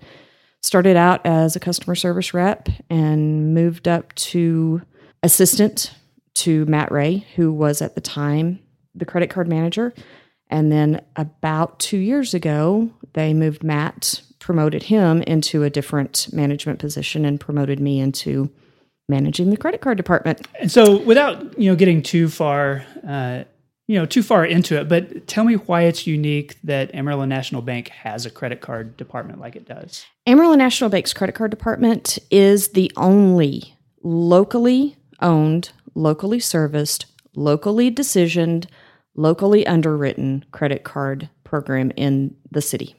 Started 0.60 0.96
out 0.96 1.26
as 1.26 1.56
a 1.56 1.60
customer 1.60 1.96
service 1.96 2.32
rep 2.32 2.68
and 2.88 3.52
moved 3.52 3.88
up 3.88 4.14
to 4.14 4.82
assistant 5.24 5.92
to 6.34 6.64
Matt 6.66 6.90
Ray, 6.90 7.26
who 7.36 7.52
was 7.52 7.82
at 7.82 7.94
the 7.94 8.00
time 8.00 8.60
the 8.94 9.04
credit 9.04 9.30
card 9.30 9.48
manager. 9.48 9.92
And 10.50 10.70
then 10.70 11.02
about 11.16 11.80
two 11.80 11.96
years 11.96 12.34
ago, 12.34 12.90
they 13.14 13.32
moved 13.32 13.64
Matt, 13.64 14.20
promoted 14.38 14.82
him 14.84 15.22
into 15.22 15.62
a 15.62 15.70
different 15.70 16.28
management 16.32 16.78
position, 16.78 17.24
and 17.24 17.40
promoted 17.40 17.80
me 17.80 18.00
into 18.00 18.50
managing 19.08 19.50
the 19.50 19.56
credit 19.56 19.80
card 19.80 19.96
department. 19.96 20.46
And 20.60 20.70
so, 20.70 20.98
without 20.98 21.58
you 21.58 21.70
know 21.70 21.76
getting 21.76 22.02
too 22.02 22.28
far, 22.28 22.84
uh, 23.06 23.44
you 23.88 23.98
know, 23.98 24.06
too 24.06 24.22
far 24.22 24.44
into 24.44 24.80
it, 24.80 24.88
but 24.88 25.26
tell 25.26 25.44
me 25.44 25.54
why 25.54 25.82
it's 25.82 26.06
unique 26.06 26.56
that 26.64 26.94
Amarillo 26.94 27.24
National 27.24 27.62
Bank 27.62 27.88
has 27.88 28.24
a 28.24 28.30
credit 28.30 28.60
card 28.60 28.96
department 28.96 29.40
like 29.40 29.56
it 29.56 29.66
does. 29.66 30.06
Amarillo 30.26 30.54
National 30.54 30.88
Bank's 30.88 31.12
credit 31.12 31.34
card 31.34 31.50
department 31.50 32.18
is 32.30 32.68
the 32.68 32.90
only 32.96 33.76
locally 34.02 34.96
owned, 35.20 35.70
locally 35.94 36.40
serviced, 36.40 37.06
locally 37.34 37.90
decisioned, 37.90 38.66
locally 39.14 39.66
underwritten 39.66 40.44
credit 40.52 40.84
card 40.84 41.28
program 41.44 41.92
in 41.96 42.34
the 42.50 42.62
city. 42.62 42.94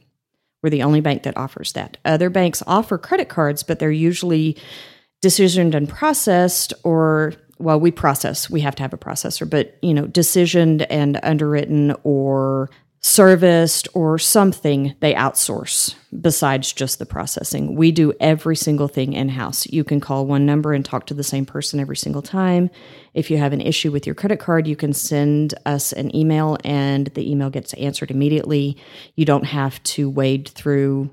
We're 0.61 0.69
the 0.69 0.83
only 0.83 1.01
bank 1.01 1.23
that 1.23 1.37
offers 1.37 1.73
that. 1.73 1.97
Other 2.05 2.29
banks 2.29 2.63
offer 2.65 2.97
credit 2.97 3.27
cards, 3.29 3.63
but 3.63 3.79
they're 3.79 3.91
usually 3.91 4.57
decisioned 5.23 5.73
and 5.73 5.87
processed 5.87 6.73
or 6.83 7.33
well 7.57 7.79
we 7.79 7.91
process 7.91 8.49
we 8.49 8.59
have 8.59 8.75
to 8.75 8.83
have 8.83 8.93
a 8.93 8.97
processor 8.97 9.49
but 9.49 9.77
you 9.81 9.93
know 9.93 10.05
decisioned 10.05 10.85
and 10.89 11.17
underwritten 11.23 11.95
or 12.03 12.69
serviced 13.05 13.87
or 13.93 14.17
something 14.17 14.95
they 15.01 15.13
outsource 15.13 15.93
besides 16.21 16.71
just 16.71 16.99
the 16.99 17.05
processing. 17.05 17.75
We 17.75 17.91
do 17.91 18.13
every 18.21 18.55
single 18.55 18.87
thing 18.87 19.11
in 19.11 19.27
house 19.27 19.67
you 19.67 19.83
can 19.83 19.99
call 19.99 20.25
one 20.25 20.45
number 20.45 20.71
and 20.73 20.85
talk 20.85 21.05
to 21.07 21.13
the 21.13 21.23
same 21.23 21.45
person 21.45 21.81
every 21.81 21.97
single 21.97 22.21
time. 22.21 22.69
If 23.13 23.29
you 23.29 23.37
have 23.37 23.51
an 23.51 23.59
issue 23.59 23.91
with 23.91 24.05
your 24.05 24.15
credit 24.15 24.39
card 24.39 24.67
you 24.67 24.77
can 24.77 24.93
send 24.93 25.53
us 25.65 25.91
an 25.91 26.15
email 26.15 26.57
and 26.63 27.07
the 27.07 27.29
email 27.29 27.49
gets 27.49 27.73
answered 27.73 28.09
immediately. 28.09 28.77
You 29.15 29.25
don't 29.25 29.45
have 29.45 29.83
to 29.83 30.09
wade 30.09 30.47
through 30.47 31.09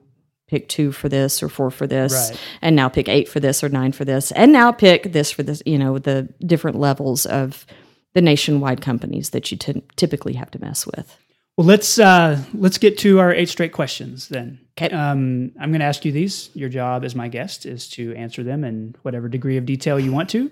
pick 0.46 0.68
two 0.68 0.92
for 0.92 1.08
this 1.08 1.42
or 1.42 1.48
four 1.48 1.72
for 1.72 1.88
this 1.88 2.30
Right. 2.30 2.40
and 2.62 2.76
now 2.76 2.88
pick 2.88 3.08
eight 3.08 3.28
for 3.28 3.40
this 3.40 3.64
or 3.64 3.68
nine 3.68 3.90
for 3.92 4.04
this 4.04 4.30
and 4.32 4.52
now 4.52 4.70
pick 4.70 5.12
this 5.12 5.30
for 5.32 5.42
this 5.42 5.60
you 5.66 5.78
know 5.78 5.98
the 5.98 6.28
different 6.46 6.78
levels 6.78 7.26
of 7.26 7.66
the 8.14 8.20
nationwide 8.22 8.80
companies 8.80 9.30
that 9.30 9.50
you 9.50 9.56
ty- 9.58 9.82
typically 9.96 10.32
have 10.34 10.50
to 10.52 10.60
mess 10.60 10.86
with 10.86 11.16
Well, 11.56 11.66
let's 11.66 11.98
uh, 11.98 12.42
let's 12.54 12.78
get 12.78 12.96
to 12.98 13.18
our 13.20 13.32
eight 13.32 13.48
straight 13.48 13.72
questions 13.72 14.28
then. 14.28 14.60
'Kay. 14.76 14.90
Um, 14.90 15.52
I'm 15.60 15.70
going 15.70 15.80
to 15.80 15.86
ask 15.86 16.04
you 16.04 16.12
these. 16.12 16.50
Your 16.54 16.68
job 16.70 17.04
as 17.04 17.14
my 17.14 17.28
guest 17.28 17.66
is 17.66 17.88
to 17.90 18.14
answer 18.14 18.42
them 18.42 18.64
in 18.64 18.94
whatever 19.02 19.28
degree 19.28 19.56
of 19.58 19.66
detail 19.66 20.00
you 20.00 20.10
want 20.12 20.30
to. 20.30 20.50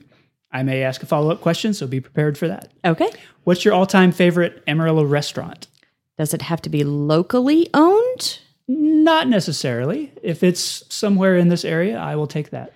I 0.53 0.63
may 0.63 0.83
ask 0.83 1.03
a 1.03 1.07
follow 1.07 1.31
up 1.31 1.41
question, 1.41 1.73
so 1.75 1.87
be 1.87 2.01
prepared 2.01 2.37
for 2.39 2.49
that. 2.49 2.73
okay 2.85 3.11
What's 3.45 3.65
your 3.65 3.75
all 3.75 3.87
time 3.87 4.13
favorite 4.13 4.63
Amarillo 4.67 5.05
restaurant? 5.05 5.67
does 6.19 6.35
it 6.35 6.43
have 6.43 6.61
to 6.63 6.69
be 6.71 6.83
locally 6.85 7.69
owned 7.75 8.39
Not 8.67 9.29
necessarily. 9.29 10.13
If 10.23 10.43
it's 10.43 10.83
somewhere 10.93 11.37
in 11.37 11.49
this 11.49 11.65
area, 11.65 11.97
I 11.99 12.17
will 12.17 12.27
take 12.27 12.51
that. 12.51 12.73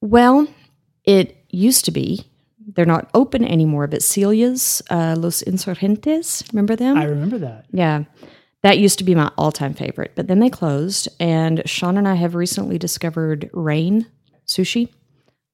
well 0.00 0.46
it 1.04 1.36
used 1.50 1.84
to 1.86 1.90
be 1.90 2.24
they're 2.74 2.84
not 2.86 3.08
open 3.14 3.44
anymore 3.44 3.86
but 3.86 4.00
celia's 4.00 4.82
uh, 4.90 5.14
los 5.18 5.42
insurgentes 5.42 6.50
remember 6.52 6.76
them 6.76 6.96
I 6.96 7.04
remember 7.04 7.38
that. 7.38 7.66
Yeah. 7.72 8.04
That 8.62 8.78
used 8.78 8.98
to 8.98 9.04
be 9.04 9.14
my 9.14 9.32
all 9.38 9.52
time 9.52 9.72
favorite, 9.72 10.12
but 10.14 10.26
then 10.26 10.38
they 10.40 10.50
closed. 10.50 11.08
And 11.18 11.62
Sean 11.64 11.96
and 11.96 12.06
I 12.06 12.14
have 12.16 12.34
recently 12.34 12.76
discovered 12.78 13.48
Rain 13.54 14.04
Sushi. 14.46 14.90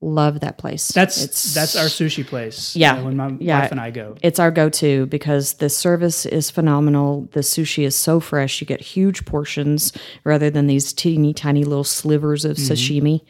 Love 0.00 0.40
that 0.40 0.58
place. 0.58 0.88
That's 0.88 1.54
that's 1.54 1.76
our 1.76 1.86
sushi 1.86 2.26
place. 2.26 2.74
Yeah. 2.74 2.96
uh, 2.96 3.04
when 3.04 3.16
my 3.16 3.36
Yeah. 3.38 3.60
wife 3.60 3.70
and 3.70 3.80
I 3.80 3.92
go. 3.92 4.16
it's 4.22 4.40
our 4.40 4.50
go 4.50 4.68
to 4.70 5.06
because 5.06 5.54
the 5.54 5.68
service 5.70 6.26
is 6.26 6.50
phenomenal. 6.50 7.28
The 7.30 7.40
sushi 7.40 7.84
is 7.86 7.94
so 7.94 8.18
fresh. 8.18 8.60
You 8.60 8.66
get 8.66 8.80
huge 8.80 9.24
portions 9.24 9.92
rather 10.24 10.50
than 10.50 10.66
these 10.66 10.92
teeny 10.92 11.32
tiny 11.32 11.62
little 11.62 11.84
slivers 11.84 12.44
of 12.44 12.56
Mm-hmm. 12.56 12.72
sashimi. 12.72 13.20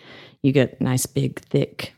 You 0.43 0.53
get 0.53 0.81
nice 0.81 1.05
big 1.05 1.39
thick 1.41 1.93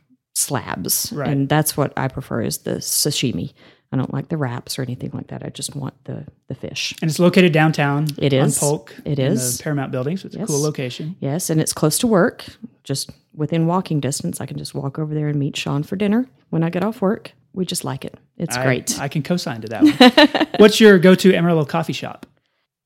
slabs. 0.49 1.13
Right. 1.13 1.29
And 1.29 1.49
that's 1.49 1.77
what 1.77 1.93
I 1.97 2.09
prefer 2.09 2.43
is 2.43 2.59
the 2.59 2.77
sashimi 2.77 3.53
I 3.91 3.97
don't 3.97 4.13
like 4.13 4.29
the 4.29 4.37
wraps 4.37 4.79
or 4.79 4.83
anything 4.83 5.13
like 5.15 5.29
that. 5.29 5.43
I 5.43 5.49
just 5.49 5.75
want 5.75 5.95
the 6.05 6.27
the 6.49 6.55
fish. 6.55 6.95
And 7.01 7.11
it's 7.11 7.19
located 7.19 7.53
downtown. 7.55 8.07
It 8.19 8.33
is. 8.35 8.63
on 8.63 8.69
Polk. 8.69 8.95
It 9.07 9.19
is 9.19 9.53
in 9.53 9.57
the 9.57 9.63
Paramount 9.63 9.93
Building, 9.93 10.17
so 10.19 10.27
it's 10.27 10.37
Yes. 10.37 10.45
a 10.45 10.53
cool 10.53 10.61
location. 10.61 11.17
Yes, 11.21 11.49
and 11.49 11.59
it's 11.59 11.73
close 11.73 11.97
to 12.01 12.07
work, 12.07 12.45
just 12.85 13.11
within 13.35 13.67
walking 13.67 13.99
distance. 14.01 14.43
I 14.43 14.47
can 14.47 14.59
just 14.59 14.75
walk 14.75 14.99
over 14.99 15.15
there 15.15 15.29
and 15.29 15.39
meet 15.39 15.57
Sean 15.57 15.83
for 15.85 15.97
dinner 15.97 16.27
when 16.51 16.63
I 16.63 16.69
get 16.69 16.85
off 16.85 17.01
work. 17.01 17.33
We 17.55 17.65
just 17.65 17.83
like 17.83 18.05
it. 18.05 18.19
It's 18.37 18.57
I- 18.59 18.65
great. 18.65 19.01
I 19.01 19.09
can 19.09 19.23
co-sign 19.23 19.63
to 19.63 19.69
that 19.69 19.83
one. 19.83 20.47
What's 20.59 20.81
your 20.81 20.99
go-to 20.99 21.35
Amarillo 21.35 21.65
coffee 21.65 21.95
shop? 21.95 22.27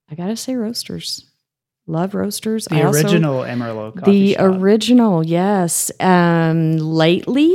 I 0.09 0.15
gotta 0.15 0.37
say, 0.37 0.55
roasters. 0.55 1.27
Love 1.87 2.15
roasters. 2.15 2.67
The 2.67 2.77
I 2.77 2.83
also- 2.85 3.01
original 3.03 3.45
Amarillo 3.45 3.91
coffee 3.93 4.11
the 4.29 4.33
shop. 4.35 4.55
original, 4.61 5.25
yes. 5.27 5.91
Um, 6.01 6.77
lately, 6.77 7.55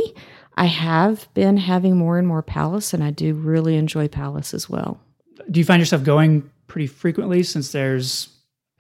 I 0.56 0.66
have 0.66 1.28
been 1.34 1.58
having 1.58 1.96
more 1.98 2.18
and 2.18 2.28
more 2.28 2.42
Palace, 2.42 2.94
and 2.94 3.04
I 3.04 3.12
do 3.12 3.34
really 3.34 3.76
enjoy 3.78 4.08
Palace 4.08 4.54
as 4.54 4.70
well. 4.70 5.00
Do 5.50 5.60
you 5.60 5.66
find 5.66 5.80
yourself 5.80 6.04
going 6.04 6.50
pretty 6.68 6.88
frequently 6.88 7.44
since 7.44 7.72
there's 7.72 8.30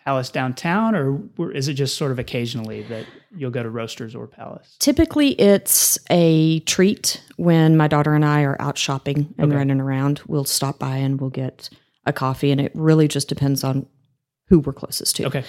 Palace 0.03 0.29
downtown, 0.29 0.95
or 0.95 1.51
is 1.51 1.67
it 1.67 1.73
just 1.75 1.97
sort 1.97 2.11
of 2.11 2.19
occasionally 2.19 2.81
that 2.83 3.05
you'll 3.35 3.51
go 3.51 3.61
to 3.63 3.69
Roasters 3.69 4.15
or 4.15 4.25
Palace? 4.27 4.75
Typically, 4.79 5.29
it's 5.39 5.97
a 6.09 6.59
treat 6.61 7.21
when 7.37 7.77
my 7.77 7.87
daughter 7.87 8.13
and 8.15 8.25
I 8.25 8.41
are 8.43 8.55
out 8.61 8.77
shopping 8.77 9.33
and 9.37 9.51
Okay. 9.51 9.57
running 9.57 9.79
around. 9.81 10.21
We'll 10.27 10.45
stop 10.45 10.79
by 10.79 10.97
and 10.97 11.19
we'll 11.21 11.29
get 11.29 11.69
a 12.05 12.11
coffee, 12.13 12.51
and 12.51 12.59
it 12.59 12.71
really 12.73 13.07
just 13.07 13.27
depends 13.29 13.63
on 13.63 13.85
who 14.47 14.59
we're 14.59 14.73
closest 14.73 15.15
to. 15.17 15.25
Okay. 15.27 15.43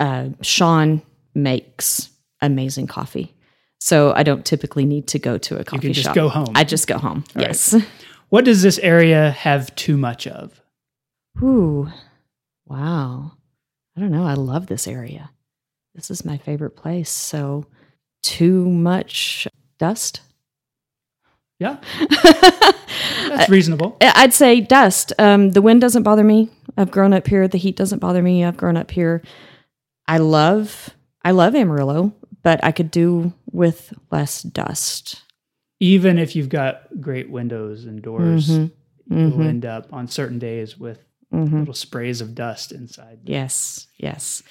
Uh, 0.00 0.28
Sean 0.42 1.02
makes 1.34 2.10
amazing 2.40 2.86
coffee, 2.86 3.34
so 3.80 4.12
I 4.14 4.22
don't 4.22 4.44
typically 4.44 4.84
need 4.84 5.08
to 5.08 5.18
go 5.18 5.38
to 5.38 5.58
a 5.58 5.64
coffee 5.64 5.82
can 5.82 5.92
just 5.92 6.06
shop. 6.06 6.14
go 6.14 6.28
home. 6.28 6.52
I 6.54 6.64
just 6.64 6.86
go 6.86 6.98
home. 6.98 7.24
right. 7.34 7.46
yes. 7.48 7.74
What 8.30 8.44
does 8.44 8.60
this 8.60 8.78
area 8.80 9.30
have 9.30 9.74
too 9.74 9.96
much 9.96 10.26
of? 10.26 10.60
Ooh, 11.42 11.88
wow. 12.66 13.32
I 13.96 14.00
don't 14.00 14.10
know. 14.10 14.26
I 14.26 14.34
love 14.34 14.66
this 14.66 14.86
area. 14.86 15.30
This 15.94 16.10
is 16.10 16.24
my 16.24 16.36
favorite 16.36 16.76
place. 16.76 17.10
So, 17.10 17.64
too 18.22 18.68
much 18.68 19.48
dust. 19.78 20.20
Yeah, 21.58 21.78
that's 23.28 23.48
reasonable. 23.48 23.96
I'd 24.00 24.32
say 24.32 24.60
dust. 24.60 25.12
Um, 25.18 25.50
the 25.50 25.62
wind 25.62 25.80
doesn't 25.80 26.04
bother 26.04 26.22
me. 26.22 26.50
I've 26.78 26.90
grown 26.90 27.12
up 27.12 27.26
here. 27.26 27.48
The 27.48 27.58
heat 27.58 27.76
doesn't 27.76 27.98
bother 27.98 28.22
me. 28.22 28.44
I've 28.44 28.56
grown 28.56 28.76
up 28.76 28.90
here. 28.90 29.20
I 30.06 30.18
love, 30.18 30.90
I 31.24 31.32
love 31.32 31.54
Amarillo, 31.54 32.14
but 32.42 32.62
I 32.64 32.72
could 32.72 32.90
do 32.90 33.32
with 33.50 33.92
less 34.10 34.42
dust. 34.42 35.22
Even 35.80 36.18
if 36.18 36.34
you've 36.34 36.48
got 36.48 36.82
great 37.00 37.30
windows 37.30 37.84
and 37.84 38.00
doors, 38.00 38.48
Mhm. 38.48 38.70
you'll 39.10 39.30
Mhm. 39.32 39.46
end 39.46 39.66
up 39.66 39.92
on 39.92 40.08
certain 40.08 40.38
days 40.38 40.78
with 40.78 41.04
Mhm. 41.32 41.58
little 41.60 41.74
sprays 41.74 42.20
of 42.20 42.34
dust 42.34 42.72
inside. 42.72 43.18
Yes, 43.24 43.88
yes. 43.98 44.42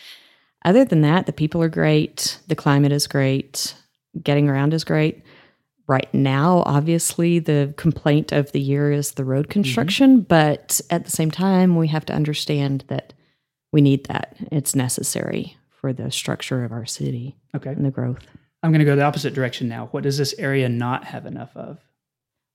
Other 0.65 0.83
than 0.85 1.01
that, 1.01 1.25
the 1.25 1.33
people 1.33 1.61
are 1.63 1.69
great. 1.69 2.39
The 2.47 2.55
climate 2.55 2.91
is 2.91 3.07
great. 3.07 3.73
Getting 4.21 4.49
around 4.49 4.73
is 4.73 4.83
great. 4.83 5.21
Right 5.87 6.13
now, 6.13 6.63
obviously, 6.65 7.39
the 7.39 7.73
complaint 7.77 8.33
of 8.33 8.51
the 8.51 8.59
year 8.59 8.91
is 8.91 9.11
the 9.13 9.23
road 9.23 9.49
construction, 9.49 10.19
but 10.21 10.81
at 10.89 11.05
the 11.05 11.11
same 11.11 11.31
time, 11.31 11.77
we 11.77 11.87
have 11.87 12.05
to 12.07 12.13
understand 12.13 12.83
that 12.89 13.13
we 13.71 13.79
need 13.79 14.05
that. 14.07 14.35
It's 14.51 14.75
necessary 14.75 15.55
for 15.69 15.93
the 15.93 16.11
structure 16.11 16.65
of 16.65 16.73
our 16.73 16.85
city 16.85 17.37
Okay. 17.55 17.69
and 17.69 17.85
the 17.85 17.91
growth. 17.91 18.19
I'm 18.63 18.71
going 18.71 18.79
to 18.79 18.85
go 18.85 18.97
the 18.97 19.03
opposite 19.03 19.33
direction 19.33 19.69
now. 19.69 19.87
What 19.91 20.03
does 20.03 20.17
this 20.17 20.33
area 20.37 20.67
not 20.67 21.05
have 21.05 21.25
enough 21.25 21.55
of? 21.55 21.77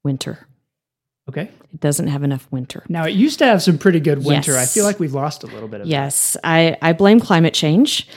Winter. 0.04 0.46
Okay. 1.28 1.48
It 1.72 1.80
doesn't 1.80 2.08
have 2.08 2.24
enough 2.24 2.46
winter. 2.50 2.84
Now, 2.88 3.04
it 3.06 3.12
used 3.14 3.38
to 3.38 3.46
have 3.46 3.62
some 3.62 3.78
pretty 3.78 4.00
good 4.00 4.24
winter. 4.24 4.58
I 4.58 4.66
feel 4.66 4.84
like 4.84 4.98
we've 5.00 5.14
lost 5.14 5.42
a 5.42 5.46
little 5.46 5.68
bit 5.68 5.80
of 5.80 5.86
that. 5.86 5.90
Yes, 5.90 6.36
I, 6.44 6.76
I 6.82 6.92
blame 6.92 7.20
climate 7.20 7.54
change 7.54 8.08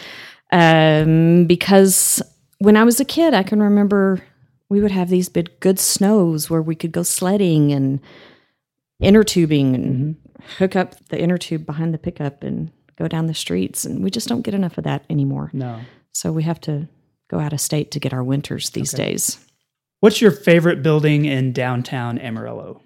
um, 0.52 1.46
because 1.46 2.22
when 2.58 2.76
I 2.76 2.84
was 2.84 3.00
a 3.00 3.06
kid, 3.06 3.34
I 3.34 3.44
can 3.44 3.62
remember 3.62 4.22
we 4.70 4.82
would 4.82 4.92
have 4.92 5.10
these 5.10 5.30
big 5.30 5.60
good 5.60 5.80
snows 5.80 6.50
where 6.50 6.62
we 6.62 6.76
could 6.76 6.92
go 6.92 7.04
sledding 7.04 7.72
and 7.72 8.00
inner 9.00 9.24
tubing 9.24 9.76
and 9.76 10.16
mm-hmm. 10.16 10.54
hook 10.58 10.76
up 10.76 10.96
the 11.10 11.20
inner 11.20 11.38
tube 11.38 11.66
behind 11.66 11.94
the 11.94 11.98
pickup 12.00 12.44
and 12.44 12.72
go 12.98 13.08
down 13.08 13.28
the 13.28 13.34
streets. 13.34 13.86
And 13.86 14.04
we 14.04 14.10
just 14.10 14.28
don't 14.28 14.42
get 14.42 14.54
enough 14.54 14.78
of 14.78 14.84
that 14.86 15.06
anymore. 15.10 15.50
No. 15.54 15.80
So 16.14 16.32
we 16.32 16.44
have 16.44 16.62
to 16.62 16.88
go 17.30 17.40
out 17.40 17.54
of 17.54 17.62
state 17.62 17.92
to 17.92 18.00
get 18.00 18.14
our 18.14 18.24
winters 18.24 18.70
these 18.72 18.94
Okay. 18.94 19.12
days. 19.12 19.40
What's 20.00 20.22
your 20.22 20.32
favorite 20.32 20.84
building 20.84 21.26
in 21.26 21.52
downtown 21.52 22.18
Amarillo? 22.20 22.82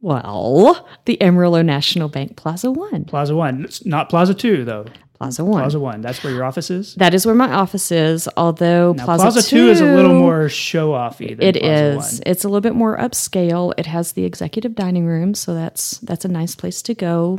Well, 0.00 0.88
the 1.04 1.20
Amarillo 1.20 1.62
National 1.62 2.08
Bank 2.08 2.36
Plaza 2.36 2.70
One. 2.70 3.04
Plaza 3.04 3.34
One. 3.34 3.64
It's 3.64 3.84
not 3.84 4.08
Plaza 4.08 4.34
Two, 4.34 4.64
though. 4.64 4.86
Plaza 5.20 5.44
One. 5.44 5.60
Plaza 5.60 5.78
One. 5.78 6.00
That's 6.00 6.24
where 6.24 6.32
your 6.32 6.44
office 6.44 6.70
is. 6.70 6.94
That 6.94 7.12
is 7.12 7.26
where 7.26 7.34
my 7.34 7.52
office 7.52 7.92
is. 7.92 8.26
Although 8.38 8.94
Now, 8.94 9.04
Plaza, 9.04 9.24
Plaza, 9.24 9.42
Two 9.42 9.68
is 9.68 9.82
a 9.82 9.84
little 9.84 10.14
more 10.14 10.48
show 10.48 10.92
offy 10.92 11.36
than 11.36 11.42
It 11.42 11.56
Plaza 11.60 11.74
is. 11.74 11.96
One. 11.96 12.22
It's 12.24 12.44
a 12.44 12.48
little 12.48 12.62
bit 12.62 12.74
more 12.74 12.96
upscale. 12.96 13.74
It 13.76 13.84
has 13.84 14.12
the 14.12 14.24
executive 14.24 14.74
dining 14.74 15.04
room, 15.04 15.34
so 15.34 15.52
that's 15.52 15.98
that's 15.98 16.24
a 16.24 16.28
nice 16.28 16.54
place 16.54 16.80
to 16.82 16.94
go. 16.94 17.38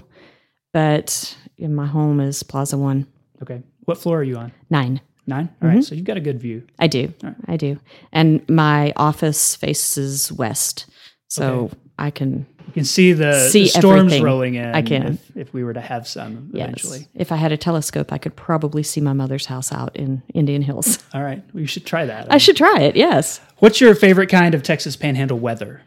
But 0.74 1.36
in 1.58 1.74
my 1.74 1.88
home 1.88 2.20
is 2.20 2.44
Plaza 2.44 2.78
One 2.78 3.08
Okay. 3.42 3.64
What 3.86 3.98
floor 3.98 4.20
are 4.20 4.24
you 4.24 4.38
on? 4.38 4.52
Nine. 4.70 5.02
9 5.26 5.50
All 5.62 5.68
right. 5.68 5.78
Mm-hmm. 5.78 5.82
So 5.82 5.96
you've 5.96 6.06
got 6.06 6.18
a 6.18 6.22
good 6.22 6.40
view. 6.40 6.68
I 6.78 6.86
do. 6.86 7.12
I 7.48 7.58
do. 7.58 7.80
And 8.12 8.48
my 8.48 8.94
office 8.96 9.56
faces 9.56 10.32
west, 10.32 10.86
so 11.30 11.44
Okay. 11.66 11.76
I 12.02 12.12
can 12.12 12.46
You 12.68 12.74
can 12.74 12.86
see 12.86 13.14
the, 13.14 13.50
See 13.50 13.64
the 13.64 13.70
storms 13.70 14.00
everything. 14.00 14.24
rolling 14.24 14.56
in. 14.56 14.74
I 14.74 14.82
can. 14.82 15.14
If, 15.14 15.38
if 15.38 15.54
we 15.54 15.64
were 15.64 15.74
to 15.74 15.82
have 15.82 16.08
some 16.08 16.50
yes. 16.54 16.66
eventually. 16.66 17.08
If 17.16 17.32
I 17.32 17.36
had 17.36 17.52
a 17.52 17.58
telescope, 17.58 18.12
I 18.12 18.18
could 18.18 18.36
probably 18.36 18.84
see 18.84 19.02
my 19.02 19.14
mother's 19.14 19.46
house 19.46 19.72
out 19.72 19.96
in 19.96 20.24
Indian 20.34 20.62
Hills. 20.62 21.00
All 21.14 21.24
right. 21.24 21.44
We 21.54 21.66
should 21.66 21.86
try 21.86 22.06
that. 22.06 22.32
I 22.32 22.38
should 22.38 22.58
try 22.58 22.82
it. 22.82 22.96
Yes. 22.96 23.40
What's 23.60 23.80
your 23.80 23.96
favorite 23.96 24.30
kind 24.30 24.56
of 24.56 24.64
Texas 24.64 24.96
Panhandle 24.96 25.40
weather? 25.40 25.82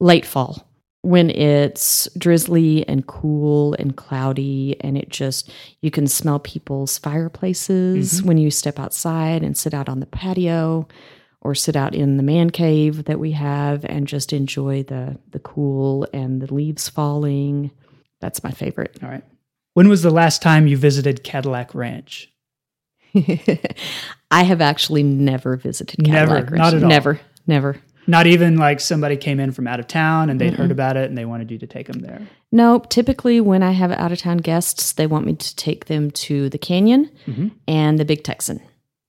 late 0.00 0.26
fall 0.26 0.66
when 1.02 1.30
it's 1.30 2.08
drizzly 2.18 2.86
and 2.88 3.06
cool 3.06 3.74
and 3.78 3.96
cloudy 3.96 4.76
and 4.80 4.98
it 4.98 5.08
just 5.08 5.50
you 5.80 5.90
can 5.90 6.06
smell 6.06 6.38
people's 6.38 6.98
fireplaces 6.98 8.14
mm-hmm. 8.14 8.28
when 8.28 8.38
you 8.38 8.50
step 8.50 8.78
outside 8.78 9.42
and 9.42 9.56
sit 9.56 9.72
out 9.72 9.88
on 9.88 10.00
the 10.00 10.06
patio 10.06 10.86
or 11.46 11.54
sit 11.54 11.76
out 11.76 11.94
in 11.94 12.16
the 12.16 12.22
man 12.22 12.50
cave 12.50 13.04
that 13.04 13.18
we 13.20 13.32
have 13.32 13.84
and 13.84 14.06
just 14.06 14.32
enjoy 14.32 14.82
the 14.82 15.16
the 15.30 15.38
cool 15.38 16.06
and 16.12 16.42
the 16.42 16.52
leaves 16.52 16.88
falling 16.88 17.70
that's 18.20 18.42
my 18.42 18.50
favorite 18.50 18.96
All 19.02 19.08
right. 19.10 19.24
When 19.74 19.88
was 19.88 20.02
the 20.02 20.10
last 20.10 20.40
time 20.42 20.66
you 20.66 20.76
visited 20.76 21.22
Cadillac 21.22 21.74
Ranch? 21.74 22.32
i 24.30 24.42
have 24.42 24.60
actually 24.60 25.02
never 25.02 25.56
visited 25.56 26.00
Never, 26.06 26.34
Cadillac 26.34 26.50
Ranch. 26.50 26.58
not 26.58 26.74
at 26.74 26.82
all. 26.82 26.88
never 26.88 27.20
never 27.46 27.76
Not 28.08 28.26
even 28.26 28.56
like 28.56 28.80
somebody 28.80 29.16
came 29.16 29.40
in 29.40 29.52
from 29.52 29.66
out 29.66 29.80
of 29.80 29.86
town 29.88 30.30
and 30.30 30.40
they'd 30.40 30.52
Mm-hmm. 30.52 30.62
heard 30.62 30.70
about 30.70 30.96
it 30.96 31.08
and 31.08 31.16
they 31.18 31.24
wanted 31.24 31.50
you 31.50 31.58
to 31.58 31.66
take 31.66 31.86
them 31.88 32.00
there. 32.00 32.20
Nope. 32.52 32.88
Typically, 32.88 33.40
when 33.40 33.62
I 33.64 33.72
have 33.72 33.90
out 33.90 34.12
of 34.12 34.18
town 34.18 34.36
guests, 34.38 34.92
they 34.92 35.06
want 35.08 35.26
me 35.26 35.34
to 35.34 35.56
take 35.56 35.86
them 35.86 36.10
to 36.26 36.48
the 36.48 36.58
canyon 36.58 37.10
and 37.66 37.98
the 37.98 38.04
Big 38.04 38.22
Texan. 38.22 38.60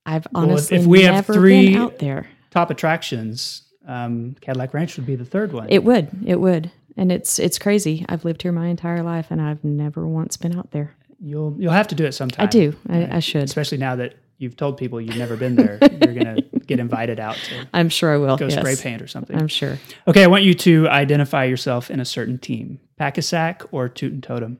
I've 0.08 0.26
if- 0.26 0.32
honestly 0.34 0.78
if 0.78 0.86
we 0.86 1.02
have 1.02 1.26
three- 1.26 1.76
out 1.76 1.98
there. 1.98 2.26
Top 2.50 2.70
attractions, 2.70 3.62
um, 3.86 4.34
Cadillac 4.40 4.72
Ranch 4.72 4.96
would 4.96 5.06
be 5.06 5.16
the 5.16 5.24
third 5.24 5.52
one. 5.52 5.66
It 5.70 5.84
would. 5.84 6.08
It 6.26 6.40
would. 6.40 6.70
And 6.96 7.12
it's 7.12 7.38
it's 7.38 7.58
crazy. 7.58 8.04
I've 8.08 8.24
lived 8.24 8.42
here 8.42 8.50
my 8.52 8.66
entire 8.68 9.02
life, 9.02 9.26
and 9.30 9.40
I've 9.40 9.62
never 9.62 10.06
once 10.08 10.36
been 10.36 10.58
out 10.58 10.70
there. 10.72 10.96
you'll 11.20 11.54
you'll 11.58 11.72
have 11.72 11.88
to 11.88 11.94
do 11.94 12.04
it 12.04 12.12
sometime. 12.12 12.44
I 12.44 12.48
do. 12.48 12.74
I, 12.88 13.16
I 13.16 13.18
should. 13.20 13.42
especially 13.42 13.78
now 13.78 13.96
that 13.96 14.14
you've 14.38 14.56
told 14.56 14.78
people 14.78 15.00
you've 15.00 15.16
never 15.16 15.36
been 15.36 15.56
there. 15.56 15.78
you're 16.02 16.14
gonna 16.14 16.40
get 16.66 16.80
invited 16.80 17.20
out 17.20 17.36
to 17.36 17.68
I'm 17.72 17.88
sure 17.88 18.12
I 18.12 18.16
will. 18.16 18.36
go 18.36 18.46
yes. 18.48 18.58
spray 18.58 18.76
paint 18.76 19.02
or 19.02 19.06
something. 19.06 19.36
I'm 19.36 19.46
sure. 19.48 19.78
Okay, 20.08 20.24
I 20.24 20.26
want 20.26 20.42
you 20.42 20.54
to 20.54 20.88
identify 20.88 21.44
yourself 21.44 21.90
in 21.90 22.00
a 22.00 22.04
certain 22.04 22.38
team: 22.38 22.80
Pak-A-Sak 22.96 23.62
or 23.72 23.88
Toot 23.88 24.12
and 24.12 24.22
Totum. 24.22 24.56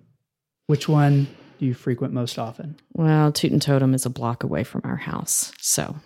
Which 0.67 0.89
one 0.89 1.27
do 1.59 1.67
you 1.67 1.75
frequent 1.75 2.13
most 2.15 2.39
often? 2.39 2.77
Well, 2.95 3.33
Toot 3.33 3.53
and 3.53 3.61
Totum 3.63 3.95
is 3.95 4.07
a 4.07 4.11
block 4.11 4.43
away 4.45 4.65
from 4.65 4.81
our 4.85 4.97
house, 4.97 5.53
so 5.61 5.97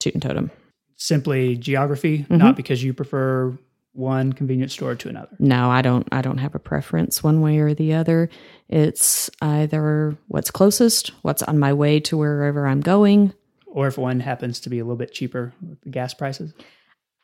Toot 0.00 0.14
and 0.14 0.22
Totum. 0.22 0.50
Simply 0.96 1.56
geography, 1.56 2.18
Mm-hmm. 2.20 2.36
not 2.38 2.56
because 2.56 2.82
you 2.82 2.92
prefer 2.94 3.56
one 3.94 4.32
convenience 4.32 4.72
store 4.72 4.94
to 4.94 5.08
another. 5.08 5.36
No, 5.38 5.70
I 5.70 5.82
don't. 5.82 6.06
I 6.12 6.22
don't 6.22 6.38
have 6.38 6.54
a 6.54 6.58
preference 6.58 7.22
one 7.22 7.40
way 7.42 7.58
or 7.58 7.74
the 7.74 7.92
other. 7.94 8.30
It's 8.68 9.28
either 9.42 10.16
what's 10.28 10.50
closest, 10.50 11.08
what's 11.22 11.42
on 11.42 11.58
my 11.58 11.72
way 11.72 12.00
to 12.00 12.16
wherever 12.16 12.66
I'm 12.66 12.80
going. 12.80 13.34
Or 13.66 13.86
if 13.88 13.98
one 13.98 14.20
happens 14.20 14.60
to 14.60 14.70
be 14.70 14.78
a 14.78 14.84
little 14.84 14.96
bit 14.96 15.12
cheaper 15.12 15.52
with 15.68 15.80
the 15.82 15.90
gas 15.90 16.14
prices. 16.14 16.54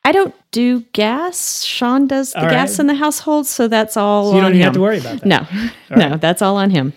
I 0.05 0.12
don't 0.12 0.34
do 0.53 0.80
gas. 0.93 1.62
Sean 1.64 2.07
does 2.07 2.32
the 2.32 2.43
All 2.43 2.49
gas 2.51 2.72
right. 2.72 2.80
in 2.80 2.86
the 2.86 2.95
household, 2.95 3.47
so 3.47 3.68
that's 3.68 3.97
all. 3.97 4.30
So 4.30 4.36
you 4.36 4.41
don't 4.41 4.47
on 4.47 4.53
even 4.53 4.61
him. 4.61 4.64
have 4.64 4.74
to 4.74 4.80
worry 4.80 4.99
about 4.99 5.20
that. 5.20 5.26
No, 5.26 5.47
no, 6.11 6.16
that's 6.16 6.41
all 6.43 6.57
on 6.57 6.70
him. 6.70 6.93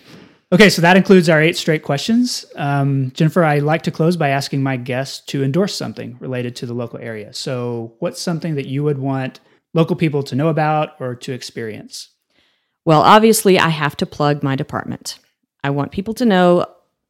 Okay, 0.52 0.68
so 0.68 0.82
that 0.82 0.98
includes 0.98 1.30
our 1.30 1.40
eight 1.40 1.56
straight 1.56 1.82
questions. 1.82 2.44
Um, 2.56 3.10
Jennifer, 3.14 3.42
I 3.42 3.60
like 3.60 3.80
to 3.84 3.90
close 3.90 4.18
by 4.18 4.28
asking 4.28 4.62
my 4.62 4.76
guests 4.76 5.24
to 5.28 5.42
endorse 5.42 5.74
something 5.74 6.18
related 6.20 6.54
to 6.56 6.66
the 6.66 6.74
local 6.74 6.98
area. 6.98 7.32
So, 7.32 7.94
what's 8.00 8.20
something 8.20 8.56
that 8.56 8.66
you 8.66 8.84
would 8.84 8.98
want 8.98 9.40
local 9.72 9.96
people 9.96 10.22
to 10.24 10.36
know 10.36 10.48
about 10.48 11.00
or 11.00 11.14
to 11.14 11.32
experience? 11.32 12.10
Well, 12.84 13.00
obviously, 13.00 13.58
I 13.58 13.70
have 13.70 13.96
to 13.96 14.04
plug 14.04 14.42
my 14.42 14.54
department. 14.54 15.18
I 15.64 15.70
want 15.70 15.90
people 15.90 16.12
to 16.14 16.26
know 16.26 16.66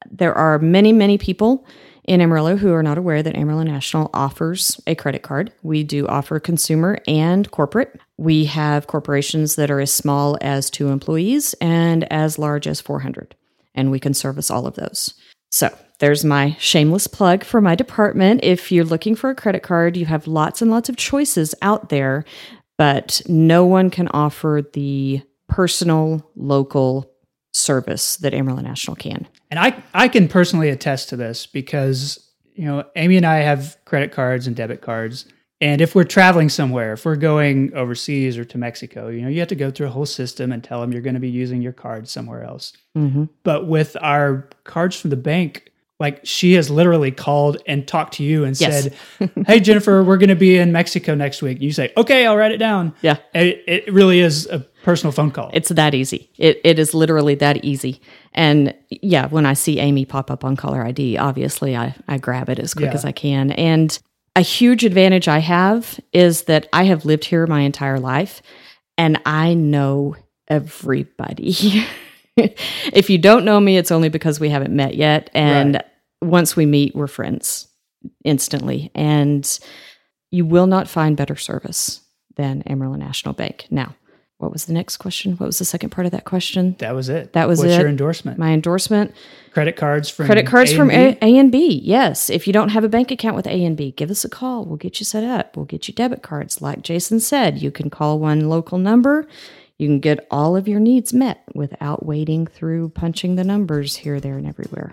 there 0.09 0.35
are 0.35 0.61
many, 0.61 0.93
many 0.93 1.19
people 1.19 1.67
in 2.13 2.21
Amarillo 2.21 2.57
who 2.57 2.75
are 2.75 2.83
not 2.83 2.99
aware 2.99 3.23
that 3.23 3.37
Amarillo 3.39 3.63
National 3.63 4.11
offers 4.13 4.79
a 4.87 4.95
credit 4.95 5.23
card. 5.23 5.51
We 5.63 5.83
do 5.83 6.07
offer 6.07 6.39
consumer 6.39 6.99
and 7.09 7.51
corporate. 7.51 7.99
We 8.19 8.45
have 8.45 8.87
corporations 8.87 9.55
that 9.55 9.71
are 9.71 9.81
as 9.81 9.91
small 9.91 10.37
as 10.43 10.69
two 10.69 10.89
employees 10.89 11.55
and 11.55 12.05
as 12.13 12.39
large 12.39 12.67
as 12.67 12.83
400, 12.83 13.35
and 13.75 13.91
we 13.91 13.99
can 13.99 14.13
service 14.13 14.51
all 14.51 14.67
of 14.67 14.75
those. 14.75 15.15
So 15.51 15.75
there's 16.01 16.23
my 16.23 16.55
shameless 16.59 17.07
plug 17.07 17.45
for 17.45 17.63
my 17.63 17.75
department. 17.75 18.41
If 18.43 18.71
you're 18.71 18.85
looking 18.85 19.15
for 19.15 19.31
a 19.31 19.35
credit 19.35 19.63
card, 19.63 19.97
you 19.97 20.05
have 20.05 20.27
lots 20.27 20.61
and 20.61 20.71
lots 20.71 20.91
of 20.91 20.99
choices 20.99 21.55
out 21.63 21.89
there, 21.89 22.27
but 22.77 23.23
no 23.27 23.65
one 23.65 23.89
can 23.89 24.09
offer 24.09 24.63
the 24.75 25.23
personal, 25.49 26.31
local 26.37 27.11
service 27.53 28.17
that 28.17 28.35
Amarillo 28.35 28.63
National 28.63 28.97
can. 28.97 29.29
And 29.51 29.61
I 29.61 29.83
I 29.95 30.09
can 30.09 30.29
personally 30.29 30.69
attest 30.71 31.09
to 31.11 31.17
this 31.17 31.47
because 31.47 32.29
you 32.55 32.65
know 32.65 32.85
Amy 32.97 33.17
and 33.17 33.27
I 33.27 33.37
have 33.37 33.77
credit 33.85 34.13
cards 34.13 34.47
and 34.47 34.57
debit 34.57 34.81
cards. 34.81 35.27
And 35.61 35.81
if 35.81 35.95
we're 35.95 36.03
traveling 36.03 36.49
somewhere, 36.49 36.95
if 36.95 37.05
we're 37.05 37.15
going 37.15 37.73
overseas 37.75 38.37
or 38.37 38.45
to 38.47 38.59
Mexico, 38.59 39.07
you 39.07 39.23
know, 39.23 39.29
you 39.29 39.39
have 39.39 39.49
to 39.49 39.55
go 39.55 39.71
through 39.71 39.87
a 39.87 39.91
whole 39.91 40.07
system 40.07 40.51
and 40.51 40.65
tell 40.65 40.81
them 40.81 40.93
you're 40.93 41.03
going 41.03 41.15
to 41.15 41.21
be 41.21 41.31
using 41.31 41.63
your 41.63 41.73
card 41.73 42.09
somewhere 42.09 42.43
else. 42.43 42.73
Mm-hmm. 42.99 43.27
But 43.45 43.69
with 43.69 43.97
our 44.01 44.49
cards 44.65 44.99
from 45.01 45.11
the 45.11 45.17
bank, 45.17 45.71
like 46.01 46.19
she 46.27 46.55
has 46.55 46.69
literally 46.69 47.13
called 47.13 47.63
and 47.69 47.87
talked 47.87 48.15
to 48.15 48.25
you 48.25 48.43
and 48.43 48.61
Yes. 48.61 48.89
said, 49.21 49.31
"Hey 49.47 49.61
Jennifer, 49.61 50.03
we're 50.03 50.17
going 50.17 50.31
to 50.31 50.35
be 50.35 50.57
in 50.57 50.73
Mexico 50.73 51.15
next 51.15 51.43
week." 51.43 51.61
You 51.61 51.71
say, 51.71 51.93
"Okay, 51.97 52.27
I'll 52.27 52.37
write 52.37 52.51
it 52.51 52.57
down." 52.57 52.93
Yeah. 53.03 53.19
It, 53.33 53.63
it 53.69 53.93
really 53.93 54.19
is 54.19 54.47
a 54.49 54.67
personal 54.83 55.13
phone 55.13 55.31
call. 55.31 55.51
It's 55.53 55.69
that 55.71 55.95
easy. 55.95 56.31
It, 56.39 56.61
it 56.65 56.79
is 56.79 56.95
literally 56.95 57.35
that 57.37 57.65
easy. 57.65 58.01
And 58.33 58.75
yeah, 58.91 59.29
when 59.29 59.47
I 59.47 59.55
see 59.55 59.79
Amy 59.79 60.05
pop 60.05 60.31
up 60.31 60.45
on 60.45 60.57
caller 60.57 60.85
ID, 60.85 61.19
obviously 61.19 61.77
I, 61.77 61.95
I 62.09 62.19
grab 62.19 62.49
it 62.49 62.59
as 62.59 62.75
quick 62.75 62.91
Yeah. 62.91 62.95
as 62.95 63.05
I 63.05 63.13
can. 63.13 63.53
And 63.53 63.99
a 64.35 64.41
huge 64.41 64.85
advantage 64.85 65.29
I 65.29 65.39
have 65.39 66.01
is 66.13 66.45
that 66.45 66.69
I 66.73 66.85
have 66.85 67.05
lived 67.05 67.25
here 67.25 67.47
my 67.47 67.61
entire 67.61 68.01
life 68.01 68.43
and 68.99 69.21
I 69.27 69.55
know 69.55 70.17
everybody. 70.49 71.55
if 72.37 73.11
you 73.11 73.19
don't 73.19 73.45
know 73.45 73.61
me, 73.61 73.77
it's 73.77 73.91
only 73.91 74.09
because 74.09 74.41
we 74.41 74.49
haven't 74.49 74.75
met 74.75 74.95
yet. 74.97 75.31
And 75.35 75.75
Right. 75.75 75.85
once 76.23 76.57
we 76.57 76.67
meet, 76.67 76.95
we're 76.95 77.07
friends 77.07 77.69
instantly. 78.25 78.91
And 78.95 79.47
you 80.31 80.47
will 80.47 80.67
not 80.67 80.89
find 80.89 81.17
better 81.17 81.37
service 81.37 82.01
than 82.37 82.63
Amarillo 82.67 82.97
National 82.97 83.35
Bank. 83.35 83.67
Now, 83.71 83.95
what 84.43 84.53
was 84.53 84.65
the 84.65 84.73
next 84.73 84.97
question? 84.97 85.37
What 85.37 85.47
was 85.47 85.61
the 85.61 85.65
second 85.65 85.91
part 85.91 86.05
of 86.05 86.11
that 86.11 86.25
question? 86.25 86.75
that 86.81 86.95
was 86.97 87.09
it. 87.09 87.33
That 87.33 87.47
was 87.47 87.61
What's 87.61 87.73
it. 87.75 87.79
your 87.79 87.89
endorsement? 87.89 88.39
My 88.39 88.51
endorsement 88.53 89.15
credit 89.53 89.77
cards 89.77 90.11
from 90.11 90.27
credit 90.27 90.47
cards 90.47 90.73
A 90.73 90.77
from 90.77 90.91
and 90.91 91.17
A, 91.17 91.19
B? 91.19 91.19
A 91.23 91.39
and 91.39 91.53
B. 91.53 91.81
Yes. 91.85 92.29
If 92.29 92.49
you 92.49 92.53
don't 92.53 92.71
have 92.71 92.83
a 92.83 92.89
bank 92.89 93.13
account 93.13 93.37
with 93.37 93.47
A 93.47 93.65
and 93.65 93.77
B, 93.77 93.93
give 93.93 94.11
us 94.11 94.25
a 94.25 94.29
call. 94.29 94.65
We'll 94.65 94.79
get 94.79 94.99
you 94.99 95.05
set 95.05 95.23
up. 95.23 95.57
We'll 95.57 95.67
get 95.67 95.87
you 95.87 95.95
debit 95.95 96.23
cards. 96.23 96.61
Like 96.61 96.83
Jason 96.83 97.21
said, 97.21 97.63
you 97.63 97.71
can 97.71 97.89
call 97.89 98.19
one 98.19 98.49
local 98.49 98.79
number. 98.79 99.29
You 99.79 99.89
can 99.89 100.01
get 100.01 100.27
all 100.31 100.57
of 100.57 100.67
your 100.67 100.81
needs 100.81 101.13
met 101.13 101.45
without 101.55 102.05
wading 102.05 102.49
through 102.49 102.91
punching 102.91 103.37
the 103.37 103.45
numbers 103.45 103.97
here, 103.97 104.19
there, 104.19 104.37
and 104.39 104.47
everywhere. 104.47 104.93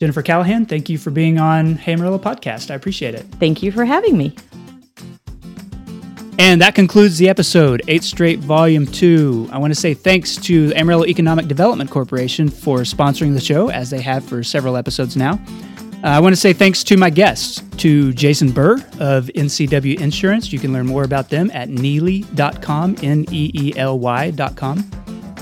Jennifer 0.00 0.20
Callahan, 0.20 0.66
thank 0.66 0.90
you 0.90 0.98
for 0.98 1.10
being 1.10 1.38
on 1.38 1.76
Hey 1.76 1.94
Amarillo 1.94 2.18
podcast. 2.18 2.70
I 2.70 2.74
appreciate 2.74 3.14
it. 3.14 3.22
Thank 3.40 3.62
you 3.62 3.72
for 3.72 3.86
having 3.86 4.18
me. 4.18 4.36
And 6.38 6.60
that 6.60 6.74
concludes 6.74 7.16
the 7.16 7.30
episode, 7.30 7.82
8 7.88 8.04
Straight 8.04 8.38
Volume 8.40 8.86
2. 8.86 9.48
I 9.50 9.58
want 9.58 9.72
to 9.72 9.78
say 9.78 9.94
thanks 9.94 10.36
to 10.36 10.72
Amarillo 10.74 11.06
Economic 11.06 11.48
Development 11.48 11.90
Corporation 11.90 12.50
for 12.50 12.80
sponsoring 12.80 13.32
the 13.32 13.40
show, 13.40 13.70
as 13.70 13.88
they 13.88 14.02
have 14.02 14.22
for 14.22 14.42
several 14.42 14.76
episodes 14.76 15.16
now. 15.16 15.40
Uh, 16.04 16.08
I 16.08 16.20
want 16.20 16.34
to 16.34 16.40
say 16.40 16.52
thanks 16.52 16.84
to 16.84 16.98
my 16.98 17.08
guests, 17.08 17.62
to 17.78 18.12
Jason 18.12 18.52
Burr 18.52 18.74
of 19.00 19.30
NCW 19.34 19.98
Insurance. 19.98 20.52
You 20.52 20.58
can 20.58 20.74
learn 20.74 20.86
more 20.86 21.04
about 21.04 21.30
them 21.30 21.50
at 21.54 21.70
neely.com, 21.70 22.96
N 23.02 23.24
E 23.30 23.50
E 23.54 23.72
L 23.76 23.98
Y.com. 23.98 24.90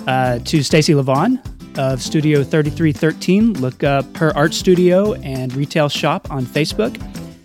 Uh, 0.06 0.38
to 0.38 0.62
Stacy 0.62 0.92
Levon 0.92 1.40
of 1.76 2.00
Studio 2.00 2.44
3313. 2.44 3.54
Look 3.54 3.82
up 3.82 4.16
her 4.16 4.34
art 4.36 4.54
studio 4.54 5.14
and 5.14 5.54
retail 5.54 5.88
shop 5.88 6.30
on 6.30 6.44
Facebook. 6.44 7.00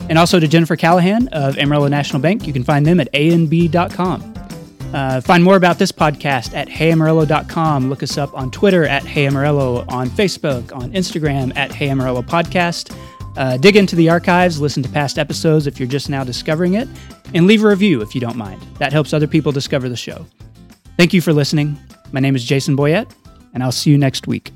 And 0.09 0.17
also 0.17 0.39
to 0.39 0.47
Jennifer 0.47 0.75
Callahan 0.75 1.27
of 1.29 1.57
Amarillo 1.57 1.87
National 1.87 2.21
Bank. 2.21 2.45
You 2.47 2.53
can 2.53 2.63
find 2.63 2.85
them 2.85 2.99
at 2.99 3.07
anb.com. 3.13 4.33
Uh, 4.93 5.21
find 5.21 5.43
more 5.43 5.55
about 5.55 5.77
this 5.77 5.91
podcast 5.91 6.55
at 6.55 6.67
heyamarillo.com. 6.67 7.89
Look 7.89 8.01
us 8.01 8.17
up 8.17 8.35
on 8.35 8.49
Twitter 8.49 8.85
at 8.85 9.03
heyamarillo, 9.03 9.89
on 9.91 10.09
Facebook, 10.09 10.75
on 10.75 10.91
Instagram 10.93 11.55
at 11.55 11.69
heyamarillo 11.69 12.25
podcast. 12.25 12.95
Uh, 13.37 13.57
dig 13.57 13.75
into 13.75 13.95
the 13.95 14.09
archives, 14.09 14.59
listen 14.59 14.81
to 14.81 14.89
past 14.89 15.19
episodes 15.19 15.67
if 15.67 15.79
you're 15.79 15.87
just 15.87 16.09
now 16.09 16.23
discovering 16.23 16.73
it, 16.73 16.87
and 17.35 17.45
leave 17.45 17.63
a 17.63 17.67
review 17.67 18.01
if 18.01 18.15
you 18.15 18.21
don't 18.21 18.35
mind. 18.35 18.61
That 18.79 18.91
helps 18.91 19.13
other 19.13 19.27
people 19.27 19.51
discover 19.51 19.87
the 19.87 19.95
show. 19.95 20.25
Thank 20.97 21.13
you 21.13 21.21
for 21.21 21.33
listening. 21.33 21.77
My 22.11 22.19
name 22.19 22.35
is 22.35 22.43
Jason 22.43 22.75
Boyett, 22.75 23.09
and 23.53 23.61
I'll 23.61 23.71
see 23.71 23.91
you 23.91 23.97
next 23.97 24.27
week. 24.27 24.51